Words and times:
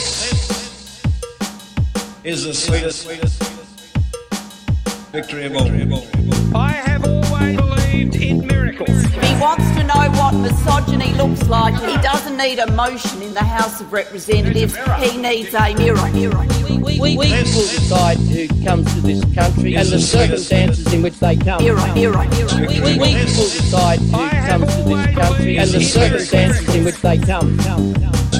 This 0.00 0.32
is 2.22 2.44
the 2.44 2.54
sweetest 2.54 3.06
victory 5.12 5.44
of 5.44 5.56
all. 5.56 6.56
I 6.56 6.72
have 6.72 7.04
always 7.04 7.56
believed 7.56 8.16
in 8.16 8.46
miracles. 8.46 8.88
He 8.88 9.34
wants 9.38 9.68
to 9.76 9.82
know 9.84 10.10
what 10.18 10.32
misogyny 10.34 11.12
looks 11.14 11.46
like. 11.48 11.74
He 11.74 11.96
doesn't 12.00 12.38
need 12.38 12.58
a 12.60 12.70
motion 12.72 13.20
in 13.20 13.34
the 13.34 13.44
House 13.44 13.82
of 13.82 13.92
Representatives. 13.92 14.74
He 15.00 15.18
needs 15.18 15.52
a 15.52 15.74
mirror. 15.74 16.10
mirror. 16.12 16.46
We, 16.68 16.78
we, 16.78 16.98
we 16.98 17.16
will 17.16 17.26
decide 17.26 18.16
who 18.16 18.48
comes 18.64 18.94
to 18.94 19.00
this 19.02 19.22
country 19.34 19.76
and 19.76 19.86
the 19.86 20.00
circumstances 20.00 20.90
in 20.94 21.02
which 21.02 21.18
they 21.18 21.36
come. 21.36 21.62
Mirror, 21.62 21.94
mirror, 21.94 22.26
mirror. 22.30 22.66
We, 22.68 22.80
we, 22.80 22.98
we 22.98 23.14
will 23.14 23.50
decide 23.52 23.98
who 23.98 24.28
comes 24.48 24.76
to 24.76 24.82
this 24.82 25.14
country 25.14 25.58
and 25.58 25.70
the 25.70 25.82
circumstances 25.82 26.74
in 26.74 26.84
which 26.84 27.00
they 27.02 27.18
come. 27.18 27.58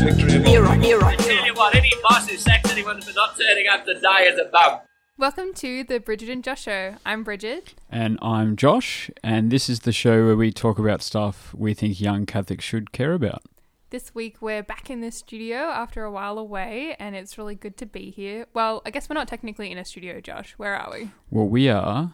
Victory 0.00 0.36
of 0.36 0.46
all. 0.46 0.52
Mirror, 0.52 0.76
mirror, 0.76 1.14
mirror. 1.18 1.39
You 1.50 1.56
what, 1.56 1.74
any 1.74 1.92
boss 2.00 2.28
who 2.28 2.36
sacks 2.36 2.70
anyone 2.70 3.02
for 3.02 3.12
not 3.12 3.36
turning 3.36 3.66
up 3.66 3.84
today 3.84 4.28
is 4.28 4.38
a 4.38 4.44
bum. 4.52 4.78
Welcome 5.18 5.52
to 5.54 5.82
the 5.82 5.98
Brigid 5.98 6.30
and 6.30 6.44
Josh 6.44 6.62
Show. 6.62 6.94
I'm 7.04 7.24
Brigid. 7.24 7.74
And 7.90 8.20
I'm 8.22 8.54
Josh, 8.54 9.10
and 9.24 9.50
this 9.50 9.68
is 9.68 9.80
the 9.80 9.90
show 9.90 10.26
where 10.26 10.36
we 10.36 10.52
talk 10.52 10.78
about 10.78 11.02
stuff 11.02 11.52
we 11.52 11.74
think 11.74 12.00
young 12.00 12.24
Catholics 12.24 12.64
should 12.64 12.92
care 12.92 13.14
about. 13.14 13.42
This 13.88 14.14
week 14.14 14.36
we're 14.40 14.62
back 14.62 14.90
in 14.90 15.00
the 15.00 15.10
studio 15.10 15.56
after 15.56 16.04
a 16.04 16.12
while 16.12 16.38
away, 16.38 16.94
and 17.00 17.16
it's 17.16 17.36
really 17.36 17.56
good 17.56 17.76
to 17.78 17.86
be 17.86 18.12
here. 18.12 18.46
Well, 18.54 18.80
I 18.86 18.90
guess 18.90 19.08
we're 19.08 19.14
not 19.14 19.26
technically 19.26 19.72
in 19.72 19.78
a 19.78 19.84
studio, 19.84 20.20
Josh. 20.20 20.54
Where 20.56 20.76
are 20.76 20.92
we? 20.92 21.10
Well, 21.30 21.48
we 21.48 21.68
are 21.68 22.12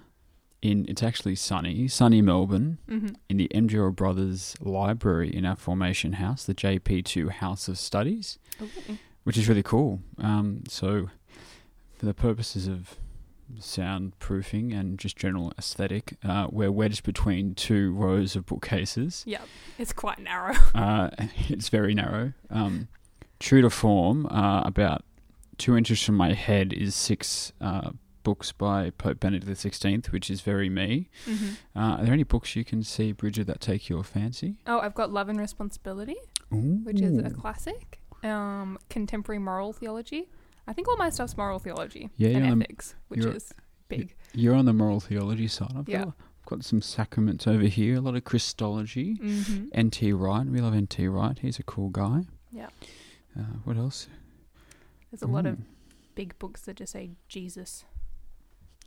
in, 0.62 0.86
it's 0.88 1.02
actually 1.02 1.34
sunny, 1.34 1.88
sunny 1.88 2.22
Melbourne, 2.22 2.78
mm-hmm. 2.88 3.14
in 3.28 3.36
the 3.36 3.50
MGR 3.54 3.94
Brothers 3.94 4.56
Library 4.60 5.28
in 5.28 5.44
our 5.44 5.56
formation 5.56 6.14
house, 6.14 6.44
the 6.44 6.54
JP2 6.54 7.32
House 7.32 7.68
of 7.68 7.78
Studies, 7.78 8.38
which 9.26 9.36
is 9.36 9.48
really 9.48 9.62
cool. 9.62 9.98
Um, 10.18 10.62
so, 10.68 11.10
for 11.98 12.06
the 12.06 12.14
purposes 12.14 12.68
of 12.68 12.96
soundproofing 13.58 14.72
and 14.78 14.98
just 14.98 15.16
general 15.16 15.52
aesthetic, 15.58 16.16
uh, 16.24 16.46
we're 16.50 16.70
wedged 16.70 17.04
between 17.04 17.54
two 17.54 17.92
rows 17.92 18.36
of 18.36 18.46
bookcases. 18.46 19.24
Yep, 19.26 19.42
it's 19.78 19.92
quite 19.92 20.18
narrow. 20.20 20.54
Uh, 20.74 21.10
it's 21.48 21.68
very 21.68 21.94
narrow. 21.94 22.32
Um, 22.50 22.88
true 23.40 23.62
to 23.62 23.70
form, 23.70 24.26
uh, 24.26 24.60
about 24.62 25.02
two 25.58 25.76
inches 25.76 26.02
from 26.02 26.14
my 26.16 26.32
head 26.34 26.72
is 26.72 26.94
six 26.94 27.52
uh, 27.60 27.90
books 28.22 28.52
by 28.52 28.90
Pope 28.90 29.18
Benedict 29.20 29.46
XVI, 29.50 30.06
which 30.12 30.30
is 30.30 30.40
very 30.42 30.68
me. 30.68 31.08
hmm 31.24 31.48
Uh, 31.74 31.96
are 31.98 32.04
there 32.04 32.12
any 32.12 32.24
books 32.24 32.54
you 32.56 32.64
can 32.64 32.82
see, 32.82 33.12
Brigid, 33.12 33.46
that 33.46 33.60
take 33.60 33.88
your 33.88 34.04
fancy? 34.04 34.56
Oh, 34.66 34.80
I've 34.80 34.94
got 34.94 35.10
Love 35.12 35.28
and 35.28 35.40
Responsibility, 35.40 36.16
which 36.50 37.00
is 37.00 37.18
a 37.18 37.30
classic. 37.30 38.00
Um, 38.22 38.78
contemporary 38.90 39.38
moral 39.38 39.72
theology. 39.72 40.28
I 40.66 40.72
think 40.72 40.88
all 40.88 40.96
my 40.96 41.10
stuff's 41.10 41.36
moral 41.36 41.58
theology 41.58 42.10
Yeah, 42.16 42.30
and 42.30 42.38
yeah, 42.44 42.48
I'm- 42.50 42.62
ethics, 42.62 42.94
which 43.08 43.24
is 43.24 43.52
big. 43.88 44.14
You're 44.34 44.54
on 44.54 44.64
the 44.64 44.72
moral 44.72 45.00
theology 45.00 45.46
side. 45.48 45.72
I've 45.76 45.88
Yeah. 45.88 46.04
got, 46.04 46.08
I've 46.40 46.46
got 46.46 46.64
some 46.64 46.82
sacraments 46.82 47.46
over 47.46 47.64
here, 47.64 47.96
a 47.96 48.00
lot 48.00 48.16
of 48.16 48.24
Christology. 48.24 49.14
hmm 49.14 49.68
N.T. 49.72 50.12
Wright, 50.12 50.46
we 50.46 50.60
love 50.60 50.74
N.T. 50.74 51.06
Wright. 51.08 51.38
He's 51.38 51.58
a 51.58 51.62
cool 51.62 51.90
guy. 51.90 52.24
Yeah. 52.50 52.68
Uh, 53.38 53.42
what 53.64 53.76
else? 53.76 54.08
There's 55.12 55.22
a 55.22 55.26
lot 55.28 55.46
of 55.46 55.58
big 56.16 56.36
books 56.38 56.62
that 56.62 56.76
just 56.76 56.92
say 56.92 57.10
Jesus, 57.28 57.84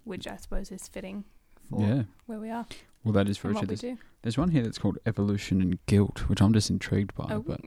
which 0.04 0.28
I 0.28 0.36
suppose 0.36 0.72
is 0.72 0.88
fitting 0.88 1.24
for 1.70 1.82
Yeah. 1.82 2.04
where 2.26 2.40
we 2.40 2.50
are 2.50 2.66
Well, 3.04 3.14
that 3.14 3.30
is 3.30 3.38
for 3.38 3.50
Richard. 3.50 3.98
There's, 4.22 4.38
one 4.38 4.50
here 4.52 4.64
that's 4.64 4.78
called 4.78 4.98
Evolution 5.06 5.62
and 5.62 5.84
Guilt, 5.86 6.28
which 6.30 6.42
I'm 6.42 6.54
just 6.54 6.70
intrigued 6.70 7.16
by. 7.16 7.28
Oh, 7.30 7.40
But 7.42 7.62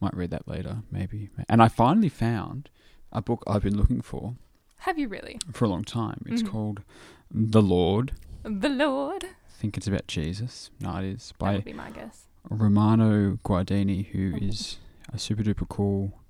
Might 0.00 0.14
read 0.14 0.30
that 0.30 0.46
later, 0.46 0.82
maybe. 0.92 1.30
And 1.48 1.60
I 1.62 1.68
finally 1.68 2.08
found 2.08 2.68
a 3.10 3.20
book 3.22 3.42
I've 3.46 3.62
been 3.62 3.76
looking 3.76 4.00
for 4.00 4.36
have 4.82 4.96
you 4.98 5.08
really? 5.08 5.38
for 5.52 5.64
a 5.64 5.68
long 5.68 5.82
time. 5.82 6.22
It's 6.26 6.42
Mhm. 6.42 6.48
called 6.50 6.82
The 7.30 7.62
Lord. 7.62 8.12
The 8.44 8.68
Lord. 8.68 9.24
I 9.24 9.28
think 9.60 9.76
it's 9.76 9.88
about 9.88 10.06
Jesus. 10.06 10.70
No, 10.80 10.94
it 10.98 11.04
is 11.04 11.28
That 11.30 11.38
by 11.38 11.54
would 11.56 11.64
be 11.64 11.72
my 11.72 11.90
guess. 11.90 12.26
Romano 12.48 13.38
Guardini, 13.44 14.06
who 14.06 14.34
Oh. 14.34 14.38
is 14.46 14.78
a 15.12 15.18
super 15.18 15.42
duper 15.42 15.68
cool 15.68 16.20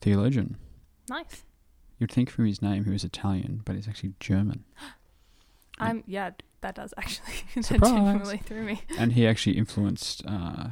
theologian. 0.00 0.56
Nice. 1.08 1.44
You'd 1.98 2.12
think 2.12 2.30
from 2.30 2.44
his 2.46 2.62
name 2.62 2.84
he 2.84 2.90
was 2.92 3.02
Italian, 3.02 3.62
but 3.64 3.74
he's 3.74 3.88
actually 3.88 4.14
German. 4.20 4.64
I'm 5.78 6.04
yeah, 6.06 6.30
that 6.66 6.74
does 6.74 6.92
actually 6.98 7.32
that 7.54 7.80
genuinely 7.80 8.38
threw 8.38 8.62
me. 8.62 8.82
And 8.98 9.12
he 9.12 9.26
actually 9.26 9.56
influenced 9.56 10.22
uh, 10.26 10.68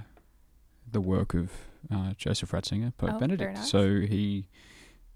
the 0.90 1.00
work 1.00 1.34
of 1.34 1.50
uh, 1.92 2.12
Joseph 2.16 2.50
Ratzinger, 2.52 2.92
Pope 2.98 3.10
Oh, 3.14 3.18
very 3.18 3.20
Benedict. 3.20 3.54
nice. 3.56 3.70
So 3.70 4.00
he, 4.00 4.46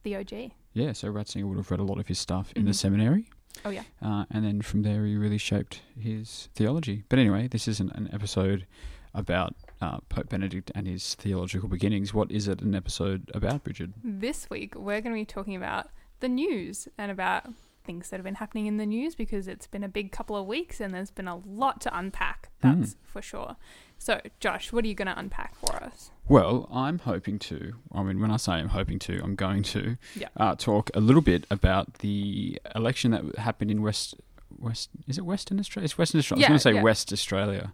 The 0.04 0.16
OG. 0.16 0.52
yeah, 0.74 0.92
so 0.92 1.08
Ratzinger 1.12 1.44
would 1.48 1.56
have 1.56 1.70
read 1.70 1.80
a 1.80 1.84
lot 1.84 1.98
of 1.98 2.06
his 2.06 2.18
stuff 2.18 2.52
in 2.54 2.64
the 2.64 2.70
Mhm. 2.70 2.74
seminary. 2.76 3.28
Oh 3.64 3.70
yeah. 3.70 3.82
Uh, 4.00 4.24
and 4.30 4.44
then 4.44 4.62
from 4.62 4.82
there, 4.82 5.04
he 5.04 5.16
really 5.16 5.38
shaped 5.38 5.82
his 5.98 6.48
theology. 6.54 7.02
But 7.08 7.18
anyway, 7.18 7.48
this 7.48 7.66
isn't 7.66 7.90
an 7.92 8.08
episode 8.12 8.66
about 9.14 9.56
uh, 9.80 9.98
Pope 10.08 10.28
Benedict 10.28 10.70
and 10.76 10.86
his 10.86 11.14
theological 11.16 11.68
beginnings. 11.68 12.14
What 12.14 12.30
is 12.30 12.46
it 12.46 12.60
an 12.62 12.74
episode 12.74 13.30
about, 13.34 13.64
Brigid? 13.64 13.94
This 14.04 14.48
week 14.50 14.74
we're 14.76 15.00
going 15.00 15.14
to 15.14 15.20
be 15.20 15.24
talking 15.24 15.56
about 15.56 15.88
the 16.20 16.28
news 16.28 16.86
and 16.98 17.10
about 17.10 17.46
things 17.88 18.10
that 18.10 18.16
have 18.18 18.24
been 18.24 18.34
happening 18.36 18.66
in 18.66 18.76
the 18.76 18.84
news 18.86 19.14
because 19.14 19.48
it's 19.48 19.66
been 19.66 19.82
a 19.82 19.88
big 19.88 20.12
couple 20.12 20.36
of 20.36 20.46
weeks 20.46 20.78
and 20.78 20.92
there's 20.92 21.10
been 21.10 21.26
a 21.26 21.36
lot 21.36 21.80
to 21.80 21.98
unpack. 21.98 22.50
That's 22.60 22.96
for 23.02 23.22
sure. 23.22 23.56
So, 23.96 24.20
Josh, 24.40 24.72
what 24.72 24.84
are 24.84 24.88
you 24.88 24.94
going 24.94 25.08
to 25.08 25.18
unpack 25.18 25.54
for 25.56 25.74
us? 25.82 26.10
Well, 26.28 26.68
I'm 26.70 26.98
hoping 27.00 27.38
to. 27.50 27.72
I 27.92 28.02
mean, 28.02 28.20
when 28.20 28.30
I 28.30 28.36
say 28.36 28.52
I'm 28.52 28.68
hoping 28.68 28.98
to, 29.00 29.20
I'm 29.24 29.34
going 29.34 29.62
to 29.74 29.96
Yeah. 30.14 30.28
uh, 30.36 30.54
talk 30.54 30.90
a 30.94 31.00
little 31.00 31.22
bit 31.22 31.46
about 31.50 31.94
the 32.00 32.60
election 32.76 33.10
that 33.12 33.38
happened 33.38 33.70
in 33.70 33.80
West. 33.82 34.14
West 34.58 34.90
is 35.06 35.16
it 35.16 35.24
Western 35.24 35.58
Australia? 35.58 35.84
It's 35.86 35.96
Western 35.96 36.18
Australia. 36.18 36.42
Yeah, 36.42 36.50
I 36.50 36.52
was 36.52 36.62
going 36.64 36.72
to 36.74 36.78
say 36.78 36.80
yeah. 36.80 36.90
West 36.90 37.12
Australia. 37.12 37.72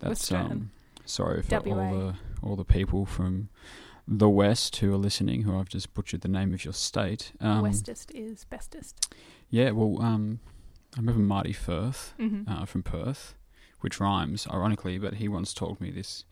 That's 0.00 0.30
um. 0.32 0.70
Sorry 1.04 1.42
for 1.42 1.56
all 1.56 1.74
the 1.98 2.14
all 2.42 2.54
the 2.56 2.64
people 2.64 3.04
from 3.06 3.48
the 4.06 4.28
West 4.28 4.76
who 4.76 4.92
are 4.94 4.96
listening, 4.98 5.42
who 5.42 5.58
I've 5.58 5.68
just 5.68 5.92
butchered 5.92 6.22
the 6.22 6.28
name 6.28 6.54
of 6.54 6.64
your 6.64 6.72
state. 6.74 7.32
Um, 7.40 7.62
Westest 7.62 8.10
is 8.14 8.44
bestest. 8.44 9.14
Yeah, 9.50 9.70
well, 9.70 10.02
um, 10.02 10.40
I 10.96 11.00
remember 11.00 11.20
Marty 11.22 11.52
Firth 11.52 12.12
hmm 12.18 12.42
uh, 12.46 12.64
from 12.64 12.82
Perth, 12.82 13.34
which 13.80 14.00
rhymes, 14.00 14.46
ironically, 14.52 14.98
but 14.98 15.14
he 15.14 15.28
once 15.28 15.54
told 15.54 15.80
me 15.80 15.90
this 15.90 16.24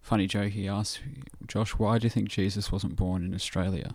funny 0.00 0.26
joke. 0.26 0.52
He 0.52 0.66
asked, 0.68 1.00
Josh, 1.46 1.72
why 1.72 1.98
do 1.98 2.04
you 2.06 2.10
think 2.10 2.28
Jesus 2.28 2.72
wasn't 2.72 2.96
born 2.96 3.24
in 3.24 3.34
Australia? 3.34 3.94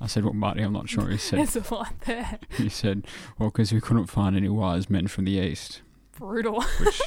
I 0.00 0.06
said, 0.08 0.24
well, 0.24 0.32
Marty, 0.34 0.62
I'm 0.62 0.72
not 0.72 0.88
sure. 0.88 1.08
He 1.08 1.16
said, 1.28 1.38
There's 1.38 1.56
a 1.56 1.74
lot 1.74 1.94
there. 2.06 2.38
he 2.56 2.68
said 2.68 3.06
well, 3.38 3.50
because 3.50 3.72
we 3.72 3.80
couldn't 3.80 4.06
find 4.06 4.36
any 4.36 4.48
wise 4.48 4.90
men 4.90 5.06
from 5.06 5.24
the 5.24 5.32
East. 5.32 5.80
Brutal. 6.18 6.60
Which, 6.80 7.00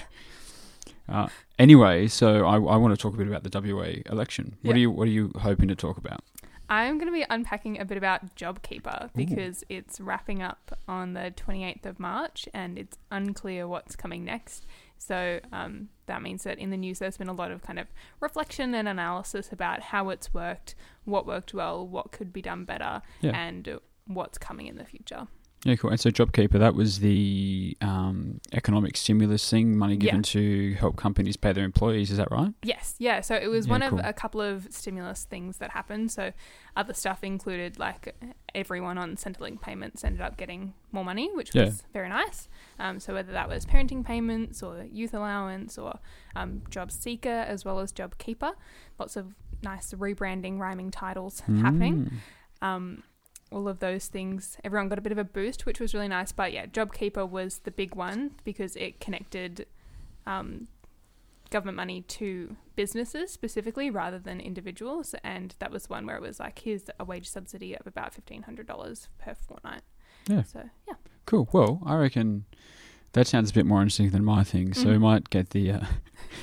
uh, 1.10 1.28
anyway, 1.60 2.08
so 2.08 2.46
I, 2.46 2.54
I 2.56 2.78
want 2.78 2.94
to 2.94 2.98
talk 2.98 3.14
a 3.14 3.18
bit 3.18 3.28
about 3.28 3.44
the 3.44 3.76
WA 3.76 4.02
election. 4.12 4.56
What 4.62 4.70
Yeah. 4.72 4.76
are 4.76 4.80
you 4.80 4.92
What 4.92 5.08
are 5.08 5.12
you 5.12 5.32
hoping 5.42 5.68
to 5.68 5.76
talk 5.76 5.98
about? 5.98 6.22
I'm 6.70 6.98
going 6.98 7.12
to 7.12 7.18
be 7.18 7.26
unpacking 7.30 7.80
a 7.80 7.86
bit 7.86 7.98
about 7.98 8.36
JobKeeper 8.36 9.12
because 9.16 9.64
it's 9.70 10.00
wrapping 10.00 10.42
up 10.42 10.78
on 10.88 11.14
the 11.14 11.34
28th 11.36 11.86
of 11.86 12.00
March 12.00 12.48
and 12.54 12.78
it's 12.78 12.98
unclear 13.12 13.68
what's 13.68 13.96
coming 13.96 14.26
next. 14.26 14.66
So 14.98 15.40
um, 15.52 15.90
that 16.08 16.22
means 16.22 16.44
that 16.44 16.58
in 16.58 16.70
the 16.72 16.78
news 16.78 17.00
there's 17.00 17.18
been 17.18 17.28
a 17.30 17.34
lot 17.34 17.52
of 17.52 17.62
kind 17.62 17.78
of 17.80 17.88
reflection 18.20 18.74
and 18.74 18.88
analysis 18.88 19.52
about 19.52 19.82
how 19.82 20.10
it's 20.10 20.34
worked, 20.34 20.74
what 21.04 21.28
worked 21.28 21.54
well, 21.54 21.86
what 21.88 22.12
could 22.12 22.34
be 22.34 22.42
done 22.42 22.66
better, 22.66 23.02
Yeah. 23.22 23.32
and 23.36 23.80
what's 24.08 24.38
coming 24.38 24.68
in 24.68 24.78
the 24.78 24.86
future. 24.86 25.28
Yeah, 25.66 25.76
cool. 25.78 25.90
And 25.90 26.00
so, 26.00 26.12
JobKeeper, 26.12 26.60
that 26.60 26.76
was 26.76 27.00
the 27.00 27.76
um, 27.82 28.40
economic 28.54 28.96
stimulus 28.96 29.50
thing, 29.50 29.76
money 29.76 29.98
given 29.98 30.18
Yeah. 30.18 30.22
to 30.34 30.74
help 30.76 30.96
companies 30.96 31.38
pay 31.38 31.54
their 31.54 31.66
employees. 31.66 32.12
Is 32.12 32.18
that 32.18 32.30
right? 32.30 32.54
Yes, 32.62 32.94
yeah. 33.00 33.22
So 33.22 33.34
it 33.36 33.48
was 33.48 33.66
Yeah, 33.66 33.72
one 33.72 33.82
cool. 33.82 34.00
of 34.00 34.06
a 34.06 34.14
couple 34.14 34.42
of 34.42 34.68
stimulus 34.70 35.24
things 35.24 35.58
that 35.58 35.72
happened. 35.72 36.12
So 36.12 36.34
other 36.78 36.94
stuff 36.94 37.24
included 37.24 37.80
like 37.80 38.16
everyone 38.54 39.00
on 39.00 39.16
Centrelink 39.16 39.60
payments 39.60 40.04
ended 40.04 40.22
up 40.22 40.38
getting 40.38 40.76
more 40.92 41.04
money, 41.04 41.32
which 41.34 41.56
Yeah. 41.56 41.66
was 41.66 41.84
very 41.94 42.10
nice. 42.10 42.48
Um, 42.80 43.00
so 43.00 43.16
whether 43.16 43.32
that 43.32 43.50
was 43.50 43.66
parenting 43.66 44.06
payments 44.06 44.62
or 44.62 44.84
youth 44.84 45.16
allowance 45.16 45.80
or 45.80 45.98
um, 46.36 46.62
job 46.70 46.92
seeker 46.92 47.28
as 47.30 47.66
well 47.66 47.80
as 47.80 47.92
job 47.92 48.20
keeper, 48.20 48.52
lots 49.00 49.16
of 49.16 49.34
nice 49.64 49.94
rebranding, 49.96 50.60
rhyming 50.60 50.92
titles 50.92 51.40
happening. 51.40 52.12
Mm. 52.62 52.68
Um, 52.68 53.04
all 53.52 53.68
of 53.68 53.80
those 53.80 54.08
things, 54.08 54.58
everyone 54.64 54.90
got 54.90 54.98
a 54.98 55.02
bit 55.02 55.12
of 55.12 55.18
a 55.18 55.24
boost, 55.24 55.66
which 55.66 55.80
was 55.80 55.94
really 55.94 56.08
nice. 56.08 56.32
But 56.32 56.52
yeah, 56.52 56.66
JobKeeper 56.66 57.30
was 57.30 57.60
the 57.60 57.72
big 57.72 57.96
one 57.96 58.32
because 58.44 58.76
it 58.76 59.00
connected 59.00 59.68
um, 60.26 60.68
government 61.52 61.78
money 61.78 62.02
to 62.02 62.56
businesses 62.76 63.32
specifically 63.32 63.90
rather 63.90 64.20
than 64.20 64.40
individuals. 64.40 65.16
And 65.24 65.56
that 65.60 65.72
was 65.72 65.90
one 65.90 66.06
where 66.06 66.16
it 66.16 66.22
was 66.22 66.40
like, 66.40 66.60
here's 66.60 66.90
a 67.00 67.06
wage 67.06 67.30
subsidy 67.30 67.76
of 67.78 67.86
about 67.86 68.14
$1,500 68.14 69.08
per 69.20 69.36
fortnight. 69.36 69.82
Yeah. 70.28 70.44
So 70.44 70.70
yeah. 70.88 70.96
Cool. 71.26 71.48
Well, 71.52 71.82
I 71.86 71.96
reckon 71.96 72.46
that 73.16 73.28
sounds 73.28 73.50
a 73.52 73.54
bit 73.54 73.66
more 73.66 73.82
interesting 73.82 74.12
than 74.12 74.24
my 74.24 74.44
thing. 74.44 74.74
So 74.74 74.90
we 74.90 74.96
Mhm. 74.96 75.02
might 75.02 75.30
get 75.30 75.50
the 75.50 75.72
uh, 75.72 75.86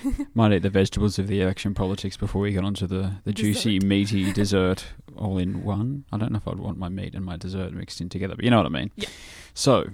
might 0.35 0.53
eat 0.53 0.63
the 0.63 0.71
vegetables 0.71 1.19
of 1.19 1.29
the 1.29 1.41
election 1.41 1.73
politics 1.75 2.17
before 2.17 2.43
we 2.43 2.53
get 2.53 2.65
onto 2.65 2.87
the, 2.87 3.13
the 3.25 3.33
juicy, 3.33 3.79
Dessert. 3.79 3.89
meaty 3.89 4.33
dessert 4.33 4.85
all 5.17 5.39
in 5.39 5.63
one. 5.65 6.05
I 6.13 6.19
don't 6.19 6.33
know 6.33 6.39
if 6.39 6.49
I'd 6.49 6.59
want 6.59 6.79
my 6.79 6.89
meat 6.89 7.15
and 7.15 7.25
my 7.25 7.37
dessert 7.37 7.73
mixed 7.73 8.01
in 8.01 8.09
together, 8.09 8.35
but 8.35 8.45
you 8.45 8.51
know 8.51 8.57
what 8.59 8.67
I 8.67 8.71
mean. 8.71 8.91
Yeah. 8.97 9.09
So, 9.55 9.87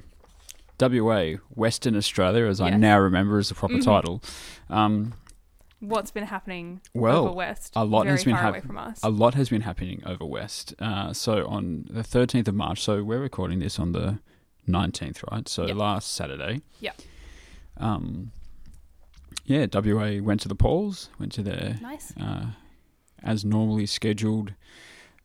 WA, 0.80 1.34
Western 1.54 1.96
Australia, 1.96 2.46
as 2.46 2.60
I 2.60 2.70
now 2.70 2.98
remember 2.98 3.38
is 3.38 3.48
the 3.48 3.54
proper 3.54 3.74
Mhm. 3.74 3.84
title. 3.84 4.22
Um, 4.70 5.14
What's 5.80 6.10
been 6.10 6.24
happening 6.26 6.80
Well, 6.92 7.26
over 7.26 7.32
west? 7.34 7.72
a 7.76 7.84
lot 7.84 8.06
has 8.06 8.24
been 8.24 8.34
happening. 8.34 8.50
away 8.50 8.60
from 8.66 8.78
us. 8.78 8.98
a 9.02 9.10
lot 9.10 9.34
has 9.34 9.48
been 9.48 9.60
happening 9.62 10.02
over 10.04 10.24
West. 10.24 10.74
Uh, 10.80 11.12
so 11.12 11.46
on 11.46 11.86
the 11.88 12.02
13th 12.02 12.48
of 12.48 12.54
March, 12.56 12.80
so 12.82 13.04
we're 13.04 13.20
recording 13.20 13.60
this 13.60 13.78
on 13.78 13.92
the 13.92 14.18
19th, 14.68 15.22
right? 15.30 15.48
So 15.48 15.66
Yep. 15.66 15.76
last 15.76 16.12
Saturday. 16.12 16.60
Yeah. 16.80 16.92
Um, 17.76 18.32
yeah, 19.44 19.66
WA 19.72 20.20
went 20.22 20.40
to 20.42 20.48
the 20.48 20.54
polls, 20.54 21.08
went 21.18 21.32
to 21.32 21.42
their 21.42 21.78
nice. 21.80 22.12
uh, 22.20 22.46
as 23.22 23.44
normally 23.44 23.86
scheduled 23.86 24.52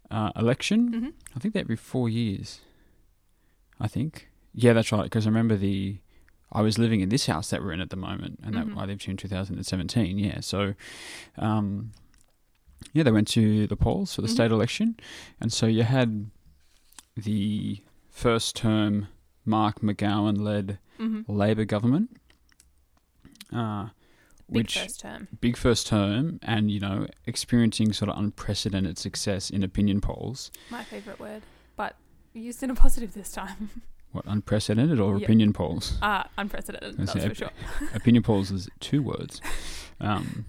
uh, 0.09 0.31
election. 0.35 0.93
hmm 0.93 1.09
I 1.35 1.39
think 1.39 1.53
that 1.55 1.61
every 1.61 1.75
four 1.75 2.07
years. 2.09 2.59
I 3.79 3.87
think. 3.87 4.29
Yeah, 4.53 4.73
that's 4.73 4.91
right. 4.91 5.03
Because 5.03 5.25
I 5.25 5.29
remember 5.29 5.57
the. 5.57 5.97
I 6.51 6.61
was 6.61 6.77
living 6.77 7.01
in 7.01 7.09
this 7.09 7.25
house 7.25 7.49
that 7.49 7.63
we're 7.63 7.71
in 7.73 7.81
at 7.81 7.89
the 7.89 7.95
moment, 7.95 8.39
and 8.43 8.53
Mhm. 8.55 8.75
that 8.75 8.77
I 8.81 8.85
lived 8.85 9.03
here 9.05 9.11
in 9.11 9.17
2017. 9.17 10.19
Yeah, 10.19 10.39
so, 10.41 10.75
um, 11.39 11.91
yeah, 12.93 13.01
they 13.01 13.11
went 13.11 13.27
to 13.29 13.65
the 13.65 13.75
polls 13.75 14.13
for 14.13 14.21
the 14.21 14.27
Mhm. 14.27 14.31
state 14.31 14.51
election, 14.51 14.95
and 15.41 15.51
so 15.51 15.65
you 15.65 15.81
had 15.81 16.29
the 17.17 17.81
first 18.11 18.55
term 18.55 19.07
Mark 19.45 19.81
McGowan 19.81 20.39
led 20.39 20.79
hmm 20.97 21.21
Labor 21.27 21.65
government, 21.65 22.15
uh, 23.53 23.87
Big 24.51 24.63
which 24.65 24.79
first 24.79 24.99
term. 24.99 25.27
big 25.41 25.57
first 25.57 25.87
term, 25.87 26.39
and 26.43 26.69
you 26.69 26.79
know 26.79 27.07
experiencing 27.25 27.93
sort 27.93 28.09
of 28.09 28.17
unprecedented 28.17 28.97
success 28.97 29.49
in 29.49 29.63
opinion 29.63 30.01
polls. 30.01 30.51
My 30.69 30.83
favourite 30.83 31.19
word, 31.19 31.41
but 31.75 31.95
used 32.33 32.61
in 32.63 32.69
a 32.69 32.75
positive 32.75 33.13
this 33.13 33.31
time. 33.31 33.69
What 34.13 34.25
unprecedented 34.27 34.99
or 34.99 35.17
Yeah. 35.17 35.23
opinion 35.25 35.53
polls? 35.53 35.97
Ah, 35.99 36.29
unprecedented. 36.37 36.97
That's 36.99 37.13
That's 37.13 37.25
it. 37.25 37.29
for 37.29 37.35
sure. 37.35 37.49
opinion 37.95 38.21
polls 38.21 38.51
is 38.51 38.69
two 38.79 39.01
words. 39.01 39.41
Um, 39.99 40.45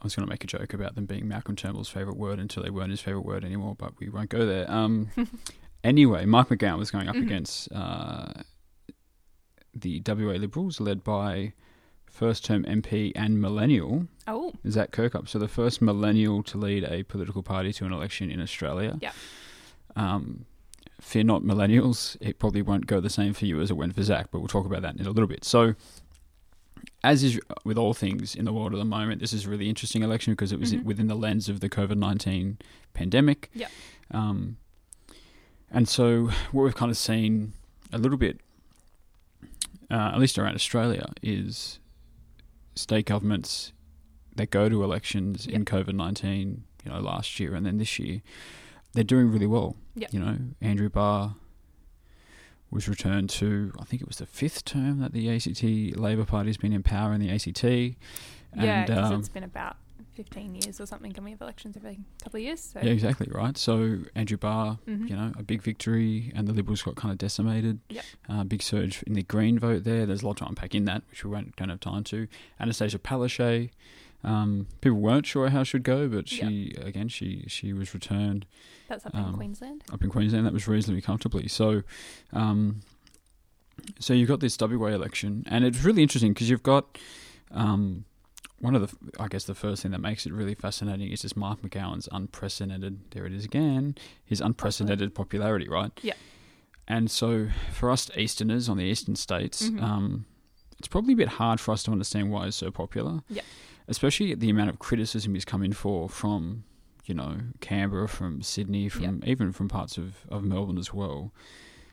I 0.00 0.02
was 0.02 0.14
going 0.16 0.26
to 0.26 0.30
make 0.30 0.42
a 0.44 0.46
joke 0.46 0.72
about 0.72 0.94
them 0.94 1.04
being 1.04 1.28
Malcolm 1.28 1.56
Turnbull's 1.56 1.90
favourite 1.90 2.16
word 2.18 2.38
until 2.38 2.62
they 2.62 2.70
weren't 2.70 2.88
his 2.90 3.00
favourite 3.02 3.26
word 3.26 3.44
anymore, 3.44 3.74
but 3.78 3.98
we 4.00 4.08
won't 4.08 4.30
go 4.30 4.46
there. 4.46 4.70
Um, 4.70 5.10
anyway, 5.84 6.24
Mark 6.24 6.48
McGowan 6.48 6.78
was 6.78 6.90
going 6.90 7.08
up 7.08 7.14
Mhm. 7.14 7.22
against 7.22 7.70
uh, 7.72 8.32
the 9.74 10.00
WA 10.00 10.34
Liberals, 10.36 10.80
led 10.80 11.04
by 11.04 11.52
first 12.06 12.44
term 12.44 12.64
MP 12.64 13.12
and 13.16 13.40
millennial 13.40 14.06
Oh, 14.26 14.52
Zach 14.68 14.90
Kirkup. 14.92 15.28
So 15.28 15.38
the 15.38 15.48
first 15.48 15.82
millennial 15.82 16.42
to 16.44 16.56
lead 16.58 16.84
a 16.84 17.02
political 17.02 17.42
party 17.42 17.72
to 17.74 17.84
an 17.84 17.92
election 17.92 18.30
in 18.30 18.40
Australia. 18.40 18.98
Yeah. 19.02 19.12
Um, 19.96 20.46
fear 21.00 21.24
not, 21.24 21.42
millennials. 21.42 22.16
It 22.20 22.38
probably 22.38 22.62
won't 22.62 22.86
go 22.86 23.00
the 23.00 23.10
same 23.10 23.32
for 23.34 23.46
you 23.46 23.60
as 23.60 23.70
it 23.70 23.74
went 23.76 23.94
for 23.94 24.02
Zach, 24.02 24.28
but 24.30 24.38
we'll 24.38 24.48
talk 24.48 24.64
about 24.66 24.82
that 24.82 24.96
in 24.96 25.04
a 25.04 25.10
little 25.10 25.26
bit. 25.26 25.44
So, 25.44 25.74
as 27.02 27.22
is 27.22 27.38
with 27.64 27.76
all 27.76 27.94
things 27.94 28.34
in 28.34 28.44
the 28.44 28.52
world 28.52 28.72
at 28.74 28.78
the 28.78 28.84
moment, 28.84 29.20
this 29.20 29.32
is 29.32 29.46
a 29.46 29.50
really 29.50 29.68
interesting 29.68 30.02
election 30.02 30.32
because 30.32 30.52
it 30.52 30.60
was 30.60 30.72
Mhm. 30.72 30.84
within 30.84 31.06
the 31.08 31.14
lens 31.16 31.48
of 31.48 31.60
the 31.60 31.68
COVID 31.68 31.96
nineteen 31.96 32.58
pandemic. 32.94 33.50
Yeah. 33.54 33.68
Um, 34.10 34.56
and 35.74 35.88
so 35.88 36.30
what 36.52 36.62
we've 36.62 36.74
kind 36.74 36.90
of 36.90 36.96
seen 36.96 37.52
a 37.92 37.98
little 37.98 38.18
bit, 38.18 38.40
uh, 39.90 40.12
at 40.14 40.18
least 40.18 40.38
around 40.38 40.54
Australia, 40.54 41.12
is 41.22 41.78
state 42.74 43.06
governments 43.06 43.72
that 44.36 44.50
go 44.50 44.68
to 44.68 44.82
elections 44.82 45.46
in 45.46 45.64
COVID 45.64 45.94
nineteen, 45.94 46.64
you 46.84 46.90
know, 46.90 47.00
last 47.00 47.38
year 47.38 47.54
and 47.54 47.64
then 47.64 47.78
this 47.78 47.98
year, 47.98 48.22
they're 48.92 49.04
doing 49.04 49.30
really 49.30 49.46
well. 49.46 49.76
Yep. 49.96 50.12
You 50.12 50.20
know, 50.20 50.38
Andrew 50.60 50.88
Barr 50.88 51.36
was 52.70 52.88
returned 52.88 53.30
to, 53.30 53.72
I 53.78 53.84
think 53.84 54.02
it 54.02 54.08
was 54.08 54.16
the 54.18 54.26
fifth 54.26 54.64
term 54.64 54.98
that 54.98 55.12
the 55.12 55.30
ACT 55.30 55.62
Labor 55.96 56.24
Party's 56.24 56.56
been 56.56 56.72
in 56.72 56.82
power 56.82 57.12
in 57.12 57.20
the 57.20 57.30
ACT. 57.30 57.62
yeah, 57.62 57.94
And, 58.52 58.86
because 58.86 59.12
um, 59.12 59.20
it's 59.20 59.28
been 59.28 59.44
about 59.44 59.76
15 60.14 60.54
years 60.54 60.80
or 60.80 60.86
something, 60.86 61.12
and 61.16 61.24
we 61.24 61.30
have 61.32 61.40
elections 61.42 61.76
every 61.76 61.98
couple 62.22 62.38
of 62.38 62.42
years. 62.44 62.60
So. 62.60 62.80
yeah, 62.82 62.90
exactly 62.90 63.28
right. 63.30 63.56
So 63.58 63.98
Andrew 64.14 64.36
Barr, 64.38 64.78
Mhm. 64.88 65.08
you 65.08 65.16
know, 65.16 65.32
a 65.38 65.42
big 65.42 65.62
victory, 65.62 66.32
and 66.34 66.46
the 66.48 66.52
Liberals 66.52 66.82
got 66.82 66.96
kind 66.96 67.12
of 67.12 67.18
decimated. 67.18 67.80
Yep. 67.90 68.04
Uh, 68.28 68.44
big 68.44 68.62
surge 68.62 69.02
in 69.04 69.14
the 69.14 69.22
Green 69.22 69.58
vote 69.58 69.84
there. 69.84 70.06
There's 70.06 70.22
a 70.22 70.26
lot 70.26 70.36
to 70.38 70.46
unpack 70.46 70.74
in 70.74 70.84
that, 70.86 71.02
which 71.10 71.24
we 71.24 71.30
won't 71.30 71.56
don't 71.56 71.68
have 71.68 71.80
time 71.80 72.04
to. 72.04 72.26
Annastacia 72.60 72.98
Palaszczuk, 72.98 73.70
um, 74.22 74.66
people 74.80 74.98
weren't 74.98 75.26
sure 75.26 75.48
how 75.50 75.62
she'd 75.64 75.82
go, 75.82 76.08
but 76.08 76.28
she 76.28 76.74
again 76.80 77.08
she 77.08 77.44
she 77.48 77.72
was 77.72 77.92
returned 77.92 78.46
That's 78.88 79.04
up 79.06 79.14
um, 79.14 79.30
in 79.30 79.34
Queensland. 79.34 79.84
up 79.92 80.02
in 80.02 80.10
Queensland. 80.10 80.46
That 80.46 80.52
was 80.52 80.66
reasonably 80.66 81.02
comfortably. 81.02 81.48
So, 81.48 81.82
um, 82.32 82.80
so 83.98 84.14
you've 84.14 84.28
got 84.28 84.40
this 84.40 84.56
WA 84.58 84.88
election, 84.88 85.44
and 85.46 85.64
it's 85.64 85.82
really 85.84 86.02
interesting 86.02 86.32
because 86.32 86.48
you've 86.48 86.62
got 86.62 86.96
um, 87.50 88.04
one 88.64 88.74
of 88.74 88.82
the, 88.82 88.96
I 89.22 89.28
guess, 89.28 89.44
the 89.44 89.54
first 89.54 89.82
thing 89.82 89.92
that 89.92 90.00
makes 90.00 90.26
it 90.26 90.32
really 90.32 90.54
fascinating 90.54 91.10
is 91.12 91.22
just 91.22 91.36
Mark 91.36 91.60
McGowan's 91.62 92.08
unprecedented. 92.12 92.98
There 93.10 93.26
it 93.26 93.32
is 93.32 93.44
again. 93.44 93.94
His 94.24 94.40
unprecedented 94.40 95.14
popularity, 95.14 95.68
right? 95.68 95.90
Yeah. 96.02 96.14
And 96.88 97.10
so, 97.10 97.48
for 97.72 97.90
us 97.90 98.10
Easterners 98.16 98.68
on 98.68 98.76
the 98.76 98.84
eastern 98.84 99.16
states, 99.16 99.68
Mhm. 99.70 99.82
um, 99.82 100.24
it's 100.78 100.88
probably 100.88 101.12
a 101.14 101.16
bit 101.16 101.28
hard 101.28 101.60
for 101.60 101.72
us 101.72 101.82
to 101.84 101.92
understand 101.92 102.30
why 102.30 102.46
it's 102.46 102.56
so 102.56 102.70
popular. 102.70 103.20
Yeah. 103.28 103.42
Especially 103.88 104.34
the 104.34 104.50
amount 104.50 104.70
of 104.70 104.78
criticism 104.78 105.34
he's 105.34 105.44
come 105.44 105.62
in 105.62 105.72
for 105.72 106.08
from 106.08 106.64
you 107.06 107.14
know, 107.14 107.36
Canberra, 107.60 108.08
from 108.08 108.40
Sydney, 108.40 108.88
from 108.88 109.22
even 109.26 109.52
from 109.52 109.68
parts 109.68 109.98
of, 109.98 110.24
of 110.30 110.42
Melbourne 110.42 110.78
as 110.78 110.94
well. 110.94 111.34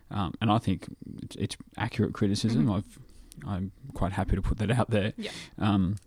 Um, 0.09 0.33
and 0.39 0.49
I 0.49 0.57
think 0.57 0.87
it's, 1.21 1.35
it's 1.35 1.57
accurate 1.77 2.13
criticism. 2.13 2.67
Mhm. 2.67 2.77
I've, 2.77 2.99
I'm 3.45 3.71
quite 3.93 4.13
happy 4.13 4.37
to 4.37 4.41
put 4.41 4.57
that 4.59 4.71
out 4.71 4.89
there. 4.89 5.11
Yeah. 5.17 5.31
Um, 5.57 5.97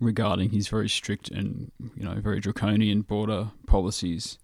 regarding 0.00 0.50
his 0.50 0.68
very 0.68 0.88
strict 0.88 1.30
and 1.30 1.70
you 1.96 2.04
know 2.04 2.14
very 2.14 2.40
draconian 2.40 3.02
border 3.02 3.50
policies, 3.66 4.38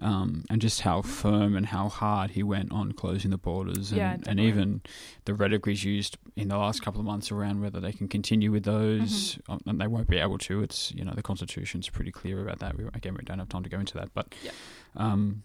um, 0.00 0.44
and 0.48 0.62
just 0.62 0.80
how 0.82 1.02
firm 1.02 1.54
and 1.56 1.66
how 1.66 1.88
hard 1.88 2.30
he 2.30 2.42
went 2.42 2.72
on 2.72 2.92
closing 2.92 3.30
the 3.30 3.38
borders, 3.38 3.90
and, 3.92 3.98
Yeah, 3.98 4.16
and 4.26 4.40
even 4.40 4.80
the 5.26 5.34
rhetoric 5.34 5.66
he's 5.66 5.84
used 5.84 6.16
in 6.36 6.48
the 6.48 6.56
last 6.56 6.82
couple 6.82 7.00
of 7.00 7.06
months 7.06 7.30
around 7.30 7.60
whether 7.60 7.80
they 7.80 7.92
can 7.92 8.08
continue 8.08 8.50
with 8.50 8.64
those, 8.64 9.34
Mm-hmm. 9.36 9.52
um, 9.52 9.60
and 9.66 9.80
they 9.80 9.86
won't 9.86 10.08
be 10.08 10.18
able 10.18 10.38
to. 10.38 10.62
It's 10.62 10.92
you 10.92 11.04
know 11.04 11.12
the 11.14 11.22
constitution's 11.22 11.88
pretty 11.90 12.10
clear 12.12 12.40
about 12.40 12.60
that. 12.60 12.76
We, 12.78 12.84
again, 12.94 13.14
we 13.14 13.24
don't 13.24 13.38
have 13.38 13.48
time 13.50 13.64
to 13.64 13.68
go 13.70 13.78
into 13.80 13.94
that, 13.98 14.14
but 14.14 14.34
Yeah. 14.42 14.52
um, 14.96 15.42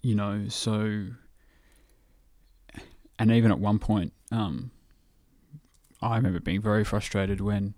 you 0.00 0.14
know, 0.14 0.46
so 0.48 1.06
and 3.18 3.32
even 3.32 3.50
at 3.50 3.58
one 3.58 3.78
point, 3.80 4.12
um, 4.30 4.70
I 6.02 6.16
remember 6.16 6.40
being 6.40 6.60
very 6.62 6.84
frustrated 6.84 7.40
when 7.40 7.74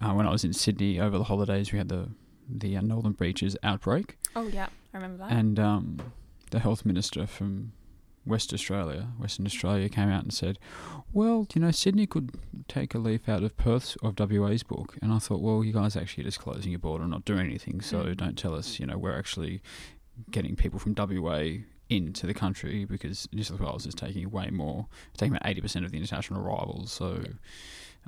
uh, 0.00 0.12
when 0.12 0.26
I 0.26 0.30
was 0.30 0.44
in 0.44 0.52
Sydney 0.52 1.00
over 1.00 1.18
the 1.18 1.24
holidays. 1.24 1.72
We 1.72 1.78
had 1.78 1.88
the 1.88 2.08
the 2.48 2.76
uh, 2.76 2.80
Northern 2.80 3.12
Beaches 3.12 3.56
outbreak, 3.62 4.16
Oh, 4.34 4.46
yeah, 4.48 4.68
I 4.94 4.96
remember 4.96 5.18
that. 5.18 5.32
and 5.32 5.58
um, 5.60 5.98
the 6.50 6.60
health 6.60 6.86
minister 6.86 7.26
from 7.26 7.72
West 8.24 8.54
Australia, 8.54 9.08
Western 9.18 9.44
Australia, 9.44 9.88
came 9.90 10.08
out 10.08 10.22
and 10.22 10.32
said, 10.32 10.58
"Well, 11.12 11.46
you 11.54 11.60
know, 11.60 11.70
Sydney 11.70 12.06
could 12.06 12.30
take 12.66 12.94
a 12.94 12.98
leaf 12.98 13.28
out 13.28 13.42
of 13.42 13.56
Perth's 13.58 13.96
of 14.02 14.14
WA's 14.18 14.62
book." 14.62 14.96
And 15.02 15.12
I 15.12 15.18
thought, 15.18 15.42
"Well, 15.42 15.62
you 15.62 15.72
guys 15.74 15.96
actually 15.96 16.22
are 16.24 16.28
just 16.28 16.38
closing 16.40 16.70
your 16.72 16.78
border 16.78 17.04
and 17.04 17.10
not 17.12 17.24
doing 17.26 17.46
anything. 17.46 17.80
So 17.82 18.04
Mm. 18.04 18.16
don't 18.16 18.38
tell 18.38 18.54
us, 18.54 18.78
you 18.80 18.86
know, 18.86 18.96
we're 18.96 19.18
actually 19.18 19.60
getting 20.30 20.56
people 20.56 20.78
from 20.78 20.94
WA." 20.94 21.64
Into 21.90 22.26
the 22.26 22.34
country 22.34 22.84
because 22.84 23.26
New 23.32 23.42
South 23.42 23.60
Wales 23.60 23.86
is 23.86 23.94
taking 23.94 24.30
way 24.30 24.50
more, 24.50 24.86
taking 25.16 25.34
about 25.34 25.48
eighty 25.48 25.60
percent 25.62 25.84
of 25.86 25.90
the 25.92 25.96
international 25.96 26.40
arrivals. 26.40 26.92
So, 26.92 27.22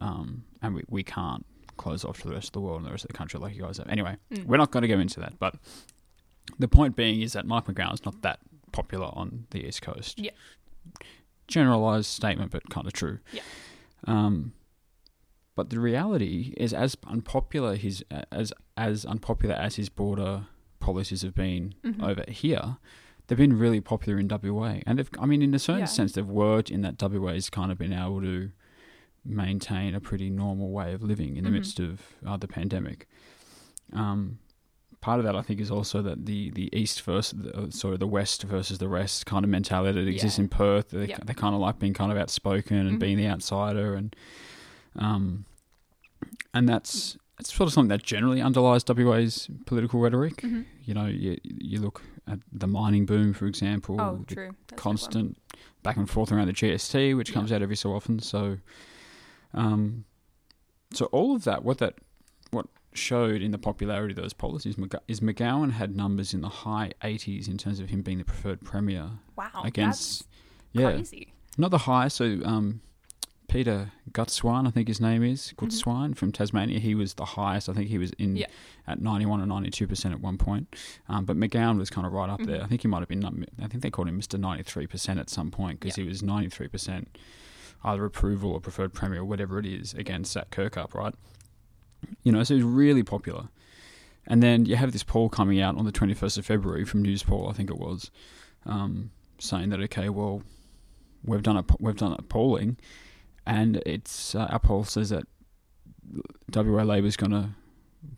um, 0.01 0.45
and 0.61 0.75
we, 0.75 0.83
we 0.89 1.03
can't 1.03 1.47
close 1.79 2.05
off 2.05 2.21
to 2.21 2.29
the 2.29 2.35
rest 2.35 2.49
of 2.49 2.53
the 2.53 2.61
world 2.61 2.77
and 2.79 2.87
the 2.87 2.91
rest 2.91 3.05
of 3.05 3.09
the 3.09 3.17
country 3.17 3.41
like 3.41 3.55
you 3.57 3.63
guys 3.63 3.79
have. 3.79 3.89
Anyway, 3.89 4.17
Mm. 4.31 4.45
we're 4.45 4.59
not 4.59 4.71
going 4.71 4.83
to 4.83 4.89
go 4.89 4.99
into 4.99 5.19
that, 5.21 5.39
but 5.39 5.55
the 6.59 6.69
point 6.69 6.95
being 6.95 7.23
is 7.23 7.33
that 7.33 7.47
Mark 7.47 7.67
McGowan's 7.69 8.05
not 8.05 8.21
that 8.21 8.41
popular 8.73 9.07
on 9.15 9.47
the 9.51 9.67
East 9.67 9.81
Coast. 9.81 10.19
Yeah. 10.19 10.33
Generalized 11.49 12.07
statement, 12.07 12.53
but 12.53 12.69
kind 12.71 12.87
of 12.87 12.93
true. 12.93 13.19
Yeah. 13.33 13.43
Um, 14.07 14.53
but 15.57 15.71
the 15.71 15.81
reality 15.81 16.55
is, 16.57 16.73
as 16.73 16.97
unpopular 17.07 17.75
his 17.77 18.05
as 18.31 18.53
as 18.77 19.05
unpopular 19.05 19.55
as 19.57 19.75
his 19.77 19.89
border 19.89 20.47
policies 20.79 21.23
have 21.23 21.35
been 21.35 21.75
Mhm. 21.83 22.03
over 22.03 22.25
here, 22.31 22.77
they've 23.31 23.39
been 23.39 23.57
really 23.57 23.81
popular 23.81 24.19
in 24.19 24.27
WA, 24.29 24.81
and 24.87 25.09
I 25.21 25.25
mean, 25.25 25.41
in 25.41 25.55
a 25.55 25.59
certain 25.61 25.81
Yeah. 25.81 25.85
sense, 25.87 26.13
they've 26.15 26.27
worked 26.27 26.69
in 26.69 26.81
that 26.83 26.99
WA's 26.99 27.49
kind 27.49 27.71
of 27.71 27.79
been 27.79 27.93
able 27.93 28.21
to 28.23 28.51
maintain 29.25 29.95
a 29.95 30.01
pretty 30.01 30.31
normal 30.31 30.73
way 30.73 30.93
of 30.93 31.03
living 31.03 31.37
in 31.37 31.45
the 31.45 31.51
Mhm. 31.51 31.55
midst 31.55 31.79
of 31.79 32.01
uh, 32.27 32.37
the 32.37 32.49
pandemic. 32.49 33.09
Um, 33.93 34.39
part 35.01 35.19
of 35.21 35.25
that, 35.25 35.37
I 35.37 35.43
think, 35.43 35.61
is 35.61 35.71
also 35.71 36.03
that 36.03 36.27
the, 36.27 36.51
the 36.51 36.69
east 36.77 37.03
versus, 37.03 37.39
the, 37.39 37.57
uh, 37.57 37.71
sorry, 37.71 37.99
the 37.99 38.07
west 38.07 38.43
versus 38.43 38.79
the 38.79 38.89
rest 38.89 39.27
kind 39.27 39.45
of 39.45 39.51
mentality 39.51 40.03
that 40.03 40.09
exists 40.11 40.39
Yeah. 40.39 40.43
in 40.45 40.49
Perth. 40.49 40.89
They, 40.91 41.07
Yeah. 41.09 41.19
they 41.25 41.35
kind 41.35 41.55
of 41.55 41.61
like 41.61 41.79
being 41.79 41.95
kind 41.95 42.11
of 42.11 42.19
outspoken 42.19 42.77
and 42.79 42.97
Mhm. 42.97 43.01
being 43.01 43.17
the 43.17 43.29
outsider, 43.29 43.95
and 43.95 44.17
um, 44.97 45.45
and 46.53 46.69
that's 46.69 47.17
it's 47.39 47.55
sort 47.55 47.67
of 47.69 47.73
something 47.73 47.89
that 47.89 48.03
generally 48.03 48.43
underlies 48.43 48.85
WA's 48.85 49.49
political 49.65 50.01
rhetoric. 50.01 50.37
Mm-hmm. 50.43 50.63
You 50.85 50.95
know, 50.95 51.07
you 51.07 51.39
you 51.45 51.79
look 51.81 52.03
at 52.27 52.39
the 52.53 52.67
mining 52.67 53.07
boom, 53.07 53.33
for 53.33 53.47
example, 53.47 54.01
Oh, 54.01 54.25
true. 54.27 54.47
That's 54.47 54.51
a 54.51 54.53
big 54.53 54.71
one. 54.73 54.79
constant 54.79 55.39
back 55.83 55.97
and 55.97 56.09
forth 56.09 56.31
around 56.33 56.47
the 56.49 56.53
GST, 56.53 57.15
which 57.17 57.31
Yeah. 57.31 57.35
comes 57.35 57.53
out 57.53 57.63
every 57.63 57.77
so 57.77 57.93
often. 57.95 58.19
So, 58.21 58.59
um, 59.55 60.05
so 60.93 61.07
all 61.07 61.35
of 61.35 61.45
that, 61.45 61.65
what 61.65 61.79
that, 61.79 61.95
what 62.51 62.67
showed 62.93 63.41
in 63.43 63.51
the 63.53 63.59
popularity 63.59 64.13
of 64.13 64.17
those 64.17 64.33
policies, 64.33 64.77
is 65.09 65.21
McGowan 65.21 65.73
had 65.73 65.95
numbers 65.97 66.35
in 66.35 66.41
the 66.41 66.49
high 66.49 66.93
80s 67.03 67.49
in 67.49 67.57
terms 67.59 67.81
of 67.81 67.89
him 67.91 68.03
being 68.03 68.19
the 68.19 68.25
preferred 68.25 68.61
premier 68.63 69.11
Wow. 69.37 69.63
against, 69.65 70.27
yeah, 70.73 70.93
crazy. 70.93 71.33
not 71.57 71.71
the 71.71 71.79
highest. 71.79 72.17
So, 72.17 72.41
um, 72.45 72.81
Peter 73.51 73.91
Gutwein, 74.13 74.67
I 74.67 74.71
think 74.71 74.87
his 74.89 75.01
name 75.01 75.23
is 75.25 75.53
Gutwein 75.57 76.17
from 76.17 76.31
Tasmania. 76.33 76.79
He 76.79 76.95
was 76.95 77.15
the 77.15 77.25
highest. 77.25 77.69
I 77.69 77.73
think 77.73 77.89
he 77.89 77.99
was 77.99 78.13
in 78.13 78.31
Mm-hmm. 78.31 78.37
Yeah. 78.39 78.47
at 78.87 79.01
91 79.01 79.41
or 79.43 79.47
92 79.47 79.87
percent 79.89 80.15
at 80.15 80.21
one 80.21 80.39
point. 80.39 80.75
Um, 81.09 81.25
but 81.25 81.37
McGowan 81.37 81.77
was 81.79 81.91
kind 81.91 82.07
of 82.07 82.13
right 82.13 82.31
up 82.31 82.41
Mm-hmm. 82.41 82.51
there. 82.51 82.63
I 82.63 82.67
think 82.67 82.83
he 82.83 82.89
might 82.89 83.01
have 83.01 83.09
been. 83.09 83.47
I 83.61 83.67
think 83.67 83.83
they 83.83 83.91
called 83.91 84.09
him 84.09 84.17
Mister 84.17 84.39
93 84.39 84.87
percent 84.87 85.19
at 85.19 85.29
some 85.29 85.51
point 85.51 85.81
because 85.81 85.99
Yeah. 85.99 86.05
he 86.05 86.09
was 86.09 86.23
93 86.23 86.69
percent 86.69 87.19
either 87.83 88.05
approval 88.05 88.53
or 88.53 88.61
preferred 88.61 88.93
premier 88.93 89.21
or 89.21 89.25
whatever 89.25 89.59
it 89.59 89.67
is 89.67 89.95
against 89.95 90.35
that 90.35 90.51
Kirkup, 90.51 90.95
right? 90.95 91.15
You 92.23 92.31
know, 92.33 92.43
so 92.45 92.55
he's 92.55 92.63
really 92.63 93.03
popular. 93.03 93.49
And 94.27 94.43
then 94.43 94.65
you 94.67 94.77
have 94.77 94.93
this 94.93 95.03
poll 95.03 95.29
coming 95.31 95.61
out 95.61 95.77
on 95.77 95.87
the 95.87 95.93
21st 95.93 96.39
of 96.39 96.47
February 96.47 96.85
from 96.85 97.03
Newspoll, 97.03 97.49
I 97.49 97.53
think 97.55 97.71
it 97.71 97.79
was, 97.79 98.11
um, 98.67 99.11
saying 99.39 99.71
that 99.71 99.81
okay, 99.81 100.09
well, 100.11 100.43
we've 101.25 101.43
done 101.43 101.57
a 101.57 101.65
we've 101.81 101.97
done 101.97 102.13
a 102.13 102.23
polling, 102.23 102.77
and 103.47 103.83
it's 103.87 104.35
uh, 104.35 104.47
our 104.51 104.59
poll 104.59 104.85
says 104.85 105.11
that 105.11 105.25
WA 106.55 106.83
Labor's 106.83 107.17
going 107.17 107.33
to 107.33 107.51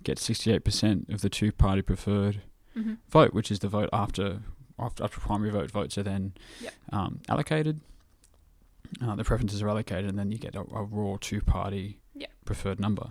get 0.02 0.18
68% 0.18 1.12
of 1.12 1.20
the 1.20 1.28
two-party 1.28 1.82
preferred 1.82 2.42
Mm-hmm. 2.76 2.94
vote, 3.10 3.34
which 3.34 3.50
is 3.50 3.58
the 3.58 3.68
vote 3.68 3.90
after 3.92 4.40
after, 4.78 5.04
after 5.04 5.20
primary 5.20 5.50
vote 5.50 5.70
votes 5.70 5.98
are 5.98 6.02
then 6.02 6.32
Yep. 6.62 6.72
um, 6.90 7.20
allocated. 7.28 7.80
Uh, 9.02 9.14
the 9.14 9.24
preferences 9.24 9.60
are 9.60 9.68
allocated, 9.68 10.08
and 10.08 10.18
then 10.18 10.32
you 10.32 10.38
get 10.38 10.54
a, 10.54 10.60
a 10.60 10.82
raw 10.84 11.18
two-party 11.20 11.98
Yep. 12.14 12.30
preferred 12.46 12.80
number. 12.80 13.10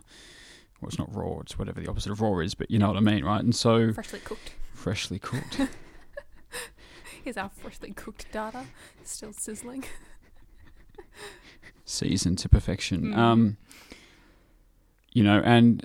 Well, 0.81 0.87
it's 0.89 0.97
not 0.97 1.13
raw; 1.15 1.41
it's 1.41 1.59
whatever 1.59 1.79
the 1.79 1.87
opposite 1.91 2.11
of 2.11 2.21
raw 2.21 2.39
is, 2.39 2.55
but 2.55 2.71
you 2.71 2.79
know 2.79 2.87
what 2.87 2.97
I 2.97 3.01
mean, 3.01 3.23
right? 3.23 3.43
And 3.43 3.53
so 3.55 3.93
Freshly 3.93 4.19
cooked. 4.19 4.53
freshly 4.73 5.19
cooked. 5.19 5.59
Here's 7.23 7.37
our 7.37 7.49
freshly 7.49 7.91
cooked 7.93 8.31
data. 8.31 8.65
Still 9.03 9.31
sizzling. 9.33 9.83
seasoned 11.85 12.37
to 12.39 12.49
perfection. 12.49 13.13
Mm. 13.13 13.17
Um, 13.17 13.57
you 15.13 15.23
know, 15.23 15.41
and 15.43 15.83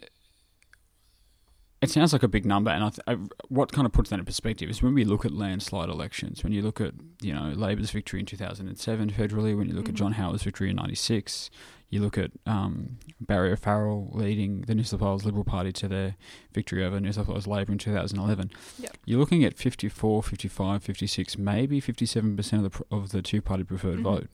it 1.82 1.90
sounds 1.90 2.12
like 2.12 2.22
a 2.22 2.28
big 2.28 2.46
number. 2.46 2.70
And 2.70 2.82
I 2.84 2.88
th- 2.90 3.00
I, 3.06 3.12
what 3.48 3.70
kind 3.72 3.86
of 3.86 3.92
puts 3.92 4.10
that 4.10 4.18
in 4.18 4.24
perspective 4.24 4.70
is 4.70 4.82
when 4.82 4.94
we 4.94 5.04
look 5.04 5.24
at 5.24 5.32
landslide 5.32 5.88
elections, 5.88 6.42
when 6.42 6.52
you 6.52 6.62
look 6.62 6.80
at 6.80 6.94
you 7.20 7.34
know 7.34 7.52
Labor's 7.54 7.90
victory 7.90 8.20
in 8.20 8.26
two 8.26 8.36
thousand 8.36 8.68
and 8.68 8.78
seven 8.78 9.10
federally, 9.10 9.56
when 9.56 9.68
you 9.68 9.74
look 9.74 9.88
at 9.88 9.94
Mhm. 9.94 9.98
John 9.98 10.12
Howard's 10.12 10.42
victory 10.42 10.70
in 10.70 10.76
ninety 10.76 10.94
six. 10.94 11.50
You 11.88 12.00
look 12.00 12.18
at 12.18 12.32
um, 12.46 12.98
Barry 13.20 13.52
O'Farrell 13.52 14.10
leading 14.12 14.62
the 14.62 14.74
New 14.74 14.82
South 14.82 15.00
Wales 15.02 15.24
Liberal 15.24 15.44
Party 15.44 15.70
to 15.74 15.86
their 15.86 16.16
victory 16.52 16.84
over 16.84 16.98
New 16.98 17.12
South 17.12 17.28
Wales 17.28 17.46
Labor 17.46 17.70
in 17.70 17.78
2011. 17.78 18.50
Yep. 18.80 18.96
You're 19.04 19.20
looking 19.20 19.44
at 19.44 19.56
54, 19.56 20.20
55, 20.24 20.82
56, 20.82 21.38
maybe 21.38 21.80
57% 21.80 22.52
of 22.54 22.62
the, 22.64 22.70
pr- 22.70 22.82
of 22.90 23.10
the 23.12 23.22
two 23.22 23.40
party 23.40 23.62
preferred 23.62 24.00
Mhm. 24.00 24.02
vote 24.02 24.30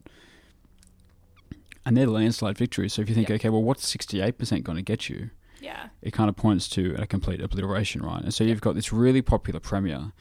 and 1.85 1.97
they're 1.97 2.07
landslide 2.07 2.57
victories. 2.59 2.93
So 2.95 3.03
if 3.03 3.09
you 3.09 3.15
think, 3.15 3.29
Yeah. 3.29 3.37
okay, 3.37 3.49
well, 3.49 3.63
what's 3.63 3.87
sixty 3.89 4.21
eight 4.21 4.39
percent 4.39 4.65
going 4.65 4.77
to 4.77 4.83
get 4.83 5.09
you? 5.09 5.31
Yeah. 5.61 5.89
It 6.03 6.13
kind 6.13 6.29
of 6.29 6.37
points 6.37 6.69
to 6.71 6.95
a 6.99 7.07
complete 7.07 7.41
obliteration, 7.41 8.03
right? 8.03 8.23
And 8.23 8.35
so 8.35 8.43
you've 8.45 8.61
got 8.61 8.75
this 8.75 8.93
really 8.93 9.23
popular 9.23 9.61
premier, 9.61 10.13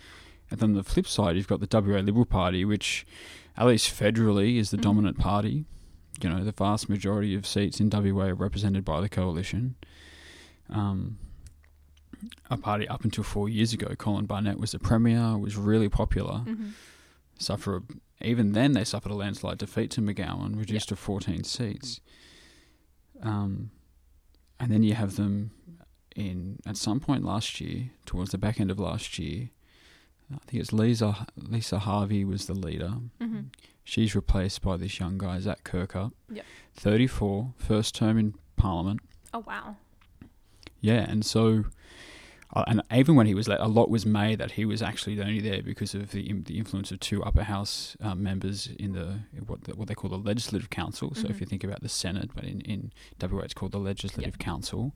and 0.51 0.59
then 0.59 0.69
on 0.71 0.75
the 0.75 0.83
flip 0.83 1.07
side, 1.07 1.35
you've 1.35 1.47
got 1.47 1.59
the 1.59 1.67
WA 1.67 1.99
Liberal 2.01 2.25
Party, 2.25 2.63
which, 2.65 3.05
at 3.57 3.65
least 3.67 3.89
federally, 3.93 4.57
is 4.57 4.69
the 4.71 4.77
Mhm. 4.77 4.81
dominant 4.81 5.17
party. 5.17 5.65
You 6.21 6.29
know, 6.29 6.43
the 6.43 6.51
vast 6.51 6.89
majority 6.89 7.33
of 7.33 7.47
seats 7.47 7.79
in 7.79 7.89
WA 7.89 8.27
are 8.27 8.35
represented 8.35 8.85
by 8.85 9.01
the 9.01 9.09
coalition. 9.09 9.75
Um, 10.69 11.17
a 12.51 12.57
party 12.57 12.87
up 12.87 13.03
until 13.03 13.23
four 13.23 13.49
years 13.49 13.73
ago, 13.73 13.95
Colin 13.97 14.25
Barnett 14.25 14.59
was 14.59 14.73
the 14.73 14.79
premier, 14.79 15.37
was 15.37 15.57
really 15.57 15.89
popular 15.89 16.43
Mm-hmm. 16.45 16.69
suffer 17.39 17.77
a, 17.77 17.81
even 18.23 18.51
then 18.53 18.73
they 18.73 18.83
suffered 18.83 19.11
a 19.11 19.15
landslide 19.15 19.57
defeat 19.57 19.91
to 19.91 20.01
McGowan, 20.01 20.57
reduced 20.57 20.89
to 20.89 20.95
14 20.95 21.43
seats. 21.43 22.01
Um, 23.21 23.71
and 24.59 24.71
then 24.71 24.83
you 24.83 24.93
have 24.95 25.15
them 25.15 25.51
in 26.15 26.59
at 26.65 26.77
some 26.77 26.99
point 26.99 27.23
last 27.23 27.61
year, 27.61 27.91
towards 28.05 28.31
the 28.31 28.37
back 28.37 28.59
end 28.59 28.71
of 28.71 28.79
last 28.79 29.17
year. 29.19 29.49
I 30.33 30.37
think 30.47 30.61
it's 30.61 30.71
Lisa 30.71 31.27
Lisa 31.35 31.79
Harvey 31.79 32.23
was 32.23 32.45
the 32.45 32.53
leader. 32.53 32.93
Mm-hmm. 33.21 33.41
She's 33.83 34.15
replaced 34.15 34.61
by 34.61 34.77
this 34.77 34.99
young 34.99 35.17
guy 35.17 35.39
Zach 35.39 35.63
Kirkup, 35.63 36.13
Yep. 36.31 36.45
34, 36.75 37.53
first 37.57 37.95
term 37.95 38.17
in 38.17 38.35
Parliament. 38.55 39.01
Oh 39.33 39.43
wow. 39.45 39.75
Yeah, 40.79 41.05
and 41.09 41.25
so, 41.25 41.65
and 42.67 42.81
even 42.93 43.15
when 43.15 43.27
he 43.27 43.33
was, 43.33 43.47
le- 43.47 43.57
a 43.59 43.67
lot 43.67 43.89
was 43.89 44.05
made 44.05 44.39
that 44.39 44.51
he 44.51 44.65
was 44.65 44.81
actually 44.81 45.19
only 45.21 45.39
there 45.39 45.61
because 45.63 45.93
of 45.95 46.11
the 46.11 46.33
the 46.43 46.57
influence 46.57 46.91
of 46.91 46.99
two 46.99 47.23
upper 47.23 47.43
house 47.43 47.95
um, 48.01 48.21
members 48.23 48.67
in 48.77 48.91
the 48.93 49.19
what 49.45 49.63
the, 49.63 49.75
what 49.75 49.87
they 49.87 49.93
call 49.95 50.09
the 50.09 50.17
legislative 50.17 50.69
council. 50.69 51.13
So 51.15 51.27
if 51.29 51.37
Mhm. 51.37 51.39
you 51.41 51.45
think 51.45 51.63
about 51.63 51.81
the 51.81 51.89
Senate, 51.89 52.31
but 52.35 52.43
in 52.43 52.61
in 52.61 52.91
WA 53.21 53.39
it's 53.43 53.53
called 53.53 53.71
the 53.71 53.79
legislative 53.79 54.37
council. 54.37 54.93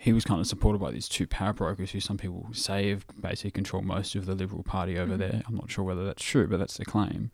He 0.00 0.12
was 0.12 0.24
kind 0.24 0.40
of 0.40 0.48
supported 0.48 0.80
by 0.80 0.90
these 0.90 1.08
two 1.08 1.28
power 1.28 1.52
brokers 1.52 1.92
who 1.92 2.00
some 2.00 2.18
people 2.18 2.48
say 2.52 2.90
have 2.90 3.04
basically 3.20 3.52
control 3.52 3.82
most 3.82 4.16
of 4.16 4.26
the 4.26 4.34
Liberal 4.34 4.64
Party 4.64 4.98
over 4.98 5.14
Mhm. 5.14 5.18
there. 5.18 5.42
I'm 5.46 5.54
not 5.54 5.70
sure 5.70 5.84
whether 5.84 6.04
that's 6.04 6.24
true, 6.24 6.48
but 6.48 6.56
that's 6.58 6.76
the 6.76 6.84
claim. 6.84 7.30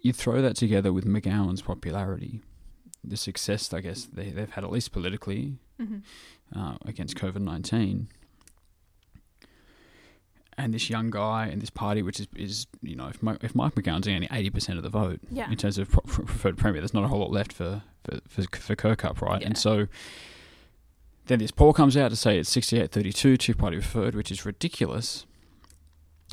You 0.00 0.12
throw 0.12 0.40
that 0.42 0.56
together 0.56 0.92
with 0.92 1.04
McGowan's 1.04 1.60
popularity, 1.62 2.40
the 3.04 3.16
success 3.16 3.72
I 3.72 3.80
guess 3.80 4.04
they, 4.12 4.30
they've 4.30 4.50
had 4.50 4.64
at 4.64 4.70
least 4.72 4.92
politically 4.92 5.54
Mm-hmm. 5.80 6.58
uh, 6.58 6.74
against 6.86 7.16
COVID 7.16 7.40
nineteen, 7.40 8.08
and 10.56 10.74
this 10.74 10.90
young 10.90 11.08
guy 11.10 11.46
and 11.46 11.62
this 11.62 11.70
party, 11.70 12.02
which 12.02 12.18
is, 12.18 12.26
is 12.36 12.66
you 12.82 12.96
know 12.96 13.06
if, 13.06 13.22
Mike, 13.22 13.38
if 13.42 13.54
Mike 13.54 13.74
McGowan's 13.76 14.06
getting 14.06 14.16
only 14.16 14.28
eighty 14.32 14.50
percent 14.50 14.76
of 14.76 14.82
the 14.82 14.90
vote 14.90 15.20
Yeah. 15.30 15.48
in 15.50 15.56
terms 15.56 15.78
of 15.78 15.88
pro- 15.88 16.02
preferred 16.02 16.58
premier, 16.58 16.80
there's 16.80 16.94
not 16.94 17.04
a 17.04 17.08
whole 17.08 17.20
lot 17.20 17.30
left 17.30 17.52
for 17.52 17.82
for 18.04 18.18
for, 18.28 18.42
for 18.58 18.74
Kirkup, 18.76 19.20
right? 19.20 19.42
And 19.42 19.56
so 19.56 19.86
then 21.26 21.38
this 21.38 21.50
poll 21.52 21.72
comes 21.72 21.96
out 21.96 22.08
to 22.10 22.16
say 22.16 22.38
it's 22.38 22.54
68-32, 22.56 23.38
two 23.38 23.54
party 23.54 23.76
preferred, 23.76 24.14
which 24.14 24.32
is 24.32 24.46
ridiculous. 24.46 25.26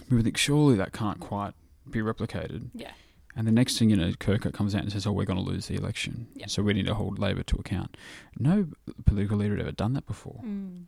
We 0.10 0.16
would 0.16 0.24
think 0.24 0.38
surely 0.38 0.76
that 0.78 0.94
can't 0.94 1.20
quite 1.20 1.54
be 1.90 2.00
replicated. 2.00 2.70
Yeah. 2.74 2.92
And 3.38 3.46
the 3.46 3.51
next 3.51 3.77
thing 3.77 3.89
you 3.89 3.98
know, 3.98 4.12
Kirkup 4.12 4.54
comes 4.54 4.74
out 4.74 4.84
and 4.84 4.92
says, 4.92 5.06
"Oh, 5.06 5.12
we're 5.12 5.25
going 5.25 5.44
to 5.44 5.44
lose 5.44 5.68
the 5.68 5.75
election, 5.75 6.27
Yeah. 6.36 6.46
so 6.48 6.63
we 6.63 6.74
need 6.74 6.86
to 6.86 6.94
hold 6.96 7.20
Labor 7.20 7.44
to 7.44 7.56
account." 7.58 7.98
No 8.39 8.68
political 9.06 9.38
leader 9.38 9.56
had 9.58 9.62
ever 9.62 9.72
done 9.74 9.92
that 9.94 10.06
before, 10.08 10.42
Mm. 10.46 10.86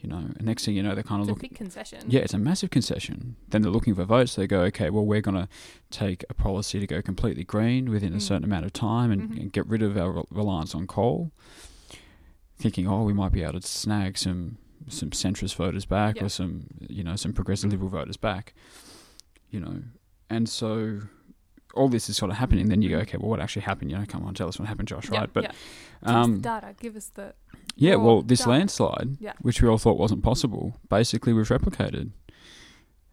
you 0.00 0.08
know. 0.08 0.16
And 0.16 0.42
next 0.42 0.64
thing 0.64 0.74
you 0.74 0.82
know, 0.82 0.94
they're 0.94 1.02
kind 1.04 1.20
of 1.20 1.28
It's 1.28 1.32
a 1.32 1.34
looking. 1.34 1.50
big 1.50 1.58
concession. 1.58 2.00
Yeah, 2.08 2.20
it's 2.20 2.32
a 2.32 2.38
massive 2.38 2.70
concession. 2.70 3.36
Then 3.50 3.60
they're 3.60 3.70
looking 3.70 3.94
for 3.94 4.04
votes. 4.04 4.34
They 4.34 4.46
go, 4.46 4.62
okay, 4.62 4.88
well, 4.88 5.04
we're 5.04 5.20
going 5.20 5.34
to 5.36 5.48
take 5.90 6.24
a 6.30 6.34
policy 6.34 6.80
to 6.80 6.86
go 6.86 7.02
completely 7.02 7.44
green 7.44 7.90
within 7.90 8.14
a 8.14 8.16
Mm. 8.16 8.22
certain 8.22 8.44
amount 8.44 8.64
of 8.64 8.72
time 8.72 9.10
and, 9.10 9.30
Mhm. 9.30 9.40
and 9.40 9.52
get 9.52 9.66
rid 9.66 9.82
of 9.82 9.98
our 9.98 10.24
reliance 10.30 10.74
on 10.74 10.86
coal. 10.86 11.32
Thinking, 12.56 12.86
oh, 12.88 13.02
we 13.04 13.12
might 13.12 13.32
be 13.32 13.42
able 13.42 13.60
to 13.60 13.66
snag 13.66 14.16
some 14.18 14.56
some 14.88 15.10
centrist 15.10 15.54
voters 15.56 15.84
back 15.84 16.16
Yeah. 16.16 16.24
or 16.24 16.28
some 16.30 16.66
you 16.88 17.04
know 17.04 17.14
some 17.14 17.34
progressive 17.34 17.70
liberal 17.70 17.90
voters 17.90 18.16
back. 18.16 18.54
You 19.50 19.60
know, 19.60 19.82
and 20.30 20.48
so 20.48 21.02
all 21.74 21.88
this 21.88 22.08
is 22.08 22.16
sort 22.16 22.30
of 22.30 22.36
happening. 22.38 22.68
Then 22.68 22.82
you 22.82 22.88
go, 22.90 22.98
okay, 22.98 23.16
well, 23.18 23.30
what 23.30 23.40
actually 23.40 23.62
happened? 23.62 23.90
You 23.90 23.98
know, 23.98 24.04
come 24.06 24.24
on, 24.24 24.34
tell 24.34 24.48
us 24.48 24.58
what 24.58 24.68
happened, 24.68 24.88
Josh. 24.88 25.08
Yeah, 25.10 25.20
right? 25.20 25.32
But 25.32 25.44
yeah. 25.44 25.52
Um, 26.02 26.40
data. 26.40 26.74
Give 26.80 26.96
us 26.96 27.10
the. 27.14 27.34
yeah, 27.76 27.94
well, 27.96 28.22
this 28.22 28.40
data. 28.40 28.50
landslide, 28.50 29.16
Yeah. 29.20 29.32
which 29.40 29.60
we 29.62 29.68
all 29.68 29.78
thought 29.78 29.98
wasn't 29.98 30.22
possible, 30.22 30.76
basically 30.88 31.32
was 31.32 31.48
replicated. 31.48 32.10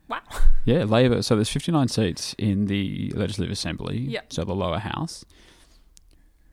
Wow. 0.08 0.22
Yeah, 0.66 0.84
Labor. 0.84 1.22
So 1.22 1.36
there's 1.36 1.50
59 1.50 1.88
seats 1.88 2.36
in 2.38 2.66
the 2.66 3.10
Legislative 3.16 3.54
Assembly. 3.54 4.00
Yeah. 4.00 4.20
So 4.30 4.44
the 4.44 4.54
lower 4.54 4.80
house. 4.80 5.24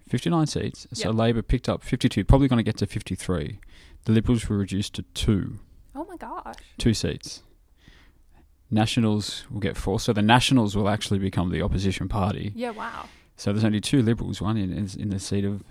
59 0.09 0.47
seats. 0.47 0.87
So 0.93 1.09
Yeah. 1.09 1.17
Labor 1.17 1.43
picked 1.43 1.69
up 1.69 1.83
52, 1.83 2.25
probably 2.25 2.47
going 2.47 2.59
to 2.59 2.63
get 2.63 2.77
to 2.77 2.87
53. 2.87 3.59
The 4.05 4.13
Liberals 4.13 4.49
were 4.49 4.57
reduced 4.57 4.95
to 4.95 5.03
two. 5.15 5.59
Oh 5.97 6.05
my 6.09 6.17
gosh. 6.17 6.55
two 6.79 6.95
seats. 6.95 7.43
Nationals 8.71 9.45
will 9.51 9.61
get 9.61 9.77
four. 9.77 10.01
So 10.01 10.13
the 10.13 10.23
Nationals 10.23 10.77
will 10.77 10.89
actually 10.89 11.19
become 11.19 11.51
the 11.51 11.63
opposition 11.63 12.09
party. 12.09 12.53
Yeah. 12.55 12.71
Wow. 12.71 13.07
So 13.37 13.53
there's 13.53 13.65
only 13.65 13.81
two 13.81 14.03
Liberals, 14.03 14.41
one 14.41 14.57
in, 14.57 14.73
in, 14.73 14.89
in 14.99 15.11
the 15.11 15.19
seat 15.19 15.45
of 15.45 15.63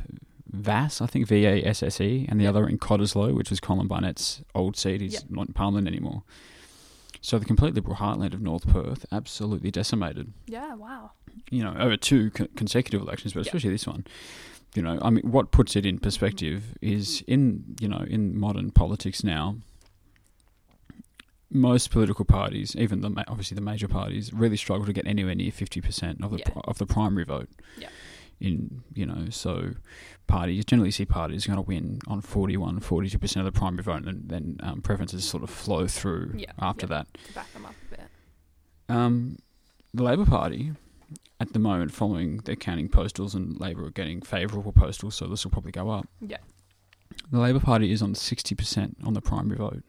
Vasse, 0.56 1.02
I 1.02 1.08
think 1.08 1.28
V 1.28 1.46
A 1.46 1.64
S 1.66 1.82
S 1.82 2.00
E, 2.02 2.26
and 2.30 2.40
the 2.40 2.44
Yeah. 2.44 2.50
other 2.52 2.68
in 2.68 2.78
Cottesloe, 2.78 3.34
which 3.36 3.50
was 3.50 3.60
Colin 3.60 3.88
Barnett's 3.88 4.42
old 4.54 4.78
seat. 4.78 5.02
He's 5.02 5.14
Yeah. 5.14 5.20
not 5.30 5.48
in 5.48 5.54
Parliament 5.54 5.88
anymore. 5.88 6.24
So 7.22 7.40
the 7.40 7.46
complete 7.46 7.74
Liberal 7.74 7.96
heartland 7.96 8.34
of 8.34 8.42
North 8.42 8.68
Perth 8.68 9.06
absolutely 9.12 9.72
decimated 9.72 10.34
Yeah. 10.46 10.76
Wow. 10.76 11.12
you 11.50 11.64
know, 11.64 11.74
over 11.80 11.96
two 11.98 12.30
co- 12.32 12.48
consecutive 12.56 13.02
elections, 13.02 13.34
but 13.34 13.42
especially 13.42 13.72
this 13.72 13.88
one. 13.88 14.06
you 14.76 14.82
know, 14.82 14.98
I 15.04 15.10
mean, 15.12 15.24
what 15.32 15.52
puts 15.52 15.76
it 15.76 15.86
in 15.86 16.00
perspective 16.00 16.76
is 16.82 17.24
in 17.28 17.64
you 17.80 17.88
know 17.88 18.04
in 18.08 18.38
modern 18.38 18.72
politics 18.72 19.24
now. 19.24 19.58
Most 21.54 21.92
political 21.92 22.26
parties, 22.26 22.76
even 22.76 23.02
the 23.02 23.24
obviously 23.28 23.56
the 23.56 23.62
major 23.62 23.88
parties, 23.88 24.34
really 24.34 24.58
struggle 24.58 24.86
to 24.88 24.94
get 24.94 25.06
anywhere 25.08 25.36
near 25.36 25.52
fifty 25.52 25.82
percent 25.82 26.24
of 26.24 26.32
the 26.32 26.40
Yeah. 26.40 26.50
of 26.66 26.78
the 26.80 26.86
primary 26.86 27.26
vote. 27.26 27.50
Yeah. 27.78 27.90
In 28.40 28.84
you 28.94 29.06
know, 29.06 29.28
so 29.30 29.74
parties 30.28 30.66
generally 30.66 30.92
see 30.92 31.06
parties 31.06 31.46
going 31.46 31.58
to 31.58 31.62
win 31.62 32.00
on 32.08 32.22
41, 32.22 32.80
42 32.80 33.20
percent 33.20 33.46
of 33.48 33.54
the 33.54 33.58
primary 33.58 33.84
vote, 33.84 34.06
and 34.06 34.28
then 34.30 34.58
um, 34.62 34.82
preferences 34.82 35.24
sort 35.24 35.44
of 35.44 35.50
flow 35.50 35.88
through 35.88 36.34
Yeah, 36.38 36.52
after 36.60 36.86
yeah. 36.88 37.04
that. 37.04 37.08
back 37.36 37.54
them 37.54 37.66
up 37.66 37.76
a 37.88 37.96
bit. 37.96 38.08
Um, 38.90 39.38
the 39.94 40.04
Labor 40.04 40.26
Party, 40.26 40.72
at 41.40 41.54
the 41.54 41.60
moment, 41.60 41.92
following 41.94 42.38
their 42.38 42.56
counting 42.56 42.90
postals, 42.90 43.36
and 43.36 43.60
Labor 43.60 43.86
are 43.86 43.92
getting 43.92 44.22
favourable 44.22 44.72
postals, 44.74 45.14
so 45.16 45.28
this 45.28 45.44
will 45.46 45.52
probably 45.52 45.72
go 45.72 45.90
up. 45.92 46.08
Yeah. 46.20 46.38
The 47.32 47.40
Labor 47.40 47.60
Party 47.60 47.92
is 47.92 48.02
on 48.02 48.14
60% 48.16 48.96
on 49.06 49.14
the 49.14 49.22
primary 49.22 49.58
vote. 49.58 49.84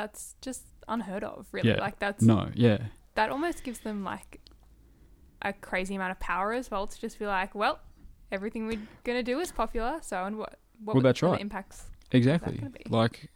That's 0.00 0.34
just 0.40 0.62
unheard 0.88 1.22
of, 1.24 1.46
really. 1.52 1.68
Yeah. 1.70 1.80
Like 1.80 1.98
that's 1.98 2.22
No, 2.22 2.48
yeah. 2.54 2.78
that 3.16 3.28
almost 3.30 3.62
gives 3.64 3.80
them 3.80 4.02
like 4.02 4.40
a 5.42 5.52
crazy 5.52 5.94
amount 5.94 6.12
of 6.12 6.20
power 6.20 6.52
as 6.54 6.70
well 6.70 6.86
to 6.86 6.98
just 7.00 7.18
be 7.18 7.26
like, 7.26 7.54
well, 7.54 7.80
everything 8.32 8.66
we're 8.66 8.78
gonna 9.04 9.22
do 9.22 9.40
is 9.40 9.52
popular. 9.52 9.98
So 10.02 10.24
and 10.24 10.38
what 10.38 10.58
what 10.82 10.94
Well, 10.96 11.02
that's 11.02 11.22
right. 11.22 11.38
impacts? 11.38 11.84
Exactly. 12.12 12.62
Like, 12.88 13.30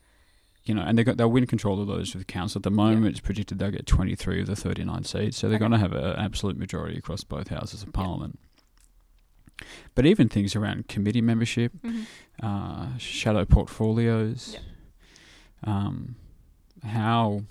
you 0.65 0.75
know, 0.75 0.81
and 0.83 0.97
they 0.97 1.05
got 1.05 1.19
they'll 1.19 1.31
win 1.31 1.47
control 1.47 1.79
of 1.83 1.87
those 1.87 2.15
with 2.15 2.27
council. 2.27 2.61
At 2.61 2.63
the 2.63 2.71
moment, 2.71 3.09
it's 3.09 3.21
predicted 3.21 3.59
they'll 3.59 3.71
get 3.71 3.85
23 3.87 4.41
of 4.41 4.47
the 4.47 4.57
39 4.57 5.05
seats, 5.05 5.37
so 5.37 5.49
they're 5.49 5.57
Okay. 5.57 5.61
going 5.61 5.73
to 5.73 5.79
have 5.79 5.93
an 5.93 6.17
absolute 6.17 6.57
majority 6.57 6.97
across 6.97 7.23
both 7.25 7.49
houses 7.49 7.83
of 7.83 7.89
Yeah. 7.89 7.93
parliament. 8.03 8.39
But 9.95 10.07
even 10.07 10.29
things 10.31 10.57
around 10.57 10.89
committee 10.89 11.21
membership, 11.21 11.73
Mhm. 11.83 12.07
uh, 12.43 12.97
shadow 12.99 13.45
portfolios, 13.45 14.55
Yeah. 14.55 14.61
um, 15.71 16.17
how 16.85 17.43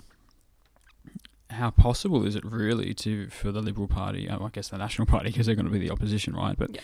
how 1.50 1.70
possible 1.70 2.26
is 2.26 2.34
it 2.34 2.44
really 2.44 2.92
to 2.94 3.28
for 3.28 3.52
the 3.52 3.60
Liberal 3.62 3.86
Party? 3.88 4.28
oh, 4.28 4.44
I 4.44 4.48
guess 4.50 4.68
the 4.68 4.78
National 4.78 5.06
Party 5.06 5.30
because 5.30 5.46
they're 5.46 5.54
going 5.54 5.66
to 5.66 5.70
be 5.72 5.78
the 5.78 5.90
opposition, 5.90 6.34
right? 6.34 6.56
But 6.58 6.74
Yeah. 6.74 6.80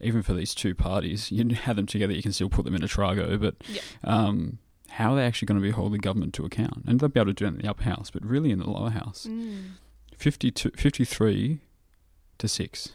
even 0.00 0.22
for 0.22 0.32
these 0.34 0.54
two 0.54 0.74
parties, 0.74 1.30
you 1.30 1.46
have 1.54 1.76
them 1.76 1.86
together, 1.86 2.12
you 2.12 2.22
can 2.22 2.32
still 2.32 2.48
put 2.48 2.64
them 2.64 2.74
in 2.74 2.82
a 2.82 2.88
Tarago. 2.88 3.38
But 3.40 3.56
Yeah. 3.68 3.80
um, 4.02 4.58
how 4.88 5.12
are 5.12 5.16
they 5.16 5.24
actually 5.26 5.46
going 5.46 5.60
to 5.60 5.62
be 5.62 5.72
holding 5.72 6.00
government 6.00 6.32
to 6.34 6.44
account? 6.44 6.84
And 6.86 7.00
they'll 7.00 7.08
be 7.08 7.20
able 7.20 7.30
to 7.30 7.34
do 7.34 7.44
it 7.46 7.48
in 7.48 7.58
the 7.58 7.68
upper 7.68 7.84
house, 7.84 8.10
but 8.10 8.24
really 8.24 8.50
in 8.50 8.60
the 8.60 8.70
lower 8.70 8.90
house, 8.90 9.26
Mm. 9.28 9.72
52, 10.16 10.70
53 10.76 11.60
to 12.38 12.48
six 12.48 12.92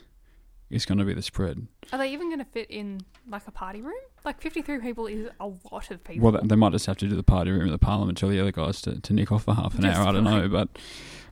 is 0.69 0.85
going 0.85 0.97
to 0.99 1.05
be 1.05 1.13
the 1.13 1.21
spread. 1.21 1.67
Are 1.91 1.97
they 1.97 2.11
even 2.13 2.27
going 2.29 2.39
to 2.39 2.45
fit 2.45 2.69
in 2.69 3.01
like 3.27 3.47
a 3.47 3.51
party 3.51 3.81
room? 3.81 3.93
Like 4.23 4.39
53 4.41 4.79
people 4.79 5.07
is 5.07 5.27
a 5.39 5.47
lot 5.71 5.89
of 5.91 6.03
people. 6.03 6.31
Well, 6.31 6.41
they 6.43 6.55
might 6.55 6.71
just 6.73 6.85
have 6.85 6.97
to 6.97 7.07
do 7.07 7.15
the 7.15 7.23
party 7.23 7.51
room 7.51 7.63
in 7.65 7.71
the 7.71 7.77
parliament, 7.77 8.17
tell 8.17 8.29
the 8.29 8.39
other 8.39 8.51
guys 8.51 8.81
to, 8.83 8.99
to 9.01 9.13
nick 9.13 9.31
off 9.31 9.45
for 9.45 9.55
half 9.55 9.75
an 9.75 9.81
Just 9.81 9.97
hour. 9.97 10.07
I 10.07 10.11
don't 10.11 10.23
know, 10.23 10.47
but 10.47 10.69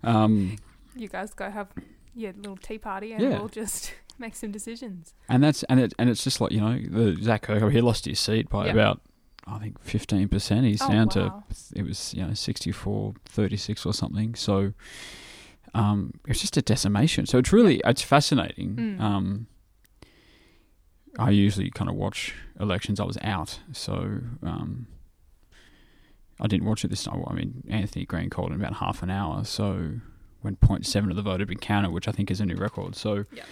um, 0.03 0.57
you 0.95 1.07
guys 1.07 1.33
go 1.33 1.49
have 1.51 1.67
your 2.15 2.33
little 2.33 2.57
tea 2.57 2.77
party 2.79 3.13
and 3.13 3.21
Yeah. 3.21 3.37
we'll 3.39 3.47
just 3.49 3.93
make 4.17 4.35
some 4.35 4.51
decisions. 4.51 5.13
and 5.29 5.43
that's 5.43 5.61
and 5.63 5.79
it 5.79 5.93
and 5.99 6.09
it's 6.09 6.23
just 6.23 6.41
like 6.41 6.51
you 6.51 6.59
know 6.59 6.79
the 6.89 7.15
Zach 7.21 7.43
Kirkup, 7.45 7.71
he 7.71 7.81
lost 7.81 8.05
his 8.05 8.19
seat 8.19 8.49
by 8.49 8.65
Yeah. 8.65 8.71
about 8.71 9.01
I 9.45 9.59
think 9.59 9.79
fifteen 9.83 10.27
percent. 10.27 10.65
He's 10.65 10.81
Oh, 10.81 10.89
down 10.89 11.07
wow. 11.15 11.43
to 11.53 11.79
it 11.79 11.83
was 11.85 12.13
you 12.15 12.25
know 12.25 12.33
64, 12.33 13.13
36 13.25 13.85
or 13.85 13.93
something. 13.93 14.33
So 14.33 14.73
um, 15.73 16.13
it's 16.27 16.41
just 16.41 16.57
a 16.57 16.61
decimation. 16.61 17.25
So 17.25 17.37
it's 17.37 17.51
really 17.53 17.81
it's 17.85 18.01
fascinating. 18.01 18.75
Mm. 18.75 18.99
Um, 19.01 19.47
I 21.19 21.31
usually 21.31 21.71
kind 21.71 21.89
of 21.89 21.95
watch 21.95 22.33
elections. 22.59 22.99
I 22.99 23.03
was 23.03 23.17
out, 23.23 23.59
so 23.71 24.19
um, 24.43 24.87
I 26.39 26.47
didn't 26.47 26.65
watch 26.67 26.85
it 26.85 26.89
this 26.89 27.03
time. 27.03 27.23
I 27.27 27.33
mean, 27.33 27.63
Anthony 27.69 28.05
Green 28.05 28.29
called 28.29 28.51
in 28.51 28.59
about 28.61 28.75
half 28.75 29.01
an 29.01 29.09
hour. 29.09 29.43
So 29.43 29.93
when 30.41 30.55
0.7 30.57 31.09
of 31.09 31.15
the 31.15 31.23
vote 31.23 31.39
had 31.39 31.49
been 31.49 31.57
counted, 31.57 31.89
which 31.91 32.07
I 32.07 32.11
think 32.11 32.29
is 32.29 32.39
a 32.39 32.45
new 32.45 32.55
record. 32.55 32.95
So, 32.95 33.25
Yeah. 33.33 33.43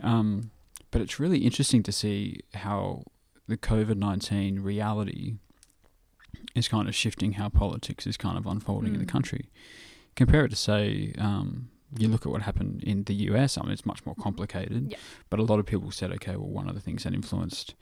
um, 0.00 0.50
but 0.90 1.00
it's 1.00 1.20
really 1.20 1.38
interesting 1.38 1.84
to 1.84 1.92
see 1.92 2.40
how 2.54 3.04
the 3.46 3.56
COVID 3.56 3.96
19 3.96 4.58
reality 4.60 5.34
is 6.56 6.66
kind 6.66 6.88
of 6.88 6.94
shifting 6.96 7.34
how 7.34 7.48
politics 7.48 8.06
is 8.06 8.16
kind 8.16 8.36
of 8.36 8.46
unfolding 8.46 8.94
in 8.94 8.98
the 9.00 9.06
Mm. 9.06 9.10
country. 9.10 9.48
Compare 10.18 10.44
it 10.46 10.50
to, 10.50 10.56
say, 10.56 11.12
um, 11.18 11.68
you 11.96 12.08
look 12.08 12.26
at 12.26 12.32
what 12.32 12.42
happened 12.42 12.82
in 12.82 13.04
the 13.04 13.14
US. 13.30 13.56
I 13.56 13.62
mean, 13.62 13.72
it's 13.72 13.86
much 13.86 14.04
more 14.04 14.14
complicated. 14.16 14.90
Yeah. 14.90 14.98
But 15.30 15.38
a 15.40 15.44
lot 15.44 15.58
of 15.58 15.64
people 15.66 15.90
said, 15.90 16.10
okay, 16.12 16.36
well, 16.36 16.48
one 16.60 16.68
of 16.68 16.74
the 16.74 16.80
things 16.80 17.04
that 17.04 17.14
influenced 17.14 17.74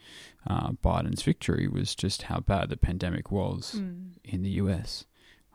uh, 0.47 0.71
Biden's 0.73 1.23
victory 1.23 1.67
was 1.67 1.95
just 1.95 2.23
how 2.31 2.41
bad 2.41 2.69
the 2.69 2.77
pandemic 2.77 3.33
was 3.33 3.77
Mm. 3.79 4.11
in 4.23 4.43
the 4.43 4.51
US. 4.63 5.07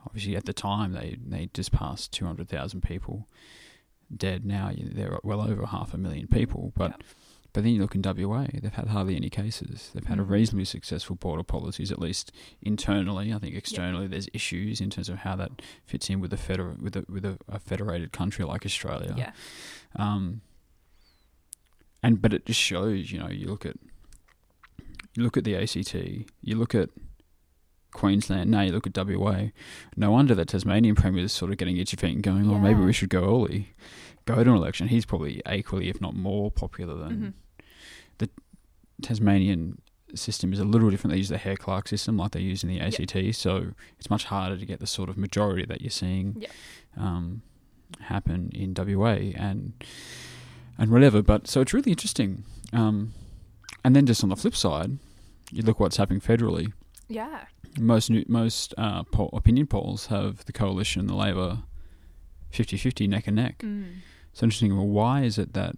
Obviously, 0.05 0.35
at 0.35 0.45
the 0.45 0.53
time, 0.53 0.93
they 0.93 1.17
they 1.33 1.49
just 1.53 1.71
passed 1.71 2.11
two 2.11 2.25
hundred 2.25 2.49
thousand 2.49 2.81
people 2.81 3.27
dead. 4.25 4.43
Now 4.45 4.71
they're 4.75 5.19
well 5.23 5.41
over 5.41 5.65
half 5.67 5.93
a 5.93 5.97
million 5.97 6.27
people. 6.27 6.73
But 6.75 6.91
Yeah. 6.97 7.05
But 7.53 7.63
then 7.63 7.73
you 7.73 7.81
look 7.81 7.95
in 7.95 8.01
WA, 8.01 8.45
they've 8.53 8.73
had 8.73 8.87
hardly 8.87 9.15
any 9.15 9.29
cases. 9.29 9.89
They've 9.93 10.05
had 10.05 10.19
a 10.19 10.23
Mm. 10.23 10.29
reasonably 10.29 10.65
successful 10.65 11.15
border 11.17 11.43
policies, 11.43 11.91
at 11.91 11.99
least 11.99 12.31
internally. 12.61 13.33
I 13.33 13.39
think 13.39 13.55
externally, 13.55 14.07
there's 14.07 14.29
issues 14.33 14.79
in 14.79 14.89
terms 14.89 15.09
of 15.09 15.17
how 15.19 15.35
that 15.35 15.61
fits 15.85 16.09
in 16.09 16.19
with 16.21 16.31
a 16.33 16.37
feder- 16.37 16.77
with 16.81 16.95
a 16.95 17.05
with 17.09 17.25
a, 17.25 17.37
a 17.49 17.59
federated 17.59 18.11
country 18.13 18.45
like 18.45 18.65
Australia. 18.65 19.13
Yeah. 19.17 19.31
Um, 19.97 20.41
and 22.03 22.21
but 22.21 22.33
it 22.33 22.45
just 22.45 22.59
shows, 22.59 23.11
you 23.11 23.19
know, 23.19 23.29
you 23.29 23.47
look 23.47 23.65
at 23.65 23.75
you 25.15 25.23
look 25.23 25.35
at 25.37 25.43
the 25.43 25.55
ACT, 25.55 25.93
you 26.41 26.55
look 26.55 26.73
at 26.73 26.89
Queensland, 27.93 28.49
now 28.49 28.61
you 28.61 28.71
look 28.71 28.87
at 28.87 28.93
WA. 28.97 29.49
No 29.97 30.11
wonder 30.11 30.33
that 30.35 30.47
Tasmanian 30.47 30.95
Premier 30.95 31.25
is 31.25 31.33
sort 31.33 31.51
of 31.51 31.57
getting 31.57 31.75
itchy 31.77 31.97
feet 31.97 32.13
and 32.15 32.23
going, 32.23 32.49
oh, 32.49 32.57
maybe 32.59 32.79
we 32.79 32.93
should 32.93 33.09
go 33.09 33.23
early, 33.23 33.73
go 34.25 34.35
to 34.43 34.49
an 34.49 34.55
election. 34.55 34.87
He's 34.87 35.05
probably 35.05 35.41
equally, 35.51 35.89
if 35.89 35.99
not 36.01 36.15
more, 36.15 36.51
popular 36.51 36.95
than 36.95 37.33
Mhm. 37.59 37.65
the 38.19 38.29
Tasmanian 39.01 39.81
system 40.13 40.51
is 40.53 40.59
a 40.59 40.65
little 40.65 40.89
different. 40.89 41.11
They 41.11 41.17
use 41.17 41.29
the 41.29 41.37
Hare 41.37 41.55
Clark 41.55 41.87
system 41.87 42.17
like 42.17 42.31
they 42.31 42.41
use 42.41 42.63
in 42.63 42.69
the 42.69 42.79
ACT, 42.79 43.31
so 43.33 43.71
it's 43.97 44.09
much 44.09 44.25
harder 44.25 44.57
to 44.57 44.65
get 44.65 44.79
the 44.79 44.87
sort 44.87 45.09
of 45.09 45.17
majority 45.17 45.65
that 45.65 45.81
you're 45.81 45.89
seeing 45.89 46.35
Yeah. 46.39 46.49
um, 46.97 47.41
happen 47.99 48.51
in 48.53 48.73
WA 48.73 49.33
and 49.35 49.73
and 50.77 50.89
whatever. 50.91 51.21
But 51.21 51.47
so 51.47 51.61
it's 51.61 51.73
really 51.73 51.91
interesting. 51.91 52.43
Um, 52.73 53.13
and 53.83 53.95
then 53.95 54.05
just 54.05 54.23
on 54.23 54.29
the 54.29 54.35
flip 54.35 54.55
side, 54.55 54.97
you 55.51 55.61
look 55.63 55.79
what's 55.79 55.97
happening 55.97 56.21
federally. 56.21 56.73
Yeah. 57.07 57.45
Most 57.79 58.09
new, 58.09 58.25
most 58.27 58.73
uh, 58.77 59.03
poll, 59.03 59.29
opinion 59.33 59.67
polls 59.67 60.07
have 60.07 60.43
the 60.45 60.53
coalition 60.53 60.99
and 61.01 61.09
the 61.09 61.15
Labor 61.15 61.59
50-50 62.51 63.07
neck 63.09 63.27
and 63.27 63.35
neck. 63.35 63.59
Mm. 63.59 63.85
It's 64.31 64.41
interesting. 64.43 64.75
Well, 64.75 64.87
why 64.87 65.21
is 65.23 65.37
it 65.37 65.53
that 65.53 65.75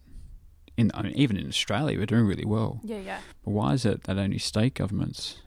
in 0.77 0.91
I 0.93 1.03
mean, 1.03 1.13
even 1.15 1.37
in 1.37 1.47
Australia 1.47 1.97
we're 1.99 2.05
doing 2.05 2.25
really 2.25 2.45
well, 2.45 2.79
Yeah, 2.83 2.99
yeah. 2.99 3.19
but 3.43 3.51
why 3.51 3.73
is 3.73 3.85
it 3.85 4.03
that 4.03 4.17
only 4.17 4.39
state 4.39 4.73
governments 4.75 5.41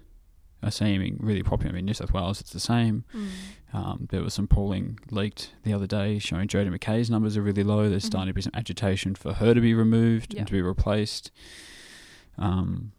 are 0.63 0.71
seeming 0.71 1.19
really 1.21 1.43
popular? 1.43 1.73
I 1.73 1.77
mean, 1.77 1.85
New 1.87 1.95
South 1.95 2.13
Wales 2.13 2.41
it's 2.41 2.53
the 2.53 2.61
same. 2.61 3.05
Mm. 3.15 3.29
Um, 3.73 4.07
there 4.11 4.23
was 4.23 4.35
some 4.35 4.47
polling 4.47 4.99
leaked 5.11 5.53
the 5.65 5.73
other 5.73 5.87
day 5.87 6.19
showing 6.21 6.47
Jodi 6.49 6.71
McKay's 6.71 7.11
numbers 7.11 7.37
are 7.37 7.43
really 7.43 7.65
low. 7.65 7.89
There's 7.91 8.05
Mhm. 8.05 8.07
starting 8.07 8.29
to 8.31 8.35
be 8.35 8.43
some 8.43 8.53
agitation 8.55 9.15
for 9.17 9.35
her 9.35 9.53
to 9.53 9.61
be 9.61 9.75
removed 9.75 10.33
Yeah. 10.33 10.41
and 10.41 10.47
to 10.47 10.53
be 10.53 10.63
replaced. 10.63 11.31
Um, 12.39 12.93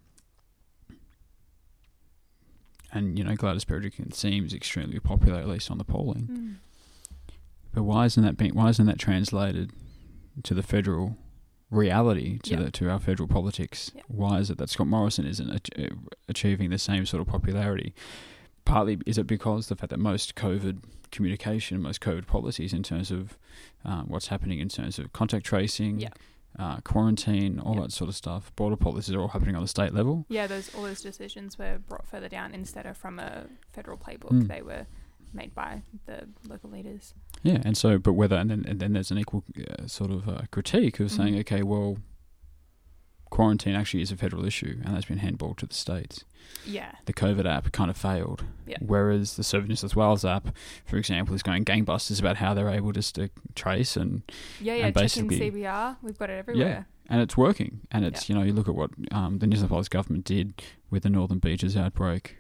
and 2.91 3.17
you 3.17 3.23
know 3.25 3.35
Gladys 3.35 3.65
Berejiklian 3.65 4.13
seems 4.13 4.53
extremely 4.53 4.99
popular, 4.99 5.39
at 5.39 5.47
least 5.47 5.69
on 5.71 5.77
the 5.77 5.83
polling. 5.83 6.27
Mm. 6.31 6.55
But 7.77 7.83
why 7.83 8.05
isn't 8.05 8.23
that 8.23 8.37
being? 8.37 8.55
Why 8.55 8.69
isn't 8.69 8.87
that 8.87 8.97
translated 8.97 9.71
to 10.41 10.55
the 10.55 10.63
federal 10.63 11.15
reality 11.69 12.39
to 12.39 12.49
Yeah. 12.55 12.63
the 12.63 12.71
to 12.71 12.89
our 12.89 12.99
federal 12.99 13.27
politics? 13.29 13.91
Yeah. 13.93 14.01
Why 14.07 14.39
is 14.39 14.49
it 14.49 14.57
that 14.57 14.69
Scott 14.71 14.87
Morrison 14.87 15.27
isn't 15.27 15.47
ach- 15.51 15.91
achieving 16.27 16.71
the 16.71 16.79
same 16.79 17.05
sort 17.05 17.21
of 17.21 17.27
popularity? 17.27 17.93
Partly 18.65 18.97
is 19.05 19.19
it 19.19 19.27
because 19.27 19.67
the 19.67 19.75
fact 19.75 19.91
that 19.91 19.99
most 19.99 20.33
COVID 20.33 20.79
communication, 21.11 21.79
most 21.83 22.01
COVID 22.01 22.25
policies 22.25 22.73
in 22.73 22.81
terms 22.81 23.11
of 23.11 23.37
uh, 23.85 24.01
what's 24.03 24.29
happening 24.29 24.57
in 24.59 24.69
terms 24.69 24.97
of 24.97 25.13
contact 25.13 25.45
tracing, 25.45 25.99
Yeah. 25.99 26.09
uh, 26.57 26.79
quarantine, 26.81 27.59
all 27.59 27.75
Yeah. 27.75 27.81
that 27.81 27.91
sort 27.91 28.09
of 28.09 28.15
stuff, 28.15 28.51
border 28.55 28.75
policies 28.75 29.13
are 29.13 29.21
all 29.21 29.27
happening 29.27 29.55
on 29.55 29.61
the 29.61 29.67
state 29.67 29.93
level. 29.93 30.25
Yeah, 30.29 30.47
those 30.47 30.73
all 30.73 30.81
those 30.81 31.01
decisions 31.03 31.59
were 31.59 31.77
brought 31.77 32.07
further 32.07 32.27
down 32.27 32.55
instead 32.55 32.87
of 32.87 32.97
from 32.97 33.19
a 33.19 33.45
federal 33.71 33.99
playbook. 33.99 34.31
Mm. 34.31 34.47
They 34.47 34.63
were 34.63 34.87
made 35.33 35.53
by 35.55 35.81
the 36.05 36.27
local 36.47 36.69
leaders. 36.69 37.13
Yeah, 37.43 37.61
and 37.65 37.77
so, 37.77 37.97
but 37.97 38.13
whether 38.13 38.35
and 38.35 38.49
then 38.49 38.65
and 38.67 38.79
then 38.79 38.93
there's 38.93 39.11
an 39.11 39.17
equal 39.17 39.43
uh, 39.57 39.87
sort 39.87 40.11
of 40.11 40.27
uh, 40.27 40.41
critique 40.51 40.99
of 40.99 41.11
saying, 41.11 41.35
Mhm. 41.35 41.39
okay, 41.41 41.63
well, 41.63 41.97
quarantine 43.29 43.75
actually 43.75 44.01
is 44.01 44.11
a 44.11 44.15
federal 44.17 44.45
issue, 44.45 44.79
and 44.85 44.95
that's 44.95 45.05
been 45.05 45.19
handballed 45.19 45.57
to 45.57 45.65
the 45.65 45.73
states. 45.75 46.23
Yeah. 46.65 46.93
The 47.05 47.13
COVID 47.13 47.45
app 47.45 47.71
kind 47.73 47.89
of 47.89 47.97
failed, 47.97 48.45
Yeah. 48.65 48.77
whereas 48.79 49.35
the 49.35 49.43
Service 49.43 49.67
New 49.67 49.75
South 49.75 49.95
Wales 49.97 50.23
app, 50.23 50.55
for 50.85 50.95
example, 50.97 51.35
is 51.35 51.43
going 51.43 51.65
gangbusters 51.65 52.19
about 52.21 52.37
how 52.37 52.53
they're 52.53 52.69
able 52.69 52.93
just 52.93 53.15
to 53.15 53.29
trace 53.53 53.97
and 53.97 54.21
Yeah, 54.61 54.75
yeah. 54.75 54.85
And 54.87 54.93
basically- 54.95 55.39
CBR. 55.39 55.97
We've 56.01 56.17
got 56.17 56.29
it 56.29 56.33
everywhere. 56.39 56.67
Yeah. 56.67 56.83
and 57.09 57.21
it's 57.21 57.37
working. 57.37 57.79
And 57.91 58.03
it's 58.03 58.27
you 58.27 58.35
know 58.35 58.43
you 58.43 58.51
look 58.53 58.67
at 58.67 58.75
what 58.75 58.91
um, 59.11 59.39
the 59.39 59.47
New 59.47 59.55
South 59.57 59.69
Wales 59.71 59.87
government 59.89 60.25
did 60.25 60.61
with 60.89 61.03
the 61.03 61.09
Northern 61.09 61.39
Beaches 61.39 61.77
outbreak 61.77 62.35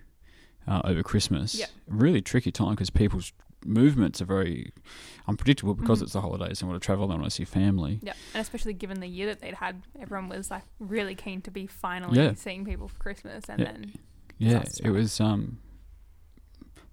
uh, 0.67 0.81
over 0.83 1.03
Christmas. 1.03 1.55
Yeah. 1.55 1.67
Really 1.87 2.21
tricky 2.21 2.51
time 2.51 2.71
because 2.71 2.89
people's 2.89 3.31
movements 3.65 4.21
are 4.21 4.25
very 4.25 4.71
unpredictable 5.27 5.73
because 5.73 5.99
Mhm. 5.99 6.03
it's 6.03 6.13
the 6.13 6.21
holidays. 6.21 6.59
They 6.59 6.67
want 6.67 6.79
to 6.81 6.85
travel. 6.85 7.07
They 7.07 7.15
want 7.15 7.25
to 7.25 7.31
see 7.31 7.43
family. 7.45 7.99
Yeah, 8.03 8.13
and 8.33 8.41
especially 8.41 8.73
given 8.73 8.99
the 8.99 9.07
year 9.07 9.25
that 9.27 9.39
they'd 9.41 9.55
had, 9.55 9.81
everyone 9.99 10.29
was 10.29 10.51
like 10.51 10.63
really 10.79 11.15
keen 11.15 11.41
to 11.41 11.51
be 11.51 11.67
finally 11.67 12.17
Yeah. 12.21 12.33
seeing 12.33 12.65
people 12.65 12.87
for 12.87 12.99
Christmas, 12.99 13.45
and 13.49 13.59
Yeah. 13.59 13.65
then 13.71 13.93
Yeah, 14.39 14.63
it 14.83 14.91
was. 14.91 15.19
Um, 15.19 15.57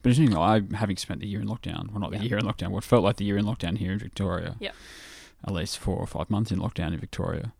but 0.02 0.10
it's 0.10 0.18
interesting, 0.18 0.36
I 0.38 0.62
having 0.76 0.96
spent 0.96 1.20
the 1.20 1.26
year 1.26 1.40
in 1.40 1.46
lockdown, 1.48 1.90
well, 1.90 2.00
not 2.00 2.10
the 2.10 2.16
Yeah. 2.18 2.22
year 2.24 2.38
in 2.38 2.44
lockdown, 2.44 2.68
what 2.70 2.84
felt 2.84 3.04
like 3.04 3.16
the 3.16 3.24
year 3.24 3.36
in 3.36 3.44
lockdown 3.44 3.76
here 3.78 3.92
in 3.92 3.98
Victoria. 3.98 4.56
Yeah. 4.60 4.72
At 5.46 5.52
least 5.52 5.78
four 5.78 5.96
or 5.98 6.06
five 6.06 6.30
months 6.30 6.50
in 6.50 6.58
lockdown 6.58 6.94
in 6.94 6.98
Victoria, 7.00 7.52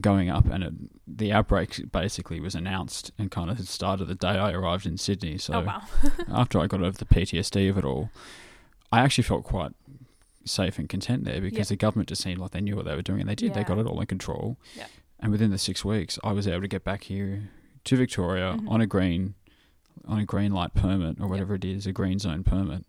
going 0.00 0.28
up, 0.28 0.46
and 0.46 0.64
it, 0.64 0.72
the 1.06 1.32
outbreak 1.32 1.92
basically 1.92 2.40
was 2.40 2.54
announced 2.54 3.12
and 3.18 3.30
kind 3.30 3.50
of 3.50 3.60
started 3.68 4.06
the 4.06 4.14
day 4.14 4.28
I 4.28 4.52
arrived 4.52 4.86
in 4.86 4.96
Sydney. 4.98 5.38
So 5.38 5.54
oh 5.54 5.60
wow, 5.62 5.82
after 6.32 6.58
I 6.58 6.66
got 6.66 6.80
over 6.82 6.96
the 6.98 7.04
PTSD 7.04 7.70
of 7.70 7.78
it 7.78 7.84
all, 7.84 8.10
I 8.92 9.00
actually 9.00 9.24
felt 9.24 9.44
quite 9.44 9.72
safe 10.44 10.78
and 10.78 10.88
content 10.88 11.24
there 11.24 11.40
because 11.40 11.70
Yeah. 11.70 11.74
the 11.74 11.76
government 11.76 12.08
just 12.08 12.22
seemed 12.22 12.38
like 12.38 12.50
they 12.50 12.60
knew 12.60 12.76
what 12.76 12.84
they 12.84 12.94
were 12.94 13.02
doing, 13.02 13.20
and 13.20 13.28
they 13.28 13.34
did. 13.34 13.54
They 13.54 13.64
got 13.64 13.78
it 13.78 13.86
all 13.86 14.00
in 14.00 14.06
control. 14.06 14.56
Yeah. 14.76 14.86
And 15.20 15.30
within 15.32 15.50
the 15.50 15.58
six 15.58 15.84
weeks, 15.84 16.18
I 16.24 16.32
was 16.32 16.46
able 16.48 16.62
to 16.62 16.68
get 16.68 16.84
back 16.84 17.04
here 17.04 17.48
to 17.84 17.96
Victoria 17.96 18.56
Mhm. 18.58 18.68
on 18.68 18.80
a 18.80 18.86
green, 18.86 19.34
on 20.06 20.18
a 20.18 20.24
green 20.26 20.52
light 20.52 20.74
permit 20.74 21.18
or 21.18 21.24
Yeah. 21.24 21.30
whatever 21.30 21.54
it 21.54 21.64
is, 21.64 21.86
a 21.86 21.92
green 21.92 22.18
zone 22.18 22.42
permit, 22.44 22.84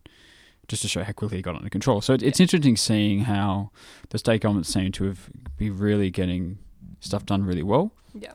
just 0.67 0.81
to 0.81 0.87
show 0.87 1.03
how 1.03 1.13
quickly 1.13 1.37
it 1.39 1.43
got 1.43 1.55
under 1.55 1.69
control. 1.69 2.01
So 2.01 2.13
it, 2.13 2.23
it's 2.23 2.39
interesting 2.39 2.75
seeing 2.75 3.21
how 3.21 3.69
the 4.09 4.17
state 4.17 4.41
government 4.41 4.65
seem 4.65 4.91
to 4.93 5.05
have 5.05 5.29
be 5.57 5.69
really 5.69 6.09
getting 6.09 6.57
stuff 7.05 7.25
done 7.25 7.43
really 7.43 7.63
well. 7.63 7.91
yeah, 8.13 8.33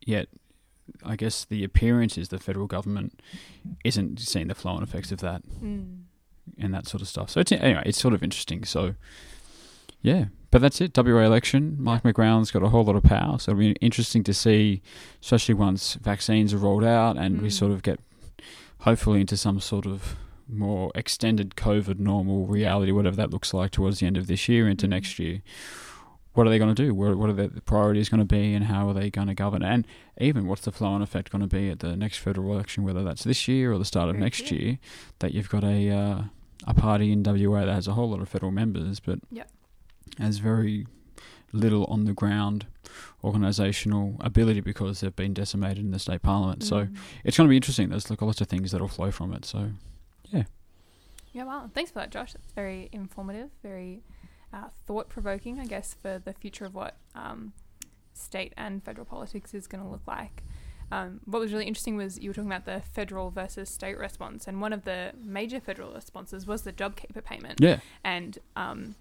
Yet, 0.00 0.28
I 1.04 1.16
guess 1.16 1.44
the 1.44 1.64
appearance 1.64 2.16
is 2.16 2.28
the 2.28 2.38
federal 2.38 2.66
government 2.68 3.20
isn't 3.84 4.20
seeing 4.20 4.46
the 4.48 4.54
flow 4.54 4.74
and 4.74 4.82
effects 4.84 5.10
of 5.10 5.18
that 5.20 5.42
mm. 5.48 6.02
and 6.58 6.72
that 6.74 6.86
sort 6.86 7.02
of 7.02 7.08
stuff. 7.08 7.30
So 7.30 7.40
it's 7.40 7.50
anyway, 7.50 7.82
it's 7.84 7.98
sort 8.00 8.14
of 8.14 8.22
interesting. 8.22 8.64
So 8.64 8.94
yeah, 10.02 10.26
but 10.52 10.60
that's 10.62 10.80
it. 10.80 10.96
WA 10.96 11.22
election. 11.22 11.76
Mike 11.80 12.04
McGowan's 12.04 12.52
got 12.52 12.62
a 12.62 12.68
whole 12.68 12.84
lot 12.84 12.94
of 12.94 13.02
power, 13.02 13.38
so 13.40 13.50
it'll 13.52 13.58
be 13.58 13.72
interesting 13.80 14.22
to 14.24 14.32
see, 14.34 14.80
especially 15.20 15.54
once 15.54 15.94
vaccines 15.94 16.54
are 16.54 16.58
rolled 16.58 16.84
out 16.84 17.16
and 17.18 17.42
we 17.42 17.48
Mm. 17.48 17.52
sort 17.52 17.72
of 17.72 17.82
get 17.82 17.98
hopefully 18.80 19.20
into 19.22 19.36
some 19.36 19.58
sort 19.58 19.86
of 19.86 20.14
more 20.48 20.92
extended 20.94 21.56
COVID 21.56 21.98
normal 21.98 22.46
reality, 22.46 22.92
whatever 22.92 23.16
that 23.16 23.30
looks 23.32 23.52
like 23.52 23.72
towards 23.72 23.98
the 23.98 24.06
end 24.06 24.16
of 24.16 24.28
this 24.28 24.48
year 24.48 24.68
into 24.68 24.86
Mhm. 24.86 24.90
next 24.90 25.18
year. 25.18 25.42
What 26.36 26.46
are 26.46 26.50
they 26.50 26.58
going 26.58 26.74
to 26.74 26.82
do? 26.82 26.94
What, 26.94 27.16
what 27.16 27.30
are 27.30 27.32
the 27.32 27.48
priorities 27.62 28.08
going 28.10 28.20
to 28.20 28.24
be, 28.26 28.54
and 28.54 28.66
how 28.66 28.88
are 28.88 28.94
they 28.94 29.10
going 29.10 29.28
to 29.28 29.34
govern? 29.34 29.62
And 29.62 29.86
even 30.20 30.46
what's 30.46 30.62
the 30.62 30.70
flow 30.72 30.94
and 30.94 31.02
effect 31.02 31.30
going 31.32 31.40
to 31.40 31.48
be 31.48 31.70
at 31.70 31.80
the 31.80 31.96
next 31.96 32.18
federal 32.18 32.52
election, 32.52 32.84
whether 32.84 33.02
that's 33.02 33.24
this 33.24 33.48
year 33.48 33.72
or 33.72 33.78
the 33.78 33.84
start 33.86 34.10
of 34.10 34.16
next 34.16 34.50
year? 34.50 34.78
That 35.20 35.32
you've 35.34 35.48
got 35.48 35.64
a 35.64 35.90
uh, 35.90 36.22
a 36.66 36.74
party 36.74 37.10
in 37.12 37.22
WA 37.22 37.64
that 37.64 37.72
has 37.74 37.88
a 37.88 37.92
whole 37.94 38.10
lot 38.10 38.20
of 38.20 38.28
federal 38.28 38.52
members, 38.52 39.00
but 39.00 39.18
Yep. 39.30 39.48
has 40.18 40.38
very 40.38 40.86
little 41.52 41.84
on 41.84 42.04
the 42.04 42.12
ground 42.12 42.66
organisational 43.24 44.16
ability 44.24 44.60
because 44.60 45.00
they've 45.00 45.16
been 45.16 45.34
decimated 45.34 45.78
in 45.78 45.90
the 45.90 45.98
state 45.98 46.22
parliament. 46.22 46.62
So 46.62 46.84
Mm. 46.84 46.96
it's 47.24 47.36
going 47.36 47.46
to 47.48 47.50
be 47.50 47.56
interesting. 47.56 47.88
There's 47.88 48.10
like 48.10 48.20
a 48.20 48.24
lot 48.24 48.40
of 48.40 48.46
things 48.48 48.72
that'll 48.72 48.88
flow 48.88 49.10
from 49.10 49.32
it. 49.32 49.44
So 49.44 49.70
yeah. 50.30 50.44
yeah, 51.32 51.44
wow. 51.44 51.70
Thanks 51.74 51.90
for 51.90 51.98
that, 52.00 52.10
Josh. 52.10 52.32
That's 52.32 52.52
very 52.52 52.88
informative, 52.92 53.50
very 53.62 54.02
uh, 54.56 54.68
thought 54.86 55.08
provoking, 55.08 55.60
I 55.60 55.66
guess, 55.66 55.94
for 55.94 56.18
the 56.24 56.32
future 56.32 56.64
of 56.64 56.74
what 56.74 56.96
um, 57.14 57.52
state 58.14 58.52
and 58.56 58.82
federal 58.82 59.04
politics 59.04 59.52
is 59.54 59.66
going 59.66 59.84
to 59.84 59.90
look 59.90 60.06
like. 60.06 60.42
Um, 60.90 61.20
what 61.24 61.40
was 61.40 61.52
really 61.52 61.66
interesting 61.66 61.96
was 61.96 62.18
you 62.20 62.30
were 62.30 62.34
talking 62.34 62.50
about 62.50 62.64
the 62.64 62.80
federal 62.80 63.30
versus 63.30 63.68
state 63.68 63.98
response, 63.98 64.46
and 64.48 64.60
one 64.60 64.72
of 64.72 64.84
the 64.84 65.12
major 65.22 65.60
federal 65.60 65.92
responses 65.92 66.46
was 66.46 66.62
the 66.62 66.72
JobKeeper 66.72 67.22
payment. 67.24 67.60
yeah, 67.60 67.80
and 68.04 68.38
um, 68.54 68.94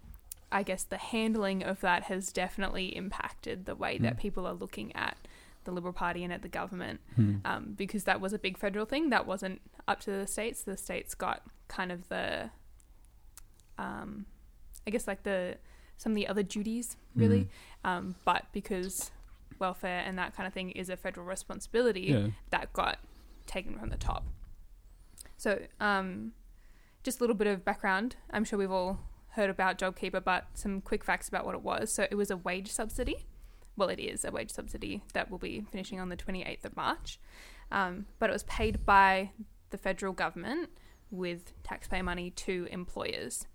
I 0.51 0.63
guess 0.63 0.83
the 0.83 0.97
handling 0.97 1.63
of 1.63 1.81
that 1.81 2.03
has 2.03 2.31
definitely 2.33 2.87
impacted 2.95 3.65
the 3.65 3.75
way 3.75 3.97
that 3.99 4.15
Mm. 4.15 4.19
people 4.19 4.47
are 4.47 4.53
looking 4.53 4.95
at 4.95 5.15
the 5.63 5.71
Liberal 5.71 5.93
Party 5.93 6.23
and 6.23 6.31
at 6.33 6.41
the 6.41 6.47
government 6.49 6.99
Hmm. 7.15 7.35
um, 7.45 7.73
because 7.75 8.03
that 8.05 8.19
was 8.21 8.33
a 8.33 8.39
big 8.39 8.57
federal 8.57 8.85
thing 8.85 9.09
that 9.09 9.25
wasn't 9.27 9.61
up 9.87 9.99
to 10.01 10.11
the 10.11 10.27
states. 10.27 10.63
The 10.63 10.77
states 10.77 11.13
got 11.15 11.41
kind 11.67 11.91
of 11.91 12.07
the, 12.09 12.49
um, 13.77 14.25
I 14.87 14.91
guess 14.91 15.07
like 15.07 15.23
the 15.23 15.57
some 15.97 16.11
of 16.11 16.15
the 16.15 16.27
other 16.27 16.43
duties 16.43 16.97
really, 17.15 17.45
Mm. 17.85 17.89
um, 17.89 18.15
but 18.25 18.45
because 18.51 19.11
welfare 19.59 20.03
and 20.05 20.17
that 20.17 20.35
kind 20.35 20.45
of 20.45 20.53
thing 20.53 20.71
is 20.71 20.89
a 20.89 20.97
federal 20.97 21.25
responsibility, 21.25 22.01
yeah, 22.01 22.27
that 22.49 22.73
got 22.73 22.99
taken 23.47 23.77
from 23.79 23.89
the 23.89 23.97
top. 23.97 24.25
So, 25.37 25.61
um, 25.79 26.33
just 27.03 27.19
a 27.19 27.23
little 27.23 27.35
bit 27.35 27.47
of 27.47 27.63
background. 27.63 28.15
I'm 28.31 28.43
sure 28.43 28.57
we've 28.59 28.71
all 28.71 28.99
heard 29.29 29.49
about 29.49 29.77
JobKeeper, 29.77 30.23
but 30.23 30.47
some 30.53 30.81
quick 30.81 31.03
facts 31.03 31.27
about 31.29 31.45
what 31.45 31.55
it 31.55 31.61
was. 31.61 31.91
So, 31.93 32.07
it 32.09 32.15
was 32.15 32.31
a 32.31 32.37
wage 32.37 32.71
subsidy. 32.71 33.25
Well, 33.77 33.89
it 33.89 33.99
is 33.99 34.23
a 34.25 34.31
wage 34.31 34.51
subsidy 34.51 35.03
that 35.13 35.29
will 35.29 35.37
be 35.37 35.61
finishing 35.71 35.99
on 35.99 36.09
the 36.09 36.15
28th 36.17 36.65
of 36.65 36.75
March. 36.75 37.19
Um, 37.71 38.05
but 38.19 38.29
it 38.29 38.33
was 38.33 38.43
paid 38.43 38.85
by 38.85 39.31
the 39.69 39.77
federal 39.77 40.13
government 40.13 40.69
with 41.11 41.53
taxpayer 41.63 42.03
money 42.03 42.29
to 42.31 42.67
employers. 42.71 43.47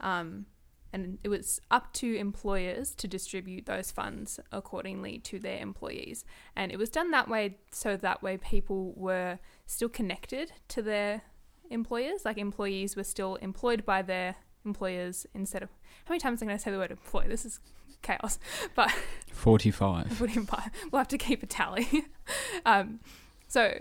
Um, 0.00 0.46
and 0.92 1.18
it 1.22 1.28
was 1.28 1.60
up 1.70 1.92
to 1.94 2.16
employers 2.16 2.94
to 2.96 3.08
distribute 3.08 3.66
those 3.66 3.90
funds 3.90 4.38
accordingly 4.50 5.18
to 5.20 5.38
their 5.38 5.58
employees. 5.58 6.24
And 6.54 6.70
it 6.70 6.78
was 6.78 6.90
done 6.90 7.10
that 7.12 7.28
way 7.28 7.58
so 7.70 7.96
that 7.96 8.22
way 8.22 8.36
people 8.36 8.92
were 8.96 9.38
still 9.66 9.88
connected 9.88 10.52
to 10.68 10.82
their 10.82 11.22
employers. 11.70 12.24
Like 12.24 12.36
employees 12.36 12.94
were 12.94 13.04
still 13.04 13.36
employed 13.36 13.84
by 13.86 14.02
their 14.02 14.36
employers 14.64 15.26
instead 15.34 15.62
of. 15.62 15.70
How 16.04 16.12
many 16.12 16.20
times 16.20 16.42
am 16.42 16.48
I 16.48 16.50
going 16.50 16.58
to 16.58 16.64
say 16.64 16.70
the 16.70 16.78
word 16.78 16.90
employ? 16.90 17.26
This 17.26 17.44
is 17.44 17.60
chaos. 18.02 18.38
But 18.74 18.90
forty-five. 19.32 20.18
put 20.18 20.30
him 20.30 20.44
by. 20.44 20.70
We'll 20.90 20.98
have 20.98 21.08
to 21.08 21.18
keep 21.18 21.42
a 21.42 21.46
tally. 21.46 22.06
um, 22.66 23.00
so 23.48 23.80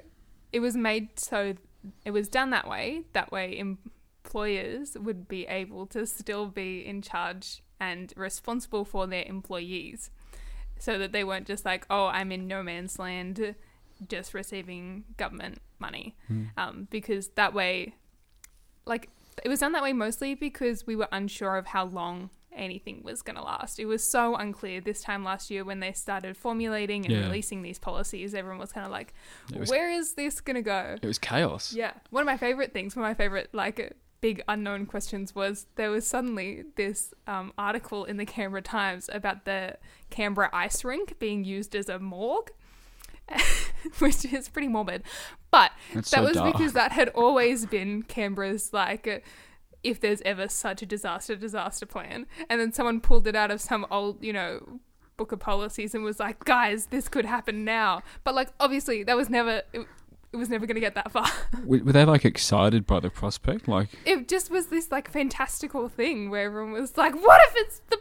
it 0.52 0.60
was 0.60 0.76
made 0.76 1.19
so 1.19 1.56
it 2.06 2.12
was 2.12 2.30
done 2.30 2.52
that 2.52 2.67
way. 2.67 3.04
That 3.13 3.32
way, 3.32 3.58
employers 4.36 4.98
would 5.00 5.28
be 5.28 5.46
able 5.48 5.86
to 5.88 6.06
still 6.06 6.48
be 6.48 6.86
in 6.86 7.02
charge 7.02 7.62
and 7.80 8.13
responsible 8.15 8.86
for 8.86 9.08
their 9.08 9.24
employees, 9.26 10.10
so 10.80 10.98
that 10.98 11.12
they 11.12 11.24
weren't 11.24 11.48
just 11.48 11.65
like, 11.65 11.86
"Oh, 11.89 12.06
I'm 12.06 12.32
in 12.32 12.48
no 12.48 12.63
man's 12.63 12.98
land, 13.00 13.56
just 14.08 14.34
receiving 14.34 15.04
government 15.17 15.60
money," 15.80 16.15
Hmm. 16.28 16.46
um, 16.58 16.88
because 16.89 17.30
that 17.36 17.54
way, 17.54 17.96
like 18.86 19.10
it 19.44 19.50
was 19.50 19.60
done 19.60 19.72
that 19.74 19.84
way 19.84 19.94
mostly 19.94 20.36
because 20.36 20.86
we 20.88 20.96
were 20.96 21.08
unsure 21.12 21.58
of 21.58 21.67
how 21.67 21.86
long 21.86 22.30
anything 22.54 23.02
was 23.02 23.22
going 23.22 23.36
to 23.38 23.41
last. 23.41 23.80
It 23.80 23.86
was 23.86 24.04
so 24.04 24.36
unclear 24.36 24.82
this 24.82 25.02
time 25.02 25.24
last 25.24 25.50
year 25.50 25.63
when 25.63 25.80
they 25.80 25.94
started 25.94 26.36
formulating 26.36 27.06
and 27.06 27.13
Yeah. 27.15 27.22
releasing 27.22 27.62
these 27.62 27.80
policies. 27.80 28.36
Everyone 28.36 28.60
was 28.60 28.74
kind 28.74 28.86
of 28.86 28.91
like, 28.91 29.13
was- 29.56 29.70
"Where 29.70 29.89
is 29.89 30.13
this 30.15 30.41
going 30.41 30.56
to 30.58 30.62
go?" 30.62 30.98
It 31.02 31.08
was 31.08 31.17
chaos. 31.17 31.74
Yeah. 31.74 31.94
One 32.10 32.22
of 32.22 32.26
my 32.28 32.38
favorite 32.38 32.74
things, 32.74 32.96
one 32.96 33.06
of 33.06 33.10
my 33.10 33.13
favorite 33.13 33.50
like 33.54 33.96
big 34.22 34.42
unknown 34.48 34.86
questions 34.86 35.36
was 35.36 35.66
there 35.76 35.90
was 35.90 36.08
suddenly 36.08 36.64
this 36.76 37.14
um, 37.28 37.52
article 37.58 38.06
in 38.06 38.18
the 38.18 38.26
Canberra 38.26 38.62
Times 38.62 39.10
about 39.12 39.46
the 39.46 39.78
Canberra 40.10 40.50
ice 40.54 40.84
rink 40.84 41.18
being 41.20 41.44
used 41.44 41.76
as 41.76 41.90
a 41.90 42.00
morgue. 42.00 42.52
Which 44.00 44.26
is 44.26 44.50
pretty 44.50 44.68
morbid, 44.68 45.04
but 45.52 45.72
That's 45.94 46.12
that 46.12 46.18
so 46.18 46.24
was 46.24 46.34
dark. 46.34 46.54
because 46.54 46.74
that 46.74 46.92
had 46.92 47.10
always 47.10 47.66
been 47.66 48.04
Canberra's 48.04 48.74
like, 48.74 49.24
if 49.84 50.00
there's 50.02 50.22
ever 50.24 50.48
such 50.50 50.82
a 50.82 50.86
disaster, 50.86 51.36
disaster 51.36 51.86
plan, 51.86 52.28
and 52.50 52.60
then 52.60 52.72
someone 52.74 53.00
pulled 53.00 53.28
it 53.28 53.36
out 53.36 53.50
of 53.50 53.62
some 53.62 53.86
old, 53.90 54.24
you 54.24 54.34
know, 54.34 54.80
book 55.18 55.32
of 55.32 55.40
policies 55.40 55.96
and 55.96 56.04
was 56.04 56.20
like, 56.20 56.44
guys, 56.46 56.88
this 56.88 57.08
could 57.08 57.26
happen 57.26 57.64
now. 57.64 58.02
But 58.24 58.36
like, 58.36 58.50
obviously, 58.60 59.04
that 59.04 59.16
was 59.16 59.30
never. 59.30 59.62
It, 59.72 59.88
it 60.34 60.38
was 60.38 60.50
never 60.50 60.65
going 60.65 60.76
to 60.76 60.82
get 60.82 60.96
that 60.96 61.12
far. 61.12 61.28
Were, 61.65 61.80
were 61.84 61.91
they 61.91 62.06
like 62.06 62.26
excited 62.26 62.86
by 62.88 63.00
the 63.00 63.10
prospect? 63.10 63.67
Like, 63.67 63.89
It 64.06 64.28
just 64.28 64.50
was 64.50 64.67
this 64.67 64.91
like 64.91 65.10
fantastical 65.12 65.89
thing 65.89 66.30
where 66.30 66.46
everyone 66.46 66.72
was 66.74 66.98
like, 66.98 67.13
"What 67.15 67.41
if 67.50 67.54
it's 67.58 67.82
the 67.89 67.98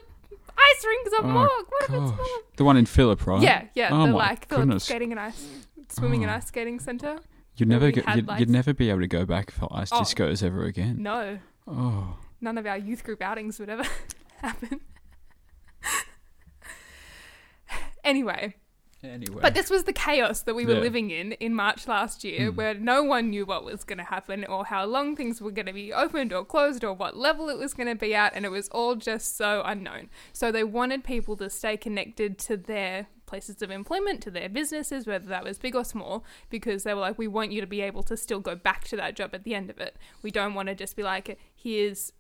ice 0.57 0.85
rink's 0.87 1.13
a 1.13 1.17
Oh? 1.23 1.65
What 1.69 1.83
if 1.83 1.91
it's 1.91 2.11
gosh. 2.13 2.29
the 2.57 2.65
one 2.65 2.77
in 2.77 2.87
Phillip, 2.87 3.27
right? 3.27 3.43
Yeah, 3.43 3.65
yeah, 3.75 3.89
Oh 3.93 4.07
the 4.07 4.13
like 4.13 4.47
skating 4.81 5.11
and 5.13 5.21
ice, 5.21 5.47
swimming 5.89 6.23
and 6.23 6.31
Oh. 6.31 6.37
ice 6.37 6.47
skating 6.47 6.79
center. 6.79 7.19
You'd 7.57 7.69
never 7.69 7.91
get, 7.91 8.07
you'd, 8.17 8.29
you'd 8.39 8.51
never 8.51 8.73
be 8.73 8.89
able 8.91 9.01
to 9.01 9.09
go 9.09 9.27
back 9.27 9.51
for 9.51 9.69
ice 9.73 9.91
Oh. 9.93 10.01
discos 10.01 10.43
ever 10.43 10.65
again. 10.65 11.03
No, 11.03 11.39
Oh, 11.67 12.17
none 12.41 12.57
of 12.59 12.67
our 12.67 12.79
youth 12.79 13.05
group 13.05 13.21
outings 13.23 13.59
would 13.59 13.69
ever 13.69 13.85
happen. 14.37 14.81
anyway, 18.05 18.55
Anyway. 19.03 19.39
But 19.41 19.55
this 19.55 19.71
was 19.71 19.85
the 19.85 19.95
chaos 19.95 20.43
that 20.43 20.55
we 20.55 20.67
were 20.67 20.75
Yeah. 20.75 20.81
living 20.81 21.11
in 21.11 21.33
in 21.33 21.55
March 21.55 21.89
last 21.89 22.23
year, 22.23 22.51
Hmm. 22.51 22.57
where 22.57 22.75
no 22.75 23.03
one 23.03 23.31
knew 23.31 23.47
what 23.47 23.65
was 23.65 23.83
going 23.83 23.97
to 23.99 24.05
happen 24.05 24.45
or 24.45 24.67
how 24.67 24.85
long 24.85 25.17
things 25.17 25.41
were 25.41 25.51
going 25.51 25.67
to 25.67 25.73
be 25.73 25.91
opened 25.93 26.33
or 26.35 26.45
closed 26.45 26.85
or 26.85 26.93
what 26.93 27.17
level 27.17 27.49
it 27.49 27.57
was 27.57 27.73
going 27.73 27.89
to 27.89 27.95
be 27.95 28.15
at, 28.15 28.35
and 28.35 28.45
it 28.45 28.51
was 28.51 28.69
all 28.69 28.97
just 28.97 29.37
so 29.39 29.63
unknown. 29.65 30.11
So 30.35 30.53
they 30.53 30.65
wanted 30.65 31.03
people 31.03 31.35
to 31.39 31.49
stay 31.49 31.79
connected 31.79 32.39
to 32.41 32.59
their 32.59 33.07
places 33.25 33.63
of 33.63 33.71
employment, 33.71 34.21
to 34.23 34.31
their 34.31 34.49
businesses, 34.49 35.07
whether 35.07 35.27
that 35.29 35.45
was 35.45 35.57
big 35.59 35.75
or 35.77 35.85
small, 35.85 36.25
because 36.51 36.83
they 36.83 36.93
were 36.93 37.01
like, 37.01 37.17
we 37.17 37.29
want 37.29 37.53
you 37.53 37.61
to 37.63 37.67
be 37.67 37.81
able 37.81 38.03
to 38.03 38.17
still 38.17 38.41
go 38.41 38.55
back 38.55 38.85
to 38.89 38.97
that 38.97 39.15
job 39.17 39.31
at 39.35 39.45
the 39.45 39.55
end 39.55 39.71
of 39.71 39.79
it. 39.79 39.97
We 40.21 40.31
don't 40.31 40.53
want 40.53 40.69
to 40.69 40.75
just 40.75 40.95
be 40.97 41.03
like, 41.05 41.39
here's 41.55 42.13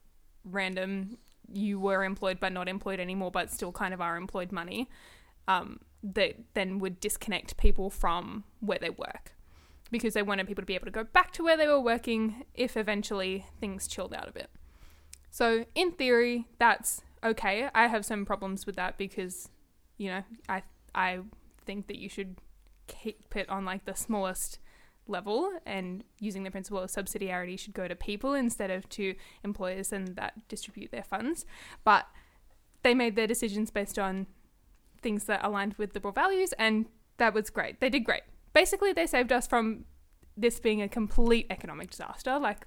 random, 0.44 1.18
you 1.52 1.78
were 1.80 2.04
employed 2.04 2.38
but 2.40 2.52
not 2.52 2.68
employed 2.68 3.00
anymore, 3.00 3.30
but 3.32 3.50
still 3.50 3.72
kind 3.72 3.92
of 3.92 4.00
are 4.00 4.16
employed 4.16 4.52
money 4.52 4.88
um, 5.48 5.80
that 6.02 6.36
then 6.54 6.78
would 6.78 7.00
disconnect 7.00 7.56
people 7.56 7.90
from 7.90 8.44
where 8.60 8.78
they 8.78 8.90
work 8.90 9.32
because 9.90 10.14
they 10.14 10.22
wanted 10.22 10.46
people 10.46 10.62
to 10.62 10.66
be 10.66 10.74
able 10.74 10.86
to 10.86 10.90
go 10.90 11.04
back 11.04 11.32
to 11.32 11.42
where 11.42 11.56
they 11.56 11.66
were 11.66 11.80
working 11.80 12.44
if 12.54 12.76
eventually 12.76 13.46
things 13.60 13.86
chilled 13.86 14.14
out 14.14 14.28
a 14.28 14.32
bit. 14.32 14.50
So, 15.30 15.64
in 15.74 15.92
theory, 15.92 16.46
that's 16.58 17.02
okay. 17.22 17.68
I 17.74 17.86
have 17.86 18.04
some 18.04 18.24
problems 18.24 18.66
with 18.66 18.76
that 18.76 18.98
because, 18.98 19.48
you 19.98 20.10
know, 20.10 20.22
I 20.48 20.62
I 20.94 21.20
think 21.66 21.86
that 21.86 21.98
you 21.98 22.08
should 22.08 22.36
keep 22.86 23.36
it 23.36 23.48
on 23.48 23.64
like 23.64 23.84
the 23.84 23.94
smallest 23.94 24.58
level 25.06 25.52
and 25.66 26.04
using 26.18 26.44
the 26.44 26.50
principle 26.50 26.78
of 26.78 26.90
subsidiarity 26.90 27.58
should 27.58 27.74
go 27.74 27.88
to 27.88 27.94
people 27.94 28.34
instead 28.34 28.70
of 28.70 28.88
to 28.88 29.14
employers 29.44 29.92
and 29.92 30.16
that 30.16 30.48
distribute 30.48 30.90
their 30.90 31.02
funds. 31.02 31.44
But 31.84 32.06
they 32.82 32.94
made 32.94 33.16
their 33.16 33.26
decisions 33.26 33.70
based 33.70 33.98
on 33.98 34.26
things 35.02 35.24
that 35.24 35.44
aligned 35.44 35.74
with 35.74 35.94
liberal 35.94 36.12
values, 36.12 36.52
and 36.58 36.86
that 37.18 37.34
was 37.34 37.50
great. 37.50 37.80
They 37.80 37.90
did 37.90 38.00
great. 38.00 38.22
Basically, 38.52 38.92
they 38.92 39.06
saved 39.06 39.32
us 39.32 39.46
from 39.46 39.84
this 40.36 40.58
being 40.60 40.82
a 40.82 40.88
complete 40.88 41.46
economic 41.50 41.90
disaster. 41.90 42.38
Like, 42.38 42.66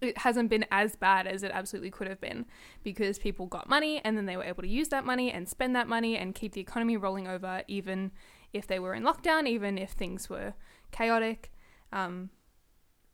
it 0.00 0.18
hasn't 0.18 0.48
been 0.48 0.64
as 0.70 0.96
bad 0.96 1.26
as 1.26 1.42
it 1.42 1.50
absolutely 1.52 1.90
could 1.90 2.08
have 2.08 2.20
been 2.20 2.46
because 2.82 3.18
people 3.18 3.46
got 3.46 3.68
money 3.68 4.00
and 4.02 4.16
then 4.16 4.26
they 4.26 4.36
were 4.36 4.44
able 4.44 4.62
to 4.62 4.68
use 4.68 4.88
that 4.88 5.04
money 5.04 5.30
and 5.30 5.48
spend 5.48 5.76
that 5.76 5.88
money 5.88 6.16
and 6.16 6.34
keep 6.34 6.52
the 6.52 6.60
economy 6.60 6.96
rolling 6.96 7.28
over, 7.28 7.62
even 7.68 8.10
if 8.52 8.66
they 8.66 8.78
were 8.78 8.94
in 8.94 9.02
lockdown, 9.02 9.46
even 9.46 9.76
if 9.76 9.90
things 9.90 10.30
were 10.30 10.54
chaotic. 10.90 11.52
Um, 11.92 12.30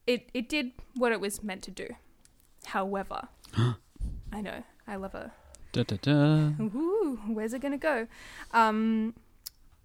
it, 0.07 0.31
it 0.33 0.49
did 0.49 0.73
what 0.95 1.12
it 1.12 1.21
was 1.21 1.43
meant 1.43 1.62
to 1.62 1.71
do. 1.71 1.89
However, 2.67 3.29
I 4.33 4.41
know, 4.41 4.62
I 4.87 4.97
love 4.97 5.15
a 5.15 5.33
Da, 5.77 5.83
da, 5.83 5.97
da. 6.01 6.62
Ooh, 6.62 7.21
where's 7.27 7.53
it 7.53 7.61
going 7.61 7.73
to 7.73 7.79
go? 7.79 8.07
Um, 8.53 9.15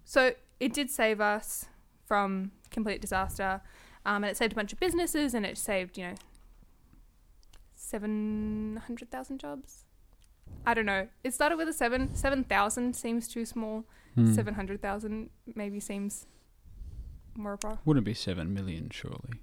so 0.06 0.34
it 0.60 0.74
did 0.74 0.90
save 0.90 1.20
us 1.20 1.66
from 2.06 2.52
complete 2.70 3.02
disaster, 3.02 3.62
um, 4.06 4.24
and 4.24 4.32
it 4.32 4.38
saved 4.38 4.54
a 4.54 4.56
bunch 4.56 4.72
of 4.74 4.80
businesses, 4.80 5.34
and 5.34 5.46
it 5.46 5.58
saved 5.58 5.98
you 5.98 6.06
know 6.08 6.14
seven 7.76 8.82
hundred 8.88 9.12
thousand 9.12 9.40
jobs. 9.40 9.86
I 10.66 10.74
don't 10.74 10.86
know. 10.86 11.08
It 11.24 11.34
started 11.34 11.58
with 11.58 11.68
a 11.68 11.74
seven. 11.74 12.16
Seven 12.16 12.44
thousand 12.44 12.96
seems 12.96 13.28
too 13.28 13.46
small. 13.46 13.86
Hmm. 14.16 14.34
Seven 14.34 14.54
hundred 14.56 14.82
thousand 14.82 15.30
maybe 15.56 15.80
seems 15.80 16.26
more 17.36 17.54
appropriate. 17.54 17.86
Wouldn't 17.86 18.06
be 18.06 18.14
7 18.14 18.54
million, 18.54 18.90
surely. 18.92 19.40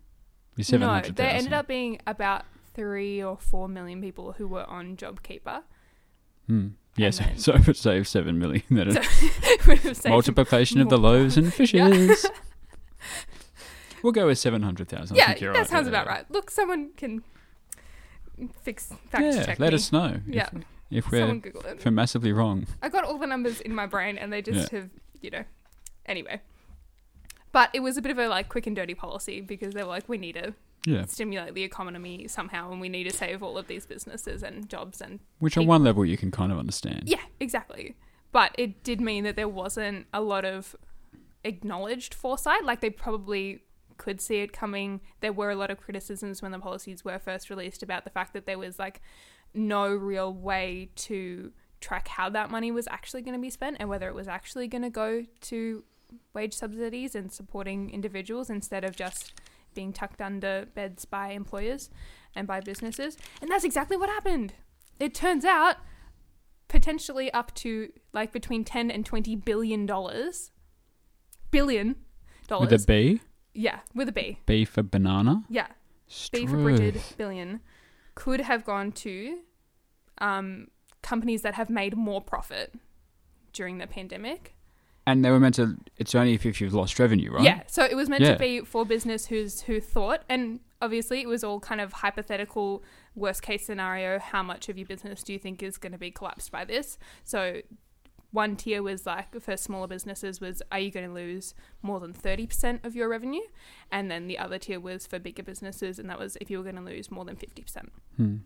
Be 0.55 0.61
No, 0.61 0.65
700,000. 0.65 1.15
there 1.17 1.31
ended 1.31 1.53
up 1.55 1.67
being 1.67 1.99
about 2.07 2.45
three 2.75 3.23
or 3.23 3.39
four 3.39 3.67
million 3.67 4.03
people 4.03 4.33
who 4.33 4.47
were 4.47 4.65
on 4.65 4.95
JobKeeper. 4.95 5.63
Hmm. 6.49 6.69
Yeah, 6.97 7.11
so, 7.11 7.25
so 7.37 7.55
if 7.55 7.69
it 7.69 7.77
saves 7.77 8.09
7 8.09 8.37
million, 8.39 8.63
then 8.71 8.91
So 8.93 9.01
it's 9.01 9.23
it 9.49 9.67
would 9.69 9.79
have 9.79 9.97
saved 9.97 10.09
multiplication 10.13 10.81
of 10.81 10.89
the 10.89 10.99
loaves 10.99 11.37
and 11.37 11.47
Yeah. 11.47 11.51
fishes. 11.53 12.27
we'll 14.03 14.13
go 14.13 14.27
with 14.27 14.39
700,000. 14.39 15.17
I 15.17 15.19
yeah, 15.19 15.27
think 15.29 15.41
you're 15.41 15.53
that 15.53 15.59
right. 15.61 15.69
sounds 15.69 15.87
about 15.87 16.07
yeah. 16.07 16.13
right. 16.13 16.31
Look, 16.31 16.51
someone 16.51 16.91
can 16.97 17.23
fix 18.63 18.89
fact 19.11 19.25
Yeah, 19.25 19.45
check 19.45 19.59
let 19.61 19.71
me. 19.71 19.77
us 19.77 19.93
know 19.93 20.21
if- 20.27 20.35
Yeah. 20.35 20.49
if, 20.91 21.11
we're 21.11 21.33
Google 21.37 21.61
it. 21.63 21.77
if 21.79 21.85
we're 21.85 21.91
massively 21.93 22.33
wrong. 22.33 22.67
I 22.83 22.89
got 22.89 23.05
all 23.05 23.19
the 23.19 23.27
numbers 23.27 23.61
in 23.61 23.75
my 23.75 23.87
brain, 23.87 24.19
and 24.19 24.33
they 24.33 24.43
just 24.43 24.73
Yeah. 24.73 24.81
have, 24.81 24.91
you 25.21 25.31
know. 25.31 25.45
Anyway, 26.07 26.41
but 27.53 27.71
it 27.75 27.81
was 27.81 27.97
a 27.97 28.03
bit 28.03 28.11
of 28.11 28.19
a 28.19 28.29
like 28.29 28.49
quick 28.49 28.67
and 28.67 28.75
dirty 28.75 28.95
policy 28.95 29.41
because 29.41 29.75
they 29.75 29.83
were 29.83 29.89
like, 29.91 30.09
we 30.09 30.17
need 30.19 30.33
to 30.33 30.55
Yeah, 30.87 31.05
stimulate 31.07 31.55
the 31.55 31.65
economy 31.65 32.29
somehow, 32.29 32.71
and 32.71 32.81
we 32.81 32.89
need 32.89 33.05
to 33.05 33.17
save 33.17 33.43
all 33.43 33.59
of 33.59 33.67
these 33.67 33.85
businesses 33.85 34.43
and 34.43 34.69
jobs 34.69 35.01
and 35.01 35.21
which 35.39 35.59
on 35.59 35.67
one 35.67 35.85
level 35.85 36.05
you 36.05 36.17
can 36.17 36.31
kind 36.31 36.53
of 36.53 36.59
understand. 36.59 37.05
Yeah, 37.07 37.23
exactly. 37.41 37.97
But 38.33 38.55
it 38.59 38.85
did 38.85 39.01
mean 39.01 39.25
that 39.25 39.37
there 39.37 39.49
wasn't 39.49 40.07
a 40.13 40.21
lot 40.21 40.45
of 40.45 40.77
acknowledged 41.45 42.15
foresight. 42.15 42.65
Like 42.65 42.81
they 42.81 42.91
probably 42.91 43.63
could 43.97 44.21
see 44.21 44.37
it 44.37 44.53
coming. 44.53 45.01
There 45.21 45.33
were 45.33 45.51
a 45.51 45.57
lot 45.57 45.71
of 45.71 45.79
criticisms 45.79 46.41
when 46.41 46.53
the 46.53 46.59
policies 46.59 47.05
were 47.05 47.19
first 47.19 47.51
released 47.51 47.83
about 47.83 48.05
the 48.05 48.11
fact 48.11 48.33
that 48.33 48.47
there 48.47 48.59
was 48.59 48.79
like 48.79 49.01
no 49.55 49.89
real 49.89 50.33
way 50.33 50.91
to 50.95 51.53
track 51.81 52.09
how 52.09 52.29
that 52.31 52.51
money 52.51 52.71
was 52.71 52.89
actually 52.89 53.23
going 53.23 53.35
to 53.35 53.41
be 53.41 53.51
spent 53.51 53.77
and 53.79 53.89
whether 53.89 54.09
it 54.09 54.15
was 54.15 54.29
actually 54.29 54.67
going 54.67 54.83
to 54.83 54.91
go 54.91 55.25
to 55.41 55.85
wage 56.35 56.55
subsidies 56.55 57.15
and 57.15 57.33
supporting 57.33 57.91
individuals 57.91 58.51
instead 58.51 58.85
of 58.85 58.97
just 58.97 59.33
being 59.79 59.93
tucked 59.93 60.21
under 60.21 60.67
beds 60.75 61.05
by 61.05 61.29
employers 61.29 61.89
and 62.35 62.49
by 62.49 62.61
businesses. 62.61 63.17
And 63.41 63.49
that's 63.49 63.63
exactly 63.63 63.97
what 63.97 64.09
happened. 64.09 64.55
It 64.99 65.15
turns 65.15 65.45
out 65.45 65.77
potentially 66.67 67.33
up 67.33 67.55
to 67.55 67.93
like 68.13 68.33
between 68.33 68.65
10 68.65 68.91
and 68.91 69.07
20 69.07 69.37
billion 69.37 69.87
dollars. 69.87 70.51
Billion 71.53 71.95
dollars. 72.49 72.73
With 72.73 72.83
a 72.83 72.87
B, 72.87 73.21
yeah 73.55 73.79
with 73.95 74.09
a 74.09 74.13
b. 74.13 74.41
B 74.47 74.65
for 74.65 74.83
banana. 74.83 75.45
yeah. 75.49 75.69
B 76.33 76.45
for 76.45 76.57
Brigid 76.57 77.01
billion 77.17 77.61
could 78.17 78.41
have 78.41 78.65
gone 78.65 78.91
to 78.91 79.39
um, 80.19 80.67
companies 81.03 81.43
that 81.43 81.55
have 81.55 81.71
made 81.71 81.97
more 81.97 82.21
profit 82.21 82.75
during 83.53 83.79
the 83.79 83.87
pandemic 83.87 84.57
And 85.09 85.25
they 85.25 85.31
were 85.31 85.41
meant 85.41 85.55
to. 85.57 85.77
It's 85.97 86.15
only 86.15 86.35
if, 86.35 86.45
if 86.45 86.61
you've 86.61 86.75
lost 86.75 86.99
revenue, 86.99 87.31
right? 87.33 87.43
Yeah, 87.45 87.63
so 87.67 87.83
it 87.85 87.97
was 87.97 88.09
meant 88.09 88.23
Yeah. 88.25 88.35
to 88.35 88.39
be 88.39 88.61
for 88.61 88.85
business 88.85 89.27
who's 89.27 89.63
who 89.63 89.81
thought, 89.81 90.23
and 90.29 90.61
obviously 90.83 91.21
it 91.23 91.29
was 91.29 91.43
all 91.43 91.61
kind 91.61 91.81
of 91.81 91.93
hypothetical, 91.95 92.83
worst 93.15 93.43
case 93.43 93.65
scenario. 93.67 94.19
How 94.19 94.43
much 94.43 94.69
of 94.69 94.77
your 94.77 94.87
business 94.87 95.23
do 95.23 95.33
you 95.33 95.39
think 95.39 95.63
is 95.63 95.79
going 95.79 95.93
to 95.93 95.99
be 95.99 96.11
collapsed 96.11 96.51
by 96.53 96.65
this? 96.65 96.99
So 97.25 97.63
one 98.31 98.57
tier 98.57 98.83
was 98.83 99.07
like 99.07 99.41
for 99.41 99.57
smaller 99.57 99.87
businesses 99.87 100.39
was 100.41 100.61
are 100.71 100.79
you 100.79 100.91
going 100.91 101.07
to 101.09 101.15
lose 101.15 101.55
more 101.81 101.99
than 101.99 102.13
30% 102.13 102.85
of 102.85 102.95
your 102.95 103.09
revenue 103.09 103.41
and 103.91 104.11
then 104.11 104.27
the 104.29 104.37
other 104.39 104.59
tier 104.59 104.79
was 104.79 105.07
for 105.07 105.19
bigger 105.19 105.43
businesses 105.43 105.99
and 105.99 106.11
that 106.11 106.19
was 106.19 106.37
if 106.39 106.51
you 106.51 106.59
were 106.59 106.63
going 106.65 106.77
to 106.77 106.83
lose 106.83 107.11
more 107.11 107.25
than 107.25 107.37
50% 107.37 107.89
Hmm. 108.19 108.37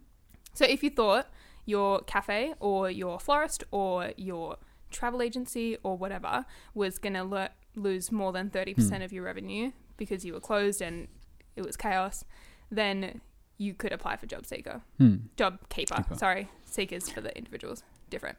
so 0.54 0.64
if 0.64 0.84
you 0.84 0.90
thought 0.90 1.26
your 1.66 2.00
cafe 2.02 2.54
or 2.60 2.92
your 2.92 3.18
florist 3.18 3.64
or 3.72 4.12
your 4.16 4.56
travel 4.92 5.22
agency 5.22 5.76
or 5.82 5.96
whatever 5.96 6.44
was 6.74 6.98
going 6.98 7.14
to 7.14 7.24
lo- 7.24 7.48
lose 7.74 8.12
more 8.12 8.32
than 8.32 8.50
30% 8.50 9.02
of 9.04 9.12
your 9.12 9.24
revenue 9.24 9.72
because 9.96 10.24
you 10.24 10.32
were 10.34 10.40
closed 10.40 10.80
and 10.82 11.08
it 11.56 11.64
was 11.64 11.76
chaos, 11.76 12.24
then 12.70 13.20
you 13.58 13.74
could 13.74 13.92
apply 13.92 14.16
for 14.16 14.26
job 14.26 14.44
seeker. 14.46 14.82
Hmm. 14.98 15.16
Job 15.36 15.58
keeper, 15.68 15.96
Keeper. 15.96 16.14
sorry, 16.16 16.48
seekers 16.64 17.08
for 17.08 17.20
the 17.20 17.36
individuals. 17.36 17.82
Different. 18.10 18.38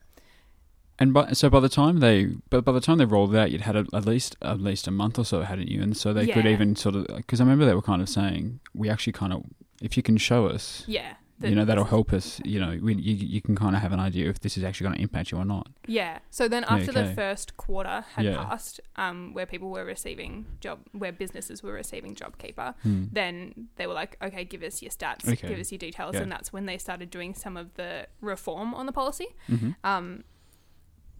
And 0.99 1.11
by, 1.13 1.31
so 1.33 1.49
by 1.49 1.59
the 1.59 1.69
time 1.69 1.99
they, 2.01 2.27
but 2.49 2.63
by 2.63 2.71
the 2.71 2.79
time 2.81 2.99
they 2.99 3.05
rolled 3.05 3.33
it 3.33 3.37
out, 3.39 3.49
you'd 3.51 3.61
had 3.61 3.75
a, 3.75 3.85
at 3.93 4.05
least 4.05 4.35
at 4.43 4.61
least 4.61 4.87
a 4.87 4.91
month 4.91 5.17
or 5.17 5.25
so, 5.25 5.41
hadn't 5.41 5.67
you? 5.67 5.81
And 5.81 5.97
so 5.97 6.13
they 6.13 6.27
could 6.27 6.45
even 6.45 6.75
sort 6.75 6.95
of 6.95 7.07
because 7.07 7.41
I 7.41 7.43
remember 7.45 7.65
they 7.65 7.73
were 7.73 7.81
kind 7.81 8.01
of 8.01 8.09
saying 8.09 8.59
we 8.75 8.89
actually 8.89 9.13
kind 9.13 9.33
of 9.33 9.43
if 9.81 9.97
you 9.97 10.03
can 10.03 10.17
show 10.17 10.47
us, 10.47 10.83
Yeah. 10.87 11.13
You 11.49 11.55
know, 11.55 11.65
that'll 11.65 11.83
help 11.85 12.13
us. 12.13 12.39
You 12.43 12.59
know, 12.59 12.79
we, 12.81 12.95
you 12.95 13.15
you 13.15 13.41
can 13.41 13.55
kind 13.55 13.75
of 13.75 13.81
have 13.81 13.91
an 13.91 13.99
idea 13.99 14.29
if 14.29 14.39
this 14.39 14.57
is 14.57 14.63
actually 14.63 14.85
going 14.85 14.95
to 14.97 15.01
impact 15.01 15.31
you 15.31 15.37
or 15.37 15.45
not. 15.45 15.67
Yeah. 15.87 16.19
So 16.29 16.47
then 16.47 16.63
after 16.65 16.91
the 16.91 17.05
okay. 17.05 17.15
first 17.15 17.57
quarter 17.57 18.03
had 18.15 18.25
Yeah. 18.25 18.43
passed, 18.43 18.79
um, 18.95 19.33
where 19.33 19.45
people 19.45 19.69
were 19.69 19.85
receiving 19.85 20.45
job, 20.61 20.79
where 20.91 21.11
businesses 21.11 21.61
were 21.63 21.73
receiving 21.73 22.15
JobKeeper, 22.15 22.75
Hmm. 22.83 23.05
then 23.11 23.67
they 23.77 23.87
were 23.87 23.93
like, 23.93 24.17
okay, 24.21 24.43
give 24.43 24.63
us 24.63 24.81
your 24.81 24.91
stats, 24.91 25.27
Okay. 25.27 25.47
give 25.47 25.59
us 25.59 25.71
your 25.71 25.79
details, 25.79 26.15
Yeah. 26.15 26.21
and 26.23 26.31
that's 26.31 26.51
when 26.53 26.65
they 26.65 26.77
started 26.77 27.09
doing 27.09 27.33
some 27.33 27.55
of 27.57 27.73
the 27.75 28.07
reform 28.21 28.73
on 28.73 28.85
the 28.85 28.93
policy. 28.93 29.27
hmm 29.47 29.71
Um, 29.83 30.23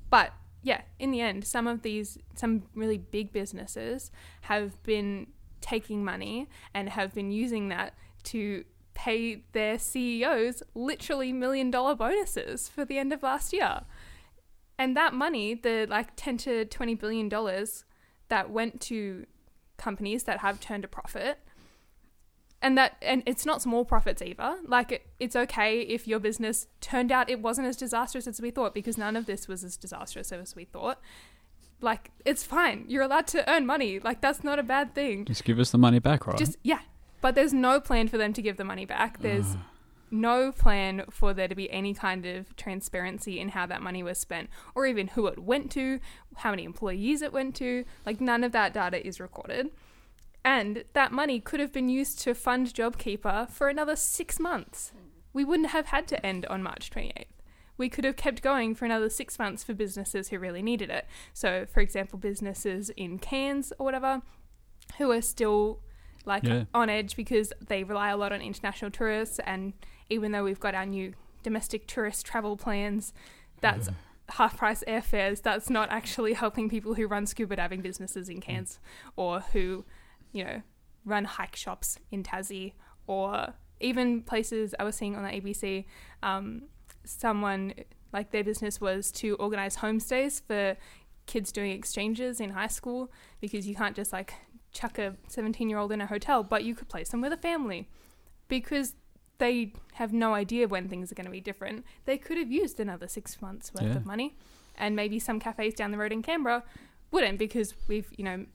but 0.09 0.33
yeah, 0.61 0.81
in 0.99 1.11
the 1.11 1.21
end, 1.21 1.43
some 1.45 1.67
of 1.67 1.81
these, 1.81 2.17
some 2.35 2.63
really 2.75 2.97
big 2.97 3.31
businesses 3.33 4.11
have 4.41 4.81
been 4.83 5.27
taking 5.59 6.03
money 6.03 6.47
and 6.73 6.89
have 6.89 7.13
been 7.13 7.31
using 7.31 7.69
that 7.69 7.93
to 8.23 8.63
pay 8.93 9.43
their 9.53 9.77
CEOs 9.79 10.63
literally 10.75 11.33
million 11.33 11.71
dollar 11.71 11.95
bonuses 11.95 12.69
for 12.69 12.85
the 12.85 12.97
end 12.97 13.11
of 13.13 13.23
last 13.23 13.53
year. 13.53 13.81
And 14.77 14.97
that 14.97 15.13
money, 15.13 15.53
the 15.53 15.85
like 15.89 16.09
10 16.15 16.37
to 16.39 16.65
20 16.65 16.95
billion 16.95 17.29
dollars 17.29 17.85
that 18.29 18.49
went 18.49 18.81
to 18.81 19.25
companies 19.77 20.23
that 20.23 20.39
have 20.39 20.59
turned 20.59 20.83
a 20.83 20.87
profit, 20.87 21.39
and 22.61 22.77
that 22.77 22.95
and 23.01 23.23
it's 23.25 23.45
not 23.45 23.61
small 23.61 23.83
profits 23.83 24.21
either 24.21 24.57
like 24.65 24.91
it, 24.93 25.05
it's 25.19 25.35
okay 25.35 25.81
if 25.81 26.07
your 26.07 26.17
business 26.19 26.67
turned 26.79 27.11
out 27.11 27.29
it 27.29 27.41
wasn't 27.41 27.67
as 27.67 27.75
disastrous 27.75 28.25
as 28.25 28.39
we 28.39 28.51
thought 28.51 28.73
because 28.73 28.97
none 28.97 29.17
of 29.17 29.25
this 29.25 29.49
was 29.49 29.65
as 29.65 29.75
disastrous 29.75 30.31
as 30.31 30.55
we 30.55 30.63
thought 30.63 30.97
Like, 31.81 32.11
it's 32.23 32.43
fine. 32.43 32.85
You're 32.87 33.03
allowed 33.03 33.27
to 33.27 33.43
earn 33.51 33.65
money. 33.65 33.99
Like, 33.99 34.21
that's 34.21 34.41
not 34.43 34.57
a 34.57 34.63
bad 34.63 34.95
thing. 34.95 35.25
Just 35.25 35.43
give 35.43 35.59
us 35.59 35.71
the 35.71 35.77
money 35.77 35.99
back, 35.99 36.25
right? 36.25 36.37
Just, 36.37 36.55
yeah. 36.63 36.79
But 37.23 37.35
there's 37.35 37.53
no 37.53 37.79
plan 37.79 38.09
for 38.09 38.17
them 38.17 38.33
to 38.33 38.41
give 38.41 38.57
the 38.57 38.65
money 38.65 38.83
back. 38.83 39.21
There's 39.21 39.55
no 40.11 40.51
plan 40.51 41.05
for 41.09 41.33
there 41.33 41.47
to 41.47 41.55
be 41.55 41.71
any 41.71 41.93
kind 41.93 42.25
of 42.25 42.53
transparency 42.57 43.39
in 43.39 43.47
how 43.47 43.65
that 43.65 43.81
money 43.81 44.03
was 44.03 44.17
spent 44.17 44.49
or 44.75 44.85
even 44.85 45.07
who 45.07 45.27
it 45.27 45.39
went 45.39 45.71
to, 45.71 46.01
how 46.35 46.49
many 46.49 46.65
employees 46.65 47.21
it 47.21 47.31
went 47.31 47.55
to. 47.55 47.85
Like, 48.05 48.19
none 48.19 48.43
of 48.43 48.51
that 48.51 48.73
data 48.73 49.07
is 49.07 49.21
recorded. 49.21 49.69
And 50.43 50.83
that 50.91 51.13
money 51.13 51.39
could 51.39 51.61
have 51.61 51.71
been 51.71 51.87
used 51.87 52.19
to 52.23 52.35
fund 52.35 52.73
JobKeeper 52.73 53.49
for 53.49 53.69
another 53.69 53.95
six 53.95 54.37
months. 54.37 54.91
We 55.31 55.45
wouldn't 55.45 55.69
have 55.69 55.85
had 55.85 56.09
to 56.09 56.25
end 56.25 56.45
on 56.47 56.61
March 56.61 56.91
28th. 56.91 57.27
We 57.77 57.87
could 57.87 58.03
have 58.03 58.17
kept 58.17 58.41
going 58.41 58.75
for 58.75 58.83
another 58.83 59.09
six 59.09 59.39
months 59.39 59.63
for 59.63 59.73
businesses 59.73 60.27
who 60.27 60.39
really 60.39 60.61
needed 60.61 60.89
it. 60.89 61.07
So, 61.31 61.67
for 61.71 61.79
example, 61.79 62.19
businesses 62.19 62.89
in 62.97 63.17
Cairns 63.17 63.71
or 63.79 63.85
whatever 63.85 64.23
who 64.97 65.09
are 65.09 65.21
still 65.21 65.79
like 66.25 66.43
Yeah. 66.43 66.65
on 66.73 66.89
edge 66.89 67.15
because 67.15 67.51
they 67.67 67.83
rely 67.83 68.09
a 68.09 68.17
lot 68.17 68.31
on 68.31 68.41
international 68.41 68.91
tourists. 68.91 69.39
And 69.39 69.73
even 70.09 70.31
though 70.31 70.43
we've 70.43 70.59
got 70.59 70.75
our 70.75 70.85
new 70.85 71.13
domestic 71.43 71.87
tourist 71.87 72.25
travel 72.25 72.55
plans, 72.57 73.13
that's 73.61 73.89
half 74.29 74.57
price 74.57 74.83
airfares. 74.87 75.41
That's 75.41 75.69
not 75.69 75.89
actually 75.91 76.33
helping 76.33 76.69
people 76.69 76.93
who 76.95 77.07
run 77.07 77.25
scuba 77.25 77.55
diving 77.57 77.81
businesses 77.81 78.29
in 78.29 78.39
Cairns 78.41 78.79
or 79.15 79.41
who, 79.41 79.85
you 80.31 80.43
know, 80.45 80.61
run 81.05 81.25
hike 81.25 81.55
shops 81.55 81.99
in 82.11 82.23
Tassie 82.23 82.73
or 83.07 83.53
even 83.81 84.21
places 84.21 84.73
I 84.79 84.83
was 84.85 84.95
seeing 84.95 85.15
on 85.17 85.23
the 85.23 85.29
ABC. 85.29 85.85
Um, 86.21 86.63
someone 87.03 87.73
like 88.13 88.31
their 88.31 88.43
business 88.43 88.79
was 88.79 89.11
to 89.11 89.35
organize 89.35 89.77
homestays 89.77 90.41
for 90.41 90.77
kids 91.25 91.51
doing 91.51 91.71
exchanges 91.71 92.39
in 92.39 92.51
high 92.51 92.67
school 92.67 93.11
because 93.41 93.67
you 93.67 93.75
can't 93.75 93.95
just 93.95 94.13
like 94.13 94.33
chuck 94.73 94.97
a 94.97 95.15
17 95.27 95.69
year 95.69 95.77
old 95.77 95.91
in 95.91 96.01
a 96.01 96.07
hotel, 96.07 96.43
but 96.43 96.63
you 96.63 96.75
could 96.75 96.89
place 96.89 97.09
them 97.09 97.21
with 97.21 97.31
a 97.33 97.37
family 97.37 97.87
because 98.47 98.95
they 99.37 99.73
have 99.93 100.13
no 100.13 100.33
idea 100.33 100.67
when 100.67 100.87
things 100.87 101.11
are 101.11 101.15
going 101.15 101.25
to 101.25 101.31
be 101.31 101.41
different. 101.41 101.85
They 102.05 102.17
could 102.17 102.37
have 102.37 102.51
used 102.51 102.79
another 102.79 103.07
six 103.07 103.41
months 103.41 103.73
worth 103.73 103.83
Yeah. 103.83 103.97
of 103.97 104.05
money, 104.05 104.35
and 104.75 104.95
maybe 104.95 105.19
some 105.19 105.39
cafes 105.39 105.73
down 105.73 105.91
the 105.91 105.97
road 105.97 106.11
in 106.11 106.21
Canberra 106.21 106.63
wouldn't 107.11 107.37
because 107.39 107.73
we've, 107.87 108.07
you 108.17 108.23
know, 108.23 108.45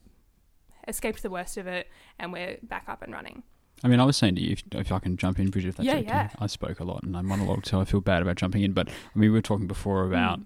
escaped 0.87 1.21
the 1.21 1.29
worst 1.29 1.57
of 1.57 1.67
it 1.67 1.87
and 2.17 2.33
we're 2.33 2.57
back 2.63 2.85
up 2.87 3.01
and 3.01 3.13
running. 3.13 3.43
I 3.83 3.87
mean, 3.87 3.99
I 4.01 4.05
was 4.05 4.17
saying 4.17 4.35
to 4.35 4.41
you, 4.41 4.53
if, 4.53 4.63
if 4.73 4.91
I 4.91 4.99
can 4.99 5.15
jump 5.15 5.39
in, 5.39 5.49
Brigid, 5.49 5.69
if 5.69 5.77
that's 5.77 5.87
Yeah, 5.87 5.95
okay. 5.95 6.03
yeah. 6.07 6.29
I 6.39 6.47
spoke 6.47 6.79
a 6.81 6.83
lot 6.83 7.03
and 7.03 7.15
I 7.15 7.21
monologued, 7.21 7.65
so 7.65 7.79
I 7.79 7.85
feel 7.85 8.01
bad 8.01 8.21
about 8.21 8.35
jumping 8.35 8.61
in. 8.63 8.73
But 8.73 8.89
I 8.89 8.91
mean, 9.17 9.29
we 9.29 9.29
were 9.29 9.41
talking 9.41 9.67
before 9.67 10.03
about 10.05 10.39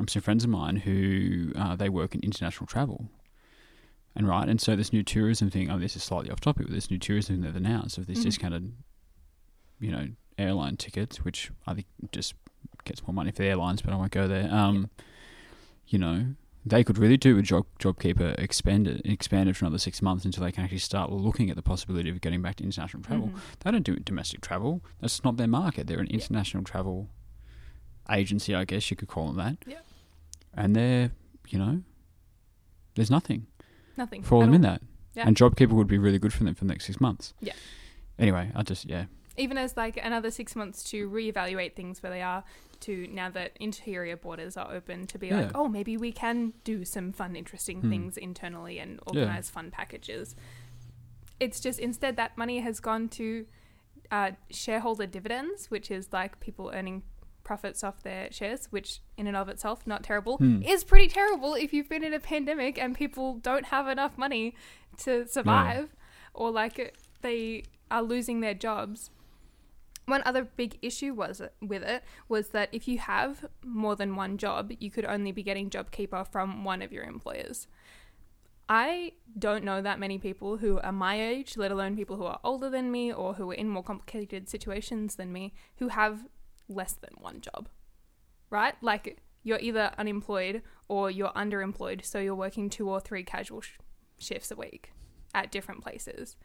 um, 0.00 0.08
some 0.08 0.22
friends 0.22 0.42
of 0.42 0.50
mine 0.50 0.76
who 0.76 1.52
uh, 1.56 1.76
they 1.76 1.88
work 1.88 2.14
in 2.16 2.20
international 2.22 2.66
travel, 2.66 3.06
and 4.16 4.28
right, 4.28 4.48
and 4.48 4.60
so 4.60 4.76
this 4.76 4.92
new 4.92 5.02
tourism 5.02 5.50
thing. 5.50 5.70
Oh, 5.70 5.78
this 5.78 5.96
is 5.96 6.02
slightly 6.02 6.30
off 6.30 6.40
topic, 6.40 6.66
but 6.66 6.74
this 6.74 6.90
new 6.90 6.98
tourism 6.98 7.36
thing 7.36 7.42
they've 7.42 7.56
announced 7.56 7.98
of 7.98 8.06
this 8.06 8.20
Mhm. 8.20 8.24
discounted, 8.24 8.72
you 9.80 9.90
know, 9.90 10.08
airline 10.38 10.76
tickets, 10.76 11.24
which 11.24 11.50
I 11.66 11.74
think 11.74 11.86
just 12.12 12.34
gets 12.84 13.02
more 13.06 13.14
money 13.14 13.30
for 13.30 13.38
the 13.38 13.48
airlines, 13.48 13.82
but 13.82 13.92
I 13.92 13.96
won't 13.96 14.12
go 14.12 14.26
there. 14.28 14.52
Um, 14.52 14.90
you 15.86 15.98
know, 15.98 16.34
they 16.66 16.82
could 16.82 16.96
really 16.98 17.16
do 17.18 17.36
a 17.38 17.42
job 17.42 17.66
JobKeeper 17.78 18.38
expanded 18.38 19.02
expanded 19.04 19.56
for 19.56 19.64
another 19.66 19.78
six 19.78 20.00
months 20.00 20.24
until 20.24 20.44
they 20.44 20.52
can 20.52 20.64
actually 20.64 20.78
start 20.78 21.12
looking 21.12 21.50
at 21.50 21.56
the 21.56 21.62
possibility 21.62 22.08
of 22.08 22.20
getting 22.20 22.40
back 22.40 22.56
to 22.56 22.64
international 22.64 23.02
travel. 23.02 23.28
Mhm. 23.28 23.38
They 23.60 23.70
don't 23.70 23.82
do 23.82 23.96
domestic 23.96 24.40
travel. 24.40 24.82
That's 25.00 25.22
not 25.24 25.36
their 25.36 25.46
market. 25.46 25.86
They're 25.86 26.00
an 26.00 26.06
international 26.08 26.64
travel 26.64 27.10
agency, 28.10 28.54
I 28.54 28.64
guess 28.64 28.90
you 28.90 28.96
could 28.96 29.08
call 29.08 29.26
them 29.28 29.36
that. 29.36 29.58
Yeah. 29.66 29.80
And 30.54 30.74
they're, 30.74 31.12
you 31.48 31.58
know, 31.58 31.82
there's 32.94 33.10
nothing 33.10 33.46
Nothing. 33.96 34.22
for 34.22 34.42
them 34.44 34.54
in 34.54 34.62
that. 34.62 34.82
Yeah. 35.14 35.26
And 35.28 35.36
JobKeeper 35.36 35.70
would 35.72 35.86
be 35.86 35.98
really 35.98 36.18
good 36.18 36.32
for 36.32 36.42
them 36.44 36.54
for 36.54 36.64
the 36.64 36.68
next 36.68 36.86
six 36.86 37.00
months. 37.00 37.34
Yeah. 37.40 37.52
Anyway, 38.18 38.50
I 38.54 38.62
just 38.62 38.84
yeah. 38.86 39.04
even 39.36 39.56
as 39.58 39.76
like 39.76 39.96
another 39.96 40.30
six 40.30 40.54
months 40.56 40.82
to 40.90 41.08
reevaluate 41.08 41.74
things 41.74 42.02
where 42.02 42.10
they 42.10 42.22
are 42.22 42.44
to 42.80 43.06
now 43.10 43.30
that 43.30 43.52
interior 43.60 44.16
borders 44.16 44.56
are 44.56 44.72
open 44.72 45.06
to 45.06 45.18
be 45.18 45.28
Yeah. 45.28 45.42
like 45.42 45.50
oh 45.54 45.68
maybe 45.68 45.96
we 45.96 46.12
can 46.12 46.52
do 46.64 46.84
some 46.84 47.12
fun 47.12 47.34
interesting 47.36 47.80
Hmm. 47.80 47.90
things 47.90 48.16
internally 48.16 48.78
and 48.78 49.00
organize 49.06 49.48
fun 49.50 49.70
packages 49.70 50.34
it's 51.40 51.60
just 51.60 51.78
instead 51.78 52.16
that 52.16 52.36
money 52.36 52.60
has 52.60 52.80
gone 52.80 53.08
to 53.10 53.46
uh, 54.10 54.32
shareholder 54.50 55.06
dividends 55.06 55.70
which 55.70 55.90
is 55.90 56.12
like 56.12 56.38
people 56.40 56.70
earning 56.74 57.02
profits 57.44 57.84
off 57.84 58.02
their 58.02 58.32
shares 58.32 58.66
which 58.70 59.00
in 59.16 59.26
and 59.26 59.36
of 59.36 59.48
itself 59.48 59.86
not 59.86 60.02
terrible 60.02 60.38
Hmm. 60.38 60.62
is 60.62 60.82
pretty 60.82 61.08
terrible 61.08 61.54
if 61.54 61.72
you've 61.72 61.88
been 61.88 62.02
in 62.04 62.14
a 62.14 62.20
pandemic 62.20 62.78
and 62.78 62.94
people 62.96 63.34
don't 63.36 63.66
have 63.66 63.86
enough 63.86 64.16
money 64.18 64.54
to 65.04 65.26
survive 65.28 65.94
or 66.32 66.50
like 66.50 66.96
they 67.20 67.62
are 67.90 68.02
losing 68.02 68.40
their 68.40 68.54
jobs 68.54 69.10
one 70.06 70.22
other 70.26 70.44
big 70.44 70.78
issue 70.82 71.14
was 71.14 71.40
with 71.62 71.82
it 71.82 72.02
was 72.28 72.48
that 72.50 72.68
if 72.72 72.86
you 72.86 72.98
have 72.98 73.46
more 73.64 73.96
than 73.96 74.16
one 74.16 74.36
job, 74.36 74.70
you 74.78 74.90
could 74.90 75.06
only 75.06 75.32
be 75.32 75.42
getting 75.42 75.70
JobKeeper 75.70 76.28
from 76.30 76.62
one 76.62 76.82
of 76.82 76.92
your 76.92 77.04
employers. 77.04 77.68
I 78.68 79.12
don't 79.38 79.64
know 79.64 79.80
that 79.80 79.98
many 79.98 80.18
people 80.18 80.58
who 80.58 80.78
are 80.80 80.92
my 80.92 81.20
age, 81.20 81.56
let 81.56 81.70
alone 81.70 81.96
people 81.96 82.16
who 82.16 82.24
are 82.24 82.38
older 82.44 82.68
than 82.68 82.90
me 82.90 83.12
or 83.14 83.32
who 83.34 83.50
are 83.50 83.54
in 83.54 83.68
more 83.70 83.82
complicated 83.82 84.48
situations 84.48 85.16
than 85.16 85.32
me, 85.32 85.54
who 85.76 85.88
have 85.88 86.26
less 86.68 86.94
than 86.94 87.14
one 87.18 87.40
job. 87.40 87.68
Right? 88.50 88.74
Like 88.80 89.18
you're 89.42 89.60
either 89.60 89.92
unemployed 89.98 90.62
or 90.88 91.10
you're 91.10 91.32
underemployed, 91.32 92.04
so 92.04 92.18
you're 92.18 92.34
working 92.34 92.70
two 92.70 92.88
or 92.88 93.00
three 93.00 93.24
casual 93.24 93.60
sh- 93.60 93.78
shifts 94.18 94.50
a 94.50 94.56
week 94.56 94.92
at 95.34 95.50
different 95.50 95.82
places. 95.82 96.36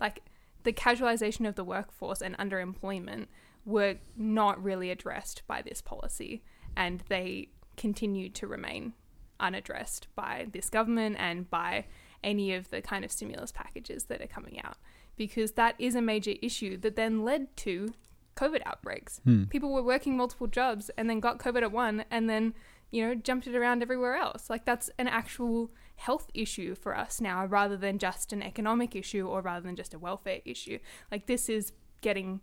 Like 0.00 0.22
the 0.62 0.72
casualization 0.72 1.48
of 1.48 1.54
the 1.54 1.64
workforce 1.64 2.20
and 2.20 2.36
underemployment 2.38 3.26
were 3.64 3.96
not 4.16 4.62
really 4.62 4.90
addressed 4.90 5.42
by 5.46 5.62
this 5.62 5.80
policy, 5.80 6.42
and 6.76 7.02
they 7.08 7.48
continued 7.76 8.34
to 8.36 8.46
remain 8.46 8.94
unaddressed 9.40 10.06
by 10.14 10.46
this 10.52 10.70
government 10.70 11.16
and 11.18 11.48
by 11.50 11.86
any 12.22 12.54
of 12.54 12.70
the 12.70 12.80
kind 12.80 13.04
of 13.04 13.12
stimulus 13.12 13.52
packages 13.52 14.04
that 14.04 14.20
are 14.20 14.26
coming 14.26 14.60
out 14.62 14.76
because 15.16 15.52
that 15.52 15.74
is 15.78 15.94
a 15.94 16.02
major 16.02 16.34
issue 16.42 16.76
that 16.78 16.96
then 16.96 17.24
led 17.24 17.54
to 17.56 17.92
COVID 18.36 18.62
outbreaks. 18.66 19.20
Hmm. 19.24 19.44
People 19.44 19.72
were 19.72 19.82
working 19.82 20.16
multiple 20.16 20.46
jobs 20.46 20.90
and 20.96 21.08
then 21.08 21.20
got 21.20 21.38
COVID 21.38 21.62
at 21.62 21.72
one 21.72 22.04
and 22.10 22.28
then, 22.28 22.54
you 22.90 23.06
know, 23.06 23.14
jumped 23.14 23.46
it 23.46 23.54
around 23.54 23.82
everywhere 23.82 24.16
else. 24.16 24.50
Like 24.50 24.64
that's 24.64 24.90
an 24.98 25.08
actual 25.08 25.70
health 25.96 26.30
issue 26.34 26.74
for 26.74 26.96
us 26.96 27.20
now 27.20 27.46
rather 27.46 27.76
than 27.76 27.98
just 27.98 28.32
an 28.32 28.42
economic 28.42 28.96
issue 28.96 29.26
or 29.26 29.40
rather 29.40 29.64
than 29.66 29.76
just 29.76 29.94
a 29.94 29.98
welfare 29.98 30.40
issue. 30.44 30.78
Like 31.10 31.26
this 31.26 31.48
is 31.48 31.72
getting 32.00 32.40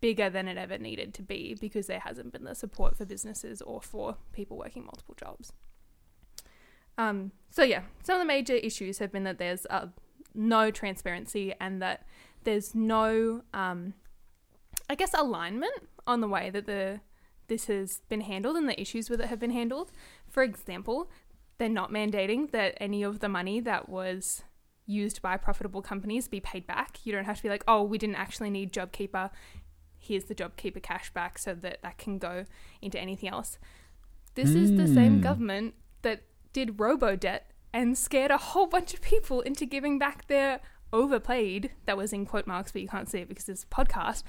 bigger 0.00 0.28
than 0.28 0.48
it 0.48 0.58
ever 0.58 0.76
needed 0.76 1.14
to 1.14 1.22
be 1.22 1.56
because 1.60 1.86
there 1.86 2.00
hasn't 2.00 2.32
been 2.32 2.44
the 2.44 2.54
support 2.54 2.96
for 2.96 3.06
businesses 3.06 3.62
or 3.62 3.80
for 3.80 4.16
people 4.32 4.56
working 4.56 4.84
multiple 4.84 5.14
jobs. 5.18 5.52
Um, 6.98 7.32
so 7.50 7.62
yeah, 7.62 7.82
some 8.02 8.16
of 8.16 8.20
the 8.20 8.26
major 8.26 8.54
issues 8.54 8.98
have 8.98 9.10
been 9.10 9.24
that 9.24 9.38
there's 9.38 9.66
uh, 9.70 9.86
no 10.34 10.70
transparency 10.70 11.54
and 11.60 11.80
that 11.80 12.06
there's 12.44 12.74
no, 12.74 13.42
um, 13.52 13.94
I 14.88 14.94
guess, 14.94 15.14
alignment 15.14 15.88
on 16.06 16.20
the 16.20 16.28
way 16.28 16.50
that 16.50 16.66
the 16.66 17.00
this 17.46 17.66
has 17.66 18.00
been 18.08 18.22
handled 18.22 18.56
and 18.56 18.68
the 18.68 18.80
issues 18.80 19.10
with 19.10 19.20
it 19.20 19.26
have 19.26 19.38
been 19.38 19.50
handled. 19.50 19.92
For 20.30 20.42
example, 20.42 21.10
they're 21.58 21.68
not 21.68 21.90
mandating 21.92 22.50
that 22.52 22.74
any 22.80 23.02
of 23.02 23.20
the 23.20 23.28
money 23.28 23.60
that 23.60 23.88
was 23.88 24.42
used 24.86 25.20
by 25.20 25.36
profitable 25.36 25.82
companies 25.82 26.26
be 26.26 26.40
paid 26.40 26.66
back. 26.66 26.98
You 27.04 27.12
don't 27.12 27.24
have 27.26 27.36
to 27.38 27.42
be 27.42 27.48
like, 27.50 27.64
oh, 27.68 27.82
we 27.82 27.98
didn't 27.98 28.16
actually 28.16 28.50
need 28.50 28.72
JobKeeper. 28.72 29.30
Here's 29.98 30.24
the 30.24 30.34
JobKeeper 30.34 30.82
cash 30.82 31.10
back 31.12 31.38
so 31.38 31.54
that 31.54 31.78
that 31.82 31.98
can 31.98 32.18
go 32.18 32.44
into 32.80 32.98
anything 32.98 33.28
else. 33.28 33.58
This 34.34 34.54
is 34.54 34.76
the 34.76 34.88
same 34.88 35.20
Mm. 35.20 35.22
government 35.22 35.74
that 36.02 36.24
did 36.52 36.80
robo 36.80 37.14
debt 37.14 37.50
and 37.72 37.96
scared 37.96 38.30
a 38.30 38.36
whole 38.38 38.66
bunch 38.66 38.94
of 38.94 39.00
people 39.02 39.40
into 39.42 39.64
giving 39.66 39.98
back 39.98 40.26
their 40.28 40.60
overpaid, 40.92 41.70
that 41.86 41.96
was 41.96 42.12
in 42.12 42.24
quote 42.24 42.46
marks, 42.46 42.70
but 42.72 42.80
you 42.80 42.88
can't 42.88 43.08
see 43.08 43.18
it 43.18 43.28
because 43.28 43.48
it's 43.48 43.64
a 43.64 43.66
podcast, 43.66 44.22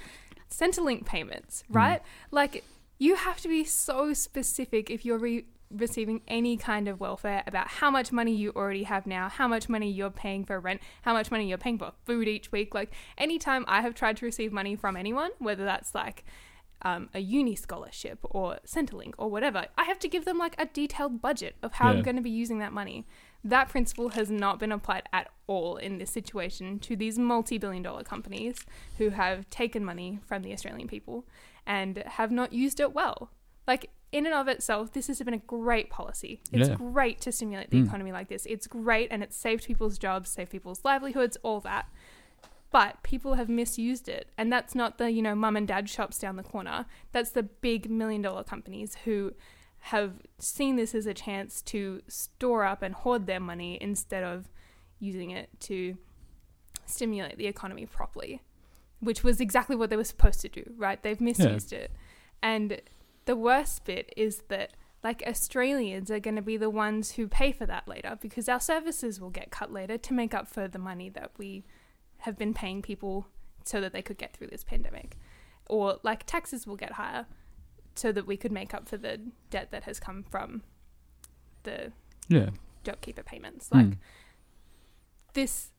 Centrelink 0.49 1.05
payments, 1.05 1.63
right? 1.69 2.01
Like, 2.31 2.63
you 2.97 3.15
have 3.15 3.41
to 3.41 3.47
be 3.47 3.63
so 3.63 4.13
specific 4.13 4.89
if 4.89 5.03
you're 5.05 5.17
re- 5.17 5.45
receiving 5.71 6.21
any 6.27 6.55
kind 6.55 6.87
of 6.87 6.99
welfare 6.99 7.43
about 7.47 7.67
how 7.67 7.89
much 7.89 8.11
money 8.11 8.33
you 8.33 8.51
already 8.55 8.83
have 8.83 9.05
now, 9.05 9.27
how 9.27 9.47
much 9.47 9.67
money 9.67 9.91
you're 9.91 10.09
paying 10.11 10.45
for 10.45 10.59
rent, 10.59 10.79
how 11.01 11.11
much 11.13 11.31
money 11.31 11.49
you're 11.49 11.57
paying 11.57 11.77
for 11.77 11.91
food 12.05 12.27
each 12.27 12.51
week. 12.51 12.73
Like, 12.73 12.91
anytime 13.17 13.65
I 13.67 13.81
have 13.81 13.95
tried 13.95 14.17
to 14.17 14.25
receive 14.25 14.53
money 14.53 14.75
from 14.75 14.95
anyone, 14.95 15.31
whether 15.39 15.65
that's 15.65 15.93
like 15.95 16.23
um, 16.83 17.09
a 17.13 17.19
uni 17.19 17.55
scholarship 17.55 18.19
or 18.23 18.59
Centrelink 18.65 19.13
or 19.17 19.29
whatever, 19.29 19.65
I 19.77 19.85
have 19.85 19.99
to 19.99 20.07
give 20.07 20.23
them 20.25 20.37
like 20.37 20.55
a 20.61 20.67
detailed 20.67 21.21
budget 21.21 21.55
of 21.63 21.73
how 21.73 21.89
I'm 21.89 22.01
going 22.03 22.15
to 22.15 22.21
be 22.21 22.29
using 22.29 22.59
that 22.59 22.71
money. 22.71 23.05
That 23.45 23.69
principle 23.69 24.09
has 24.09 24.31
not 24.31 24.59
been 24.59 24.71
applied 24.71 25.03
at 25.13 25.29
all 25.45 25.77
in 25.77 25.99
this 25.99 26.09
situation 26.09 26.79
to 26.79 26.95
these 26.95 27.19
multi 27.19 27.59
billion 27.59 27.83
dollar 27.83 28.03
companies 28.03 28.65
who 28.97 29.09
have 29.09 29.47
taken 29.51 29.85
money 29.85 30.19
from 30.25 30.41
the 30.41 30.51
Australian 30.51 30.87
people 30.87 31.25
and 31.65 31.97
have 31.99 32.31
not 32.31 32.51
used 32.51 32.79
it 32.79 32.91
well. 32.93 33.29
Like, 33.67 33.91
in 34.11 34.25
and 34.25 34.33
of 34.33 34.47
itself, 34.47 34.93
this 34.93 35.07
has 35.07 35.19
been 35.21 35.33
a 35.35 35.37
great 35.37 35.89
policy. 35.91 36.41
It's 36.51 36.69
Yeah. 36.69 36.75
great 36.75 37.21
to 37.21 37.31
stimulate 37.31 37.69
the 37.69 37.77
Mm. 37.81 37.85
economy 37.87 38.11
like 38.11 38.29
this. 38.29 38.45
It's 38.47 38.65
great 38.65 39.09
and 39.11 39.21
it's 39.21 39.35
saved 39.35 39.65
people's 39.65 39.97
jobs, 39.99 40.29
saved 40.31 40.51
people's 40.51 40.83
livelihoods, 40.83 41.37
all 41.43 41.59
that. 41.61 41.87
But 42.71 43.03
people 43.03 43.35
have 43.35 43.47
misused 43.49 44.09
it. 44.09 44.29
And 44.37 44.51
that's 44.51 44.73
not 44.73 44.97
the, 44.97 45.11
you 45.11 45.21
know, 45.21 45.35
mum 45.35 45.55
and 45.55 45.67
dad 45.67 45.87
shops 45.89 46.17
down 46.17 46.35
the 46.35 46.43
corner. 46.43 46.85
That's 47.11 47.29
the 47.31 47.43
big 47.43 47.89
million 47.91 48.21
dollar 48.23 48.43
companies 48.43 48.95
who 49.05 49.33
have 49.85 50.13
seen 50.39 50.77
this 50.77 50.95
as 50.95 51.05
a 51.05 51.13
chance 51.13 51.61
to 51.61 52.01
store 52.07 52.65
up 52.65 52.81
and 52.81 52.95
hoard 52.95 53.27
their 53.27 53.39
money 53.39 53.77
instead 53.79 54.23
of 54.23 54.49
using 54.97 55.29
it 55.29 55.47
to 55.59 55.95
stimulate 56.87 57.37
the 57.37 57.45
economy 57.45 57.85
properly, 57.85 58.41
which 58.99 59.23
was 59.23 59.39
exactly 59.39 59.75
what 59.75 59.91
they 59.91 59.95
were 59.95 60.03
supposed 60.03 60.41
to 60.41 60.49
do, 60.49 60.63
right? 60.75 61.03
They've 61.03 61.21
misused 61.21 61.71
it. 61.71 61.91
And 62.41 62.81
the 63.25 63.35
worst 63.35 63.85
bit 63.85 64.11
is 64.17 64.41
that 64.47 64.71
like 65.03 65.23
Australians 65.27 66.09
are 66.09 66.19
going 66.19 66.35
to 66.35 66.41
be 66.41 66.57
the 66.57 66.71
ones 66.71 67.11
who 67.11 67.27
pay 67.27 67.51
for 67.51 67.67
that 67.67 67.87
later 67.87 68.17
because 68.19 68.49
our 68.49 68.59
services 68.59 69.21
will 69.21 69.29
get 69.29 69.51
cut 69.51 69.71
later 69.71 69.99
to 69.99 70.13
make 70.15 70.33
up 70.33 70.47
for 70.47 70.67
the 70.67 70.79
money 70.79 71.09
that 71.09 71.29
we 71.37 71.63
have 72.19 72.39
been 72.39 72.55
paying 72.55 72.81
people 72.81 73.27
so 73.63 73.79
that 73.81 73.93
they 73.93 74.01
could 74.01 74.17
get 74.17 74.35
through 74.35 74.47
this 74.47 74.63
pandemic. 74.63 75.15
Or 75.69 75.99
like 76.01 76.25
taxes 76.25 76.65
will 76.65 76.75
get 76.75 76.93
higher 76.93 77.27
so 77.95 78.11
that 78.11 78.27
we 78.27 78.37
could 78.37 78.51
make 78.51 78.73
up 78.73 78.87
for 78.87 78.97
the 78.97 79.19
debt 79.49 79.71
that 79.71 79.83
has 79.83 79.99
come 79.99 80.23
from 80.23 80.61
the 81.63 81.91
Yeah. 82.27 82.49
JobKeeper 82.83 83.25
payments. 83.25 83.69
Mm. 83.69 83.89
Like 83.89 83.97
this, 85.33 85.71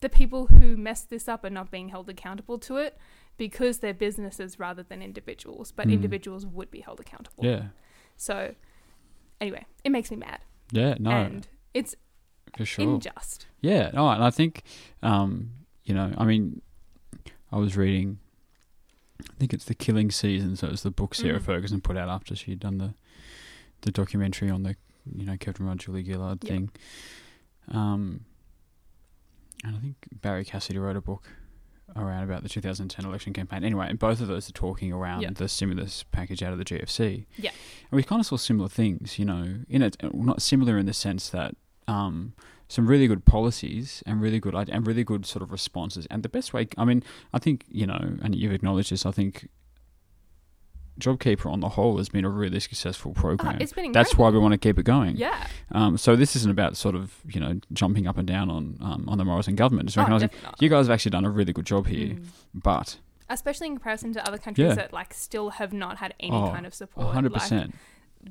the 0.00 0.08
people 0.08 0.46
who 0.46 0.76
messed 0.76 1.10
this 1.10 1.28
up 1.28 1.44
are 1.44 1.50
not 1.50 1.70
being 1.70 1.88
held 1.88 2.08
accountable 2.08 2.58
to 2.60 2.76
it 2.76 2.96
because 3.36 3.78
they're 3.78 3.94
businesses 3.94 4.58
rather 4.58 4.82
than 4.82 5.02
individuals. 5.02 5.72
But 5.72 5.88
Mm. 5.88 5.92
individuals 5.94 6.46
would 6.46 6.70
be 6.70 6.80
held 6.80 7.00
accountable. 7.00 7.44
Yeah. 7.44 7.68
So, 8.16 8.54
anyway, 9.40 9.64
it 9.84 9.90
makes 9.90 10.10
me 10.10 10.16
mad, 10.16 10.40
Yeah. 10.72 10.94
No. 10.98 11.10
and 11.10 11.48
it's 11.74 11.94
for 12.56 12.64
sure. 12.64 12.94
unjust. 12.94 13.46
Yeah, 13.60 13.90
no, 13.94 14.08
and 14.08 14.22
I 14.24 14.30
think, 14.30 14.62
um, 15.02 15.52
you 15.84 15.94
know, 15.94 16.12
I 16.18 16.24
mean, 16.24 16.62
I 17.52 17.58
was 17.58 17.76
reading, 17.76 18.18
I 19.20 19.34
think 19.38 19.52
it's 19.52 19.64
the 19.64 19.74
Killing 19.74 20.10
Season, 20.10 20.56
so 20.56 20.68
it's 20.68 20.82
the 20.82 20.90
book 20.90 21.14
Sarah 21.14 21.40
Mm. 21.40 21.44
Ferguson 21.44 21.80
put 21.80 21.96
out 21.96 22.08
after 22.08 22.34
she'd 22.36 22.60
done 22.60 22.78
the 22.78 22.94
the 23.82 23.92
documentary 23.92 24.50
on 24.50 24.64
the, 24.64 24.74
you 25.14 25.24
know, 25.24 25.36
Kevin 25.36 25.64
Rudd, 25.66 25.78
Julia 25.78 26.04
Gillard 26.04 26.38
Yeah. 26.42 26.48
thing. 26.50 26.70
Um, 27.68 28.24
and 29.64 29.76
I 29.76 29.78
think 29.78 29.96
Barrie 30.20 30.44
Cassidy 30.44 30.78
wrote 30.78 30.96
a 30.96 31.00
book 31.00 31.28
around 31.96 32.24
about 32.24 32.42
the 32.42 32.48
2010 32.48 33.04
election 33.06 33.32
campaign. 33.32 33.62
Anyway, 33.64 33.86
and 33.88 33.98
both 33.98 34.20
of 34.20 34.26
those 34.28 34.48
are 34.48 34.52
talking 34.52 34.92
around 34.92 35.22
Yeah. 35.22 35.30
the 35.32 35.48
stimulus 35.48 36.04
package 36.10 36.42
out 36.42 36.52
of 36.52 36.58
the 36.58 36.64
GFC. 36.64 37.26
Yeah. 37.36 37.50
And 37.90 37.96
we 37.96 38.02
kind 38.02 38.20
of 38.20 38.26
saw 38.26 38.36
similar 38.36 38.68
things, 38.68 39.18
you 39.18 39.24
know, 39.24 39.60
in 39.68 39.82
it, 39.82 39.96
not 40.14 40.42
similar 40.42 40.76
in 40.76 40.86
the 40.86 40.92
sense 40.92 41.28
that 41.30 41.54
um, 41.86 42.34
some 42.68 42.86
really 42.86 43.06
good 43.06 43.24
policies 43.24 44.02
and 44.06 44.20
really 44.20 44.38
good 44.40 44.54
and 44.54 44.86
really 44.86 45.04
good 45.04 45.24
sort 45.26 45.42
of 45.42 45.50
responses. 45.50 46.06
And 46.10 46.22
the 46.22 46.28
best 46.28 46.52
way, 46.52 46.68
I 46.76 46.84
mean, 46.84 47.02
I 47.32 47.38
think 47.38 47.64
you 47.68 47.86
know, 47.86 48.16
and 48.22 48.34
you've 48.34 48.52
acknowledged 48.52 48.92
this. 48.92 49.06
I 49.06 49.10
think 49.10 49.48
JobKeeper 51.00 51.46
on 51.46 51.60
the 51.60 51.68
whole 51.70 51.98
has 51.98 52.08
been 52.08 52.24
a 52.24 52.28
really 52.28 52.58
successful 52.58 53.12
program. 53.12 53.54
Oh, 53.54 53.62
it's 53.62 53.72
been 53.72 53.92
That's 53.92 54.16
why 54.18 54.30
we 54.30 54.38
want 54.38 54.52
to 54.52 54.58
keep 54.58 54.78
it 54.80 54.82
going. 54.82 55.16
Yeah. 55.16 55.46
Um, 55.70 55.96
so 55.96 56.16
this 56.16 56.34
isn't 56.34 56.50
about 56.50 56.76
sort 56.76 56.94
of 56.96 57.14
you 57.28 57.38
know 57.40 57.60
jumping 57.72 58.06
up 58.08 58.18
and 58.18 58.26
down 58.26 58.50
on 58.50 58.76
um, 58.80 59.08
on 59.08 59.16
the 59.18 59.24
Morrison 59.24 59.54
government. 59.54 59.88
It's 59.88 59.96
Oh, 59.96 60.00
recognizing 60.02 60.30
you 60.58 60.68
guys 60.68 60.86
have 60.86 60.94
actually 60.94 61.10
done 61.10 61.24
a 61.24 61.30
really 61.30 61.52
good 61.52 61.66
job 61.66 61.86
here, 61.86 62.14
Mm. 62.14 62.24
but 62.54 62.98
Especially 63.30 63.66
in 63.66 63.74
comparison 63.74 64.12
to 64.14 64.26
other 64.26 64.38
countries 64.38 64.68
Yeah. 64.68 64.74
that 64.74 64.92
like 64.92 65.12
still 65.14 65.50
have 65.50 65.72
not 65.72 65.98
had 65.98 66.14
any 66.18 66.32
Oh, 66.34 66.50
kind 66.50 66.66
of 66.66 66.72
support. 66.74 67.12
hundred 67.14 67.32
Like, 67.32 67.42
percent. 67.42 67.74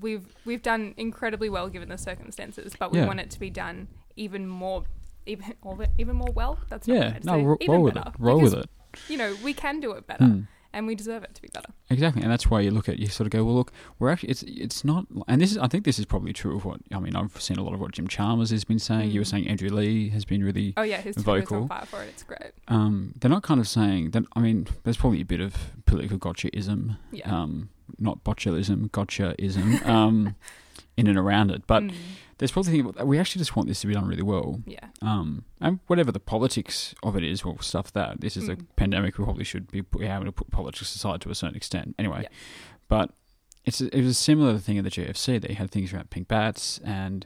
we've 0.02 0.26
we've 0.44 0.62
done 0.64 0.94
incredibly 0.98 1.50
well 1.50 1.70
given 1.70 1.88
the 1.88 1.98
circumstances, 1.98 2.76
but 2.78 2.92
we 2.92 2.98
Yeah. 3.00 3.06
want 3.08 3.20
it 3.22 3.30
to 3.32 3.40
be 3.40 3.50
done 3.50 3.88
even 4.18 4.48
more, 4.48 4.84
even 5.26 5.54
even 5.98 6.16
more 6.16 6.32
well. 6.34 6.60
That's 6.70 6.88
not 6.88 6.94
Yeah, 6.96 7.14
what 7.14 7.24
no, 7.26 7.34
I'd 7.34 7.40
say. 7.40 7.46
ro- 7.46 7.58
even 7.62 7.76
roll 7.76 7.84
with 7.84 7.94
better, 7.94 8.10
it. 8.10 8.16
Roll 8.20 8.42
with 8.42 8.54
it. 8.54 8.70
You 9.08 9.18
know, 9.18 9.36
we 9.44 9.54
can 9.54 9.80
do 9.80 9.92
it 9.92 10.08
better, 10.08 10.24
Mm. 10.26 10.48
and 10.74 10.88
we 10.88 10.96
deserve 10.96 11.24
it 11.24 11.36
to 11.36 11.42
be 11.42 11.50
better. 11.54 11.70
Exactly, 11.90 12.24
and 12.24 12.32
that's 12.32 12.50
why 12.50 12.62
you 12.62 12.72
look 12.72 12.90
at 12.90 12.98
you 13.00 13.08
sort 13.08 13.28
of 13.28 13.32
go, 13.32 13.44
well, 13.46 13.56
look, 13.56 13.72
we're 14.00 14.10
actually 14.10 14.30
it's 14.30 14.44
it's 14.44 14.84
not, 14.84 15.06
and 15.28 15.40
this 15.42 15.52
is 15.52 15.58
I 15.60 15.68
think 15.68 15.84
this 15.86 16.00
is 16.00 16.06
probably 16.06 16.34
true 16.34 16.56
of 16.58 16.66
what 16.66 16.80
I 16.92 17.00
mean. 17.00 17.16
I've 17.16 17.40
seen 17.42 17.58
a 17.58 17.64
lot 17.64 17.74
of 17.74 17.80
what 17.80 17.92
Jim 17.92 18.08
Chalmers 18.08 18.50
has 18.50 18.64
been 18.64 18.80
saying. 18.80 19.12
You 19.12 19.20
were 19.20 19.24
Mm. 19.26 19.30
saying 19.30 19.48
Andrew 19.48 19.70
Leigh 19.70 20.10
has 20.10 20.26
been 20.26 20.44
really. 20.44 20.74
Oh 20.78 20.82
yeah, 20.84 21.02
his 21.02 21.16
Vocal. 21.18 21.64
on 21.64 21.68
fire 21.68 21.86
for 21.86 22.02
it. 22.02 22.10
It's 22.10 22.24
great. 22.24 22.52
Um, 22.68 23.14
they're 23.20 23.30
not 23.32 23.44
kind 23.44 23.60
of 23.60 23.68
saying 23.68 24.12
that. 24.12 24.24
I 24.36 24.40
mean, 24.40 24.68
there's 24.84 24.98
probably 24.98 25.22
a 25.22 25.26
bit 25.26 25.42
of 25.42 25.54
political 25.86 26.18
gotchaism, 26.18 26.98
Yeah. 27.12 27.30
um, 27.34 27.70
not 28.00 28.24
botulism, 28.24 28.90
gotchaism, 28.90 29.86
um, 29.86 30.36
in 30.98 31.08
and 31.08 31.18
around 31.18 31.52
it. 31.52 31.64
But 31.68 31.84
Mm, 31.84 31.94
there's 32.40 32.52
probably 32.52 32.82
we 32.82 33.18
actually 33.20 33.40
just 33.40 33.56
want 33.56 33.68
this 33.70 33.80
to 33.82 33.88
be 33.88 33.94
done 33.94 34.08
really 34.08 34.24
well. 34.24 34.62
yeah, 34.66 34.88
Um, 35.02 35.46
and 35.62 35.80
whatever 35.88 36.12
the 36.12 36.20
politics 36.20 36.94
of 37.04 37.16
it 37.16 37.24
is, 37.24 37.46
well, 37.46 37.58
stuff 37.60 37.94
that 37.94 38.20
this 38.22 38.36
is 38.36 38.50
a 38.50 38.56
Mm. 38.56 38.66
pandemic. 38.76 39.18
We 39.18 39.24
probably 39.24 39.44
should 39.44 39.72
be 39.72 39.80
able 40.02 40.26
to 40.26 40.32
put 40.32 40.52
politics 40.52 40.94
aside 40.96 41.22
to 41.22 41.30
a 41.30 41.36
certain 41.36 41.56
extent. 41.56 41.96
Anyway, 42.00 42.22
Yeah. 42.24 42.30
but 42.90 43.12
it's 43.66 43.82
a, 43.82 43.88
it 43.96 44.02
was 44.02 44.12
a 44.12 44.14
similar 44.14 44.58
thing 44.60 44.78
at 44.78 44.84
the 44.84 44.90
GFC. 44.92 45.38
They 45.40 45.54
had 45.54 45.70
things 45.72 45.94
around 45.94 46.10
pink 46.10 46.28
batts 46.28 46.80
and 46.84 47.26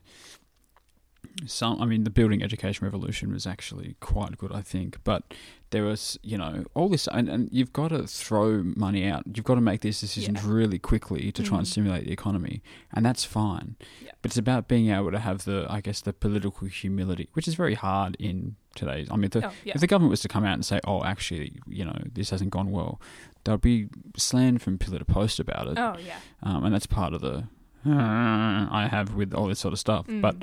some. 1.46 1.82
I 1.82 1.86
mean, 1.86 2.04
the 2.04 2.10
building 2.10 2.44
education 2.44 2.86
revolution 2.86 3.32
was 3.32 3.46
actually 3.48 3.96
quite 4.00 4.38
good, 4.38 4.52
I 4.52 4.62
think. 4.62 4.98
But 5.04 5.34
there 5.72 5.84
was, 5.84 6.20
you 6.22 6.38
know, 6.38 6.66
all 6.74 6.90
this, 6.90 7.08
and, 7.08 7.30
and 7.30 7.50
you've 7.52 7.72
got 7.72 7.90
to 7.90 8.06
throw 8.06 8.62
money 8.76 9.06
out. 9.08 9.24
You've 9.34 9.46
got 9.46 9.56
to 9.56 9.62
make 9.62 9.82
these 9.82 10.02
decisions 10.02 10.44
Yeah. 10.44 10.52
really 10.52 10.80
quickly 10.80 11.32
to 11.32 11.44
try 11.44 11.58
and 11.60 11.66
Mhm. 11.66 11.72
stimulate 11.72 12.06
the 12.06 12.12
economy, 12.12 12.62
and 12.94 13.06
that's 13.06 13.24
fine. 13.24 13.76
Yeah. 14.04 14.12
But 14.22 14.32
it's 14.32 14.38
about 14.38 14.68
being 14.68 14.90
able 14.90 15.12
to 15.12 15.20
have 15.20 15.46
the, 15.46 15.66
I 15.70 15.80
guess, 15.82 16.02
the 16.02 16.12
political 16.14 16.68
humility, 16.68 17.30
which 17.34 17.48
is 17.48 17.56
very 17.56 17.76
hard 17.76 18.16
in 18.20 18.56
today's. 18.76 19.08
I 19.10 19.16
mean, 19.16 19.30
the, 19.30 19.48
oh 19.48 19.52
yeah, 19.64 19.74
if 19.76 19.82
the 19.82 19.88
government 19.88 20.12
was 20.12 20.22
to 20.22 20.28
come 20.28 20.44
out 20.44 20.54
and 20.56 20.66
say, 20.66 20.80
"Oh, 20.86 21.04
actually, 21.04 21.54
you 21.68 21.86
know, 21.86 21.98
this 22.14 22.30
hasn't 22.32 22.50
gone 22.52 22.72
well," 22.72 23.02
they'll 23.46 23.58
be 23.58 23.88
slammed 24.18 24.62
from 24.62 24.78
pillar 24.78 25.00
to 25.00 25.06
post 25.06 25.40
about 25.40 25.68
it, 25.68 25.78
oh 25.78 25.96
yeah. 26.06 26.18
um, 26.44 26.64
and 26.66 26.74
that's 26.74 26.86
part 26.86 27.14
of 27.14 27.22
the 27.22 27.46
I 27.86 28.88
have 28.90 29.16
with 29.16 29.34
all 29.34 29.48
this 29.48 29.60
sort 29.60 29.74
of 29.74 29.80
stuff. 29.80 30.08
Mm. 30.08 30.22
But, 30.22 30.36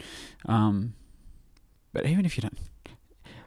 um, 0.46 0.94
but 1.92 2.06
even 2.06 2.24
if 2.26 2.36
you 2.36 2.42
don't. 2.42 2.58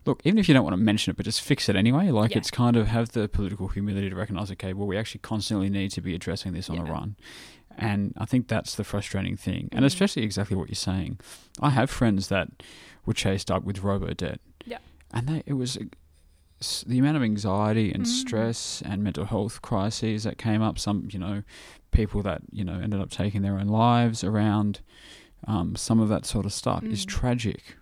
Look, 0.03 0.19
even 0.23 0.39
if 0.39 0.47
you 0.47 0.55
don't 0.55 0.63
want 0.63 0.73
to 0.73 0.81
mention 0.81 1.11
it, 1.11 1.17
but 1.17 1.25
just 1.25 1.41
fix 1.41 1.69
it 1.69 1.75
anyway. 1.75 2.09
Like 2.09 2.31
Yeah. 2.31 2.39
it's 2.39 2.49
kind 2.49 2.75
of 2.75 2.87
have 2.87 3.11
the 3.11 3.29
political 3.29 3.67
humility 3.67 4.09
to 4.09 4.15
recognize, 4.15 4.49
okay, 4.53 4.73
well, 4.73 4.87
we 4.87 4.97
actually 4.97 5.19
constantly 5.19 5.69
need 5.69 5.91
to 5.91 6.01
be 6.01 6.15
addressing 6.15 6.53
this 6.53 6.71
on 6.71 6.77
the 6.77 6.85
Yeah. 6.85 6.91
run, 6.91 7.15
and 7.77 8.13
I 8.17 8.25
think 8.25 8.47
that's 8.47 8.73
the 8.73 8.83
frustrating 8.83 9.37
thing, 9.37 9.69
and 9.71 9.83
Mhm. 9.83 9.87
especially 9.87 10.23
exactly 10.23 10.57
what 10.57 10.69
you're 10.69 10.75
saying. 10.75 11.19
I 11.59 11.69
have 11.69 11.91
friends 11.91 12.29
that 12.29 12.47
were 13.05 13.13
chased 13.13 13.51
up 13.51 13.63
with 13.63 13.83
robo 13.83 14.11
debt, 14.15 14.41
Yeah. 14.65 14.79
and 15.13 15.27
they 15.27 15.43
it 15.45 15.53
was 15.53 15.77
the 16.87 16.99
amount 16.99 17.17
of 17.17 17.23
anxiety 17.23 17.91
and 17.91 18.03
Mm. 18.03 18.07
stress 18.07 18.81
and 18.85 19.03
mental 19.03 19.25
health 19.25 19.61
crises 19.61 20.23
that 20.23 20.37
came 20.37 20.61
up. 20.61 20.77
Some, 20.79 21.07
you 21.11 21.19
know, 21.19 21.43
people 21.91 22.21
that 22.23 22.41
you 22.51 22.63
know 22.63 22.79
ended 22.79 22.99
up 23.01 23.09
taking 23.09 23.41
their 23.41 23.57
own 23.59 23.67
lives 23.67 24.23
around 24.23 24.79
um, 25.47 25.75
some 25.75 25.99
of 25.99 26.07
that 26.09 26.25
sort 26.25 26.45
of 26.45 26.53
stuff 26.53 26.83
is 26.83 27.03
Mm. 27.05 27.09
tragic. 27.09 27.75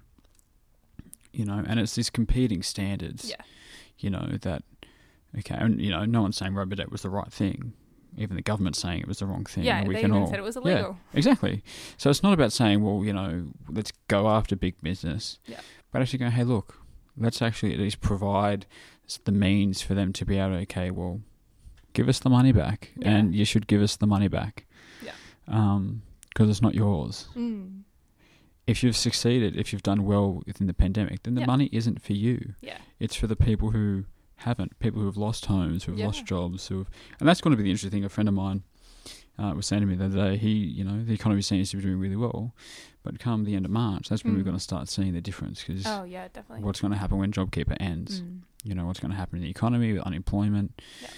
You 1.31 1.45
know, 1.45 1.63
and 1.67 1.79
it's 1.79 1.95
these 1.95 2.09
competing 2.09 2.63
standards. 2.63 3.29
Yeah. 3.29 3.35
You 3.99 4.09
know 4.09 4.37
that 4.41 4.63
okay, 5.37 5.55
and 5.59 5.79
you 5.81 5.89
know, 5.91 6.05
no 6.05 6.21
one's 6.21 6.37
saying 6.37 6.53
Robodebt 6.53 6.89
was 6.89 7.01
the 7.01 7.09
right 7.09 7.31
thing. 7.31 7.73
Even 8.17 8.35
the 8.35 8.41
government's 8.41 8.79
saying 8.79 9.01
it 9.01 9.07
was 9.07 9.19
the 9.19 9.25
wrong 9.27 9.45
thing. 9.45 9.63
Yeah, 9.63 9.85
we 9.85 9.93
they 9.93 10.01
can 10.01 10.11
even 10.11 10.21
all, 10.23 10.27
said 10.29 10.39
it 10.39 10.43
was 10.43 10.55
illegal. 10.57 10.97
Yeah, 11.13 11.17
exactly. 11.17 11.63
So 11.97 12.09
it's 12.09 12.23
not 12.23 12.33
about 12.33 12.51
saying, 12.51 12.81
well, 12.83 13.03
you 13.05 13.13
know, 13.13 13.47
let's 13.69 13.91
go 14.07 14.27
after 14.29 14.55
big 14.55 14.81
business. 14.81 15.37
Yeah. 15.45 15.59
But 15.91 16.01
actually 16.01 16.19
go, 16.19 16.29
hey, 16.29 16.43
look, 16.43 16.79
let's 17.19 17.41
actually 17.41 17.73
at 17.73 17.79
least 17.79 18.01
provide 18.01 18.65
the 19.25 19.31
means 19.31 19.81
for 19.81 19.93
them 19.93 20.13
to 20.13 20.25
be 20.25 20.37
able 20.37 20.51
to, 20.55 20.61
okay, 20.61 20.91
well, 20.91 21.21
give 21.93 22.07
us 22.07 22.19
the 22.19 22.29
money 22.29 22.51
back, 22.51 22.91
Yeah. 22.97 23.09
and 23.11 23.35
you 23.35 23.45
should 23.45 23.67
give 23.67 23.81
us 23.81 23.95
the 23.97 24.07
money 24.07 24.27
back. 24.27 24.65
Yeah. 25.03 25.11
Um, 25.47 26.03
because 26.29 26.49
it's 26.49 26.61
not 26.61 26.75
yours. 26.75 27.27
Mm. 27.35 27.81
If 28.67 28.83
you've 28.83 28.95
succeeded, 28.95 29.55
if 29.57 29.73
you've 29.73 29.81
done 29.83 30.05
well 30.05 30.43
within 30.45 30.67
the 30.67 30.73
pandemic, 30.75 31.23
then 31.23 31.33
the 31.33 31.41
Yeah. 31.41 31.47
money 31.47 31.69
isn't 31.71 32.01
for 32.01 32.13
you. 32.13 32.53
Yeah. 32.61 32.77
It's 32.99 33.15
for 33.15 33.25
the 33.25 33.35
people 33.35 33.71
who 33.71 34.05
haven't, 34.37 34.77
people 34.79 35.01
who 35.01 35.07
have 35.07 35.17
lost 35.17 35.47
homes, 35.47 35.83
who 35.85 35.93
have 35.93 35.99
Yeah. 35.99 36.05
lost 36.05 36.25
jobs, 36.25 36.67
who 36.67 36.77
have, 36.79 36.89
and 37.19 37.27
that's 37.27 37.41
going 37.41 37.51
to 37.51 37.57
be 37.57 37.63
the 37.63 37.71
interesting 37.71 37.89
thing. 37.91 38.05
A 38.05 38.09
friend 38.09 38.29
of 38.29 38.35
mine 38.35 38.63
uh, 39.39 39.53
was 39.55 39.65
saying 39.65 39.79
to 39.81 39.85
me 39.87 39.95
the 39.95 40.05
other 40.05 40.31
day, 40.31 40.37
he, 40.37 40.49
you 40.51 40.83
know, 40.83 41.03
the 41.03 41.13
economy 41.13 41.41
seems 41.41 41.71
to 41.71 41.77
be 41.77 41.83
doing 41.83 41.97
really 41.97 42.15
well, 42.17 42.53
but 43.03 43.19
come 43.19 43.45
the 43.45 43.55
end 43.55 43.65
of 43.65 43.71
March, 43.71 44.09
that's 44.09 44.23
when 44.23 44.33
we're 44.35 44.41
Mm. 44.41 44.45
going 44.45 44.57
to 44.57 44.61
start 44.63 44.87
seeing 44.89 45.13
the 45.13 45.21
difference 45.21 45.63
because 45.63 45.85
Oh 45.85 46.03
yeah, 46.03 46.27
definitely. 46.27 46.63
what's 46.65 46.81
going 46.81 46.91
to 46.91 46.97
happen 46.97 47.17
when 47.17 47.31
JobKeeper 47.31 47.77
ends? 47.79 48.21
Mm. 48.21 48.41
You 48.63 48.75
know, 48.75 48.85
what's 48.85 48.99
going 48.99 49.11
to 49.11 49.17
happen 49.17 49.37
in 49.37 49.43
the 49.43 49.49
economy 49.49 49.93
with 49.93 50.01
unemployment? 50.03 50.81
Yeah. 51.01 51.09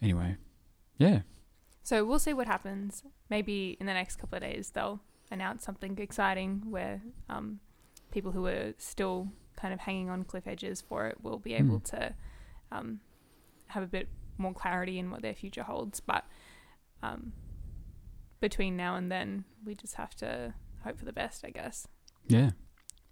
Anyway, 0.00 0.36
yeah, 0.98 1.20
So 1.84 2.04
we'll 2.04 2.18
see 2.20 2.32
what 2.32 2.46
happens. 2.46 3.02
Maybe 3.30 3.76
in 3.80 3.86
the 3.86 3.92
next 3.94 4.16
couple 4.16 4.36
of 4.36 4.42
days 4.42 4.70
they'll 4.70 5.00
announce 5.30 5.64
something 5.64 5.98
exciting 5.98 6.62
where 6.70 7.00
um, 7.28 7.58
people 8.12 8.30
who 8.32 8.46
are 8.46 8.74
still 8.78 9.28
kind 9.56 9.72
of 9.74 9.80
hanging 9.80 10.08
on 10.10 10.22
cliff 10.24 10.46
edges 10.46 10.80
for 10.80 11.06
it 11.06 11.18
will 11.22 11.38
be 11.38 11.54
able 11.54 11.80
Mm. 11.80 11.84
to 11.90 12.14
um, 12.70 13.00
have 13.68 13.82
a 13.82 13.86
bit 13.86 14.08
more 14.38 14.52
clarity 14.54 14.98
in 14.98 15.10
what 15.10 15.22
their 15.22 15.34
future 15.34 15.62
holds. 15.64 15.98
But 16.00 16.24
um, 17.02 17.32
between 18.40 18.76
now 18.76 18.96
and 18.96 19.10
then, 19.10 19.44
we 19.64 19.74
just 19.74 19.94
have 19.96 20.14
to 20.16 20.54
hope 20.82 20.98
for 20.98 21.04
the 21.04 21.12
best, 21.12 21.44
I 21.44 21.50
guess. 21.50 21.86
Yeah, 22.28 22.50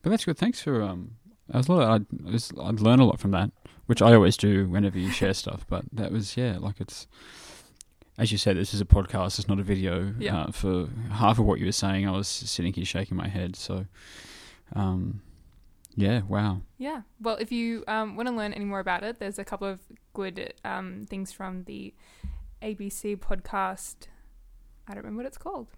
but 0.02 0.10
that's 0.10 0.24
good. 0.24 0.38
Thanks 0.38 0.60
for 0.60 0.82
um. 0.82 1.16
I 1.52 1.56
was 1.56 1.68
a 1.68 1.72
lot. 1.72 1.90
I'd, 1.90 2.06
I 2.28 2.30
was, 2.30 2.52
I'd 2.62 2.80
learn 2.80 3.00
a 3.00 3.04
lot 3.04 3.18
from 3.18 3.32
that, 3.32 3.50
which 3.86 4.00
I 4.00 4.14
always 4.14 4.36
do 4.36 4.68
whenever 4.68 4.98
you 4.98 5.10
share 5.10 5.34
stuff. 5.44 5.66
But 5.68 5.84
that 5.92 6.12
was 6.12 6.36
yeah, 6.36 6.58
like 6.58 6.80
it's 6.80 7.08
as 8.20 8.30
you 8.30 8.36
said, 8.36 8.58
this 8.58 8.74
is 8.74 8.82
a 8.82 8.84
podcast. 8.84 9.38
It's 9.38 9.48
not 9.48 9.58
a 9.58 9.62
video. 9.62 10.14
Yeah. 10.18 10.42
Uh, 10.42 10.52
for 10.52 10.88
half 11.10 11.38
of 11.38 11.46
what 11.46 11.58
you 11.58 11.64
were 11.64 11.72
saying, 11.72 12.06
I 12.06 12.10
was 12.10 12.28
sitting 12.28 12.74
here 12.74 12.84
shaking 12.84 13.16
my 13.16 13.28
head. 13.28 13.56
So, 13.56 13.86
um, 14.74 15.22
yeah, 15.96 16.20
wow. 16.28 16.60
Yeah. 16.76 17.00
Well, 17.18 17.36
if 17.36 17.50
you 17.50 17.82
um, 17.88 18.16
want 18.16 18.28
to 18.28 18.34
learn 18.34 18.52
any 18.52 18.66
more 18.66 18.78
about 18.78 19.04
it, 19.04 19.18
there's 19.18 19.38
a 19.38 19.44
couple 19.44 19.66
of 19.66 19.80
good 20.12 20.52
um, 20.66 21.06
things 21.08 21.32
from 21.32 21.64
the 21.64 21.94
ABC 22.62 23.16
podcast. 23.16 24.08
I 24.86 24.92
don't 24.92 25.02
remember 25.02 25.22
what 25.22 25.26
it's 25.26 25.38
called. 25.38 25.68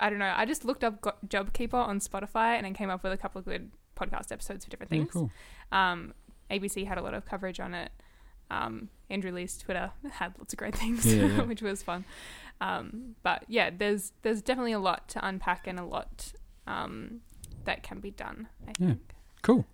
I 0.00 0.10
don't 0.10 0.18
know. 0.18 0.32
I 0.36 0.44
just 0.44 0.64
looked 0.64 0.84
up 0.84 1.00
JobKeeper 1.28 1.74
on 1.74 2.00
Spotify 2.00 2.56
and 2.58 2.66
I 2.66 2.72
came 2.72 2.90
up 2.90 3.02
with 3.02 3.12
a 3.12 3.16
couple 3.16 3.38
of 3.38 3.44
good 3.44 3.70
podcast 3.96 4.32
episodes 4.32 4.64
for 4.64 4.70
different 4.70 4.92
Yeah, 4.92 4.98
things. 5.00 5.12
cool. 5.12 5.30
Um, 5.72 6.14
ABC 6.50 6.86
had 6.86 6.98
a 6.98 7.02
lot 7.02 7.14
of 7.14 7.24
coverage 7.24 7.60
on 7.60 7.74
it. 7.74 7.90
Um, 8.50 8.88
Andrew 9.08 9.30
Leigh's 9.32 9.56
Twitter 9.56 9.92
had 10.12 10.34
lots 10.38 10.52
of 10.52 10.58
great 10.58 10.74
things, 10.74 11.06
Yeah, 11.06 11.26
yeah. 11.26 11.42
which 11.46 11.62
was 11.62 11.82
fun. 11.82 12.04
Um, 12.60 13.16
but 13.22 13.44
yeah, 13.48 13.70
there's 13.76 14.12
there's 14.22 14.42
definitely 14.42 14.72
a 14.72 14.78
lot 14.78 15.08
to 15.10 15.26
unpack 15.26 15.66
and 15.66 15.78
a 15.78 15.84
lot 15.84 16.32
um, 16.66 17.20
that 17.64 17.82
can 17.82 18.00
be 18.00 18.10
done. 18.10 18.48
I 18.66 18.72
Yeah. 18.78 18.86
think. 18.88 19.13
Cool. 19.44 19.64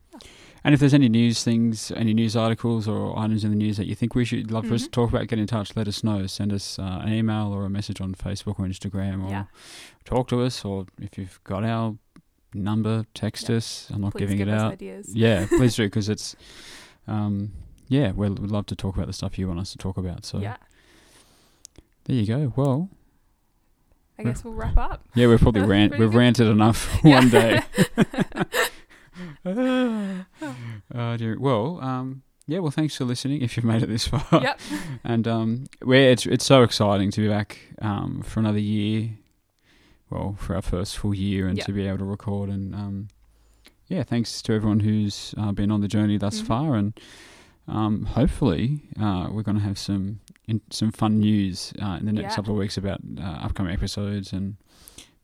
And 0.62 0.74
if 0.74 0.80
there's 0.80 0.92
any 0.92 1.08
news 1.08 1.42
things, 1.42 1.90
any 1.96 2.12
news 2.12 2.36
articles 2.36 2.86
or 2.86 3.18
items 3.18 3.44
in 3.44 3.50
the 3.50 3.56
news 3.56 3.78
that 3.78 3.86
you 3.86 3.94
think 3.94 4.14
we 4.14 4.26
should 4.26 4.50
love 4.50 4.66
for 4.66 4.74
us 4.74 4.82
to 4.82 4.88
Mhm. 4.90 4.92
talk 4.92 5.08
about, 5.08 5.26
get 5.26 5.38
in 5.38 5.46
touch. 5.46 5.74
Let 5.74 5.88
us 5.88 6.04
know. 6.04 6.26
Send 6.26 6.52
us 6.52 6.78
uh, 6.78 7.00
an 7.02 7.10
email 7.14 7.46
or 7.54 7.64
a 7.64 7.70
message 7.70 7.98
on 8.02 8.14
Facebook 8.14 8.58
or 8.60 8.66
Instagram, 8.66 9.24
or 9.24 9.30
Yeah. 9.30 9.44
talk 10.04 10.28
to 10.28 10.42
us. 10.42 10.62
Or 10.62 10.84
if 11.00 11.16
you've 11.16 11.40
got 11.44 11.64
our 11.64 11.96
number, 12.52 13.06
text 13.14 13.48
Yeah. 13.48 13.56
us. 13.56 13.88
I'm 13.90 14.02
not 14.02 14.12
Please 14.12 14.18
giving 14.20 14.36
give 14.36 14.48
it 14.48 14.54
out. 14.54 14.72
ideas. 14.72 15.14
Yeah, 15.16 15.46
please 15.46 15.76
do 15.76 15.84
because 15.86 16.10
it's, 16.10 16.36
um, 17.08 17.52
yeah, 17.88 18.10
we'll, 18.10 18.34
we'd 18.34 18.50
love 18.50 18.66
to 18.66 18.76
talk 18.76 18.96
about 18.96 19.06
the 19.06 19.14
stuff 19.14 19.38
you 19.38 19.48
want 19.48 19.60
us 19.60 19.72
to 19.72 19.78
talk 19.78 19.96
about. 19.96 20.26
So 20.26 20.40
yeah. 20.40 20.56
there 22.04 22.16
you 22.16 22.26
go. 22.26 22.52
Well, 22.54 22.90
I 24.18 24.24
guess 24.24 24.44
we'll 24.44 24.52
wrap 24.52 24.76
up. 24.76 25.06
yeah, 25.14 25.26
we've 25.26 25.40
probably 25.40 25.62
rant, 25.74 25.92
we've 25.92 26.10
good. 26.10 26.18
ranted 26.18 26.48
enough 26.48 26.86
one 27.02 27.30
day. 27.30 27.62
Oh, 29.58 31.16
dear. 31.16 31.38
Well, 31.38 31.80
um, 31.80 32.22
yeah. 32.46 32.58
Well, 32.60 32.70
thanks 32.70 32.96
for 32.96 33.04
listening. 33.04 33.42
If 33.42 33.56
you've 33.56 33.64
made 33.66 33.82
it 33.82 33.88
this 33.88 34.06
far, 34.08 34.24
yep. 34.42 34.60
and 35.04 35.26
um, 35.28 35.64
we're, 35.82 36.10
it's 36.10 36.26
it's 36.26 36.44
so 36.44 36.62
exciting 36.62 37.10
to 37.12 37.20
be 37.20 37.28
back 37.28 37.58
um, 37.82 38.22
for 38.22 38.40
another 38.40 38.58
year. 38.58 39.10
Well, 40.10 40.34
for 40.40 40.56
our 40.56 40.62
first 40.62 40.98
full 40.98 41.14
year, 41.14 41.46
and 41.46 41.56
Yeah. 41.58 41.64
to 41.64 41.72
be 41.72 41.86
able 41.86 41.98
to 41.98 42.04
record, 42.04 42.48
and 42.50 42.74
um, 42.74 43.08
yeah, 43.86 44.02
thanks 44.02 44.42
to 44.42 44.52
everyone 44.52 44.80
who's 44.80 45.34
uh, 45.38 45.52
been 45.52 45.70
on 45.70 45.80
the 45.82 45.88
journey 45.88 46.16
thus 46.18 46.40
Mhm. 46.42 46.46
far, 46.46 46.74
and 46.74 46.98
um, 47.68 48.06
hopefully 48.06 48.80
uh, 49.00 49.28
we're 49.30 49.42
going 49.44 49.56
to 49.58 49.62
have 49.62 49.78
some 49.78 50.18
in, 50.48 50.60
some 50.70 50.90
fun 50.90 51.20
news 51.20 51.72
uh, 51.80 51.96
in 52.00 52.06
the 52.06 52.12
next 52.12 52.32
Yeah. 52.32 52.36
couple 52.36 52.54
of 52.54 52.58
weeks 52.58 52.76
about 52.76 53.00
uh, 53.20 53.22
upcoming 53.22 53.72
episodes 53.72 54.32
and 54.32 54.56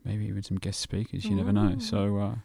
maybe 0.05 0.27
even 0.27 0.45
some 0.45 0.57
guest 0.57 0.81
speakers. 0.81 1.25
You 1.25 1.35
never 1.35 1.53
know. 1.53 1.75
Ooh. 1.77 1.81
So. 1.81 2.39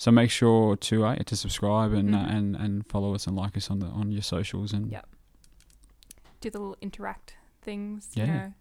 Uh, 0.00 0.02
so 0.04 0.10
make 0.10 0.30
sure 0.30 0.76
to 0.76 1.04
uh, 1.04 1.16
to 1.16 1.36
subscribe 1.36 1.92
and 1.92 2.14
uh, 2.14 2.18
Mhm. 2.18 2.36
and 2.36 2.56
and 2.56 2.86
follow 2.86 3.14
us 3.14 3.26
and 3.26 3.36
like 3.36 3.56
us 3.56 3.70
on 3.70 3.80
the 3.80 3.86
on 3.86 4.10
your 4.12 4.22
socials 4.22 4.72
and 4.72 4.90
Yep. 4.90 5.06
Do 6.40 6.48
the 6.50 6.58
little 6.58 6.76
interact 6.80 7.34
things. 7.62 8.10
Yeah. 8.14 8.24
You 8.26 8.32
know, 8.32 8.52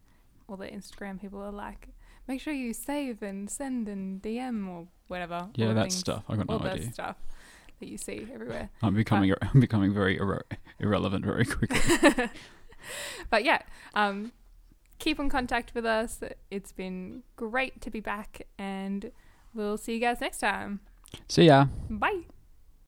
all 0.49 0.57
the 0.57 0.67
Instagram 0.67 1.19
people 1.21 1.41
are 1.41 1.51
like, 1.51 1.87
make 2.27 2.41
sure 2.41 2.51
you 2.53 2.73
save 2.73 3.23
and 3.23 3.49
send 3.49 3.87
and 3.87 4.21
DM 4.21 4.67
or 4.67 4.87
whatever. 5.07 5.49
yeah 5.55 5.67
all 5.69 5.73
that 5.75 5.81
things- 5.83 5.95
stuff. 5.95 6.23
I 6.27 6.35
got 6.35 6.49
All 6.49 6.59
no 6.59 6.65
that 6.65 6.75
idea. 6.75 6.91
stuff 6.91 7.15
that 7.79 7.87
you 7.87 7.97
see 7.97 8.27
everywhere. 8.33 8.69
I'm 8.81 8.93
becoming 8.95 9.33
I'm 9.41 9.59
becoming 9.61 9.93
very 9.93 10.17
irre- 10.19 10.43
irrelevant 10.79 11.23
very 11.25 11.45
quickly. 11.45 11.79
but 13.29 13.43
yeah, 13.45 13.61
um, 13.93 14.33
keep 14.99 15.19
in 15.19 15.29
contact 15.29 15.73
with 15.73 15.85
us. 15.85 16.19
It's 16.51 16.73
been 16.73 17.23
great 17.37 17.79
to 17.81 17.89
be 17.89 18.01
back, 18.01 18.41
and 18.57 19.11
we'll 19.53 19.77
see 19.77 19.93
you 19.93 19.99
guys 20.01 20.19
next 20.19 20.39
time. 20.39 20.81
See 21.27 21.45
ya. 21.45 21.67
Bye. 21.89 22.25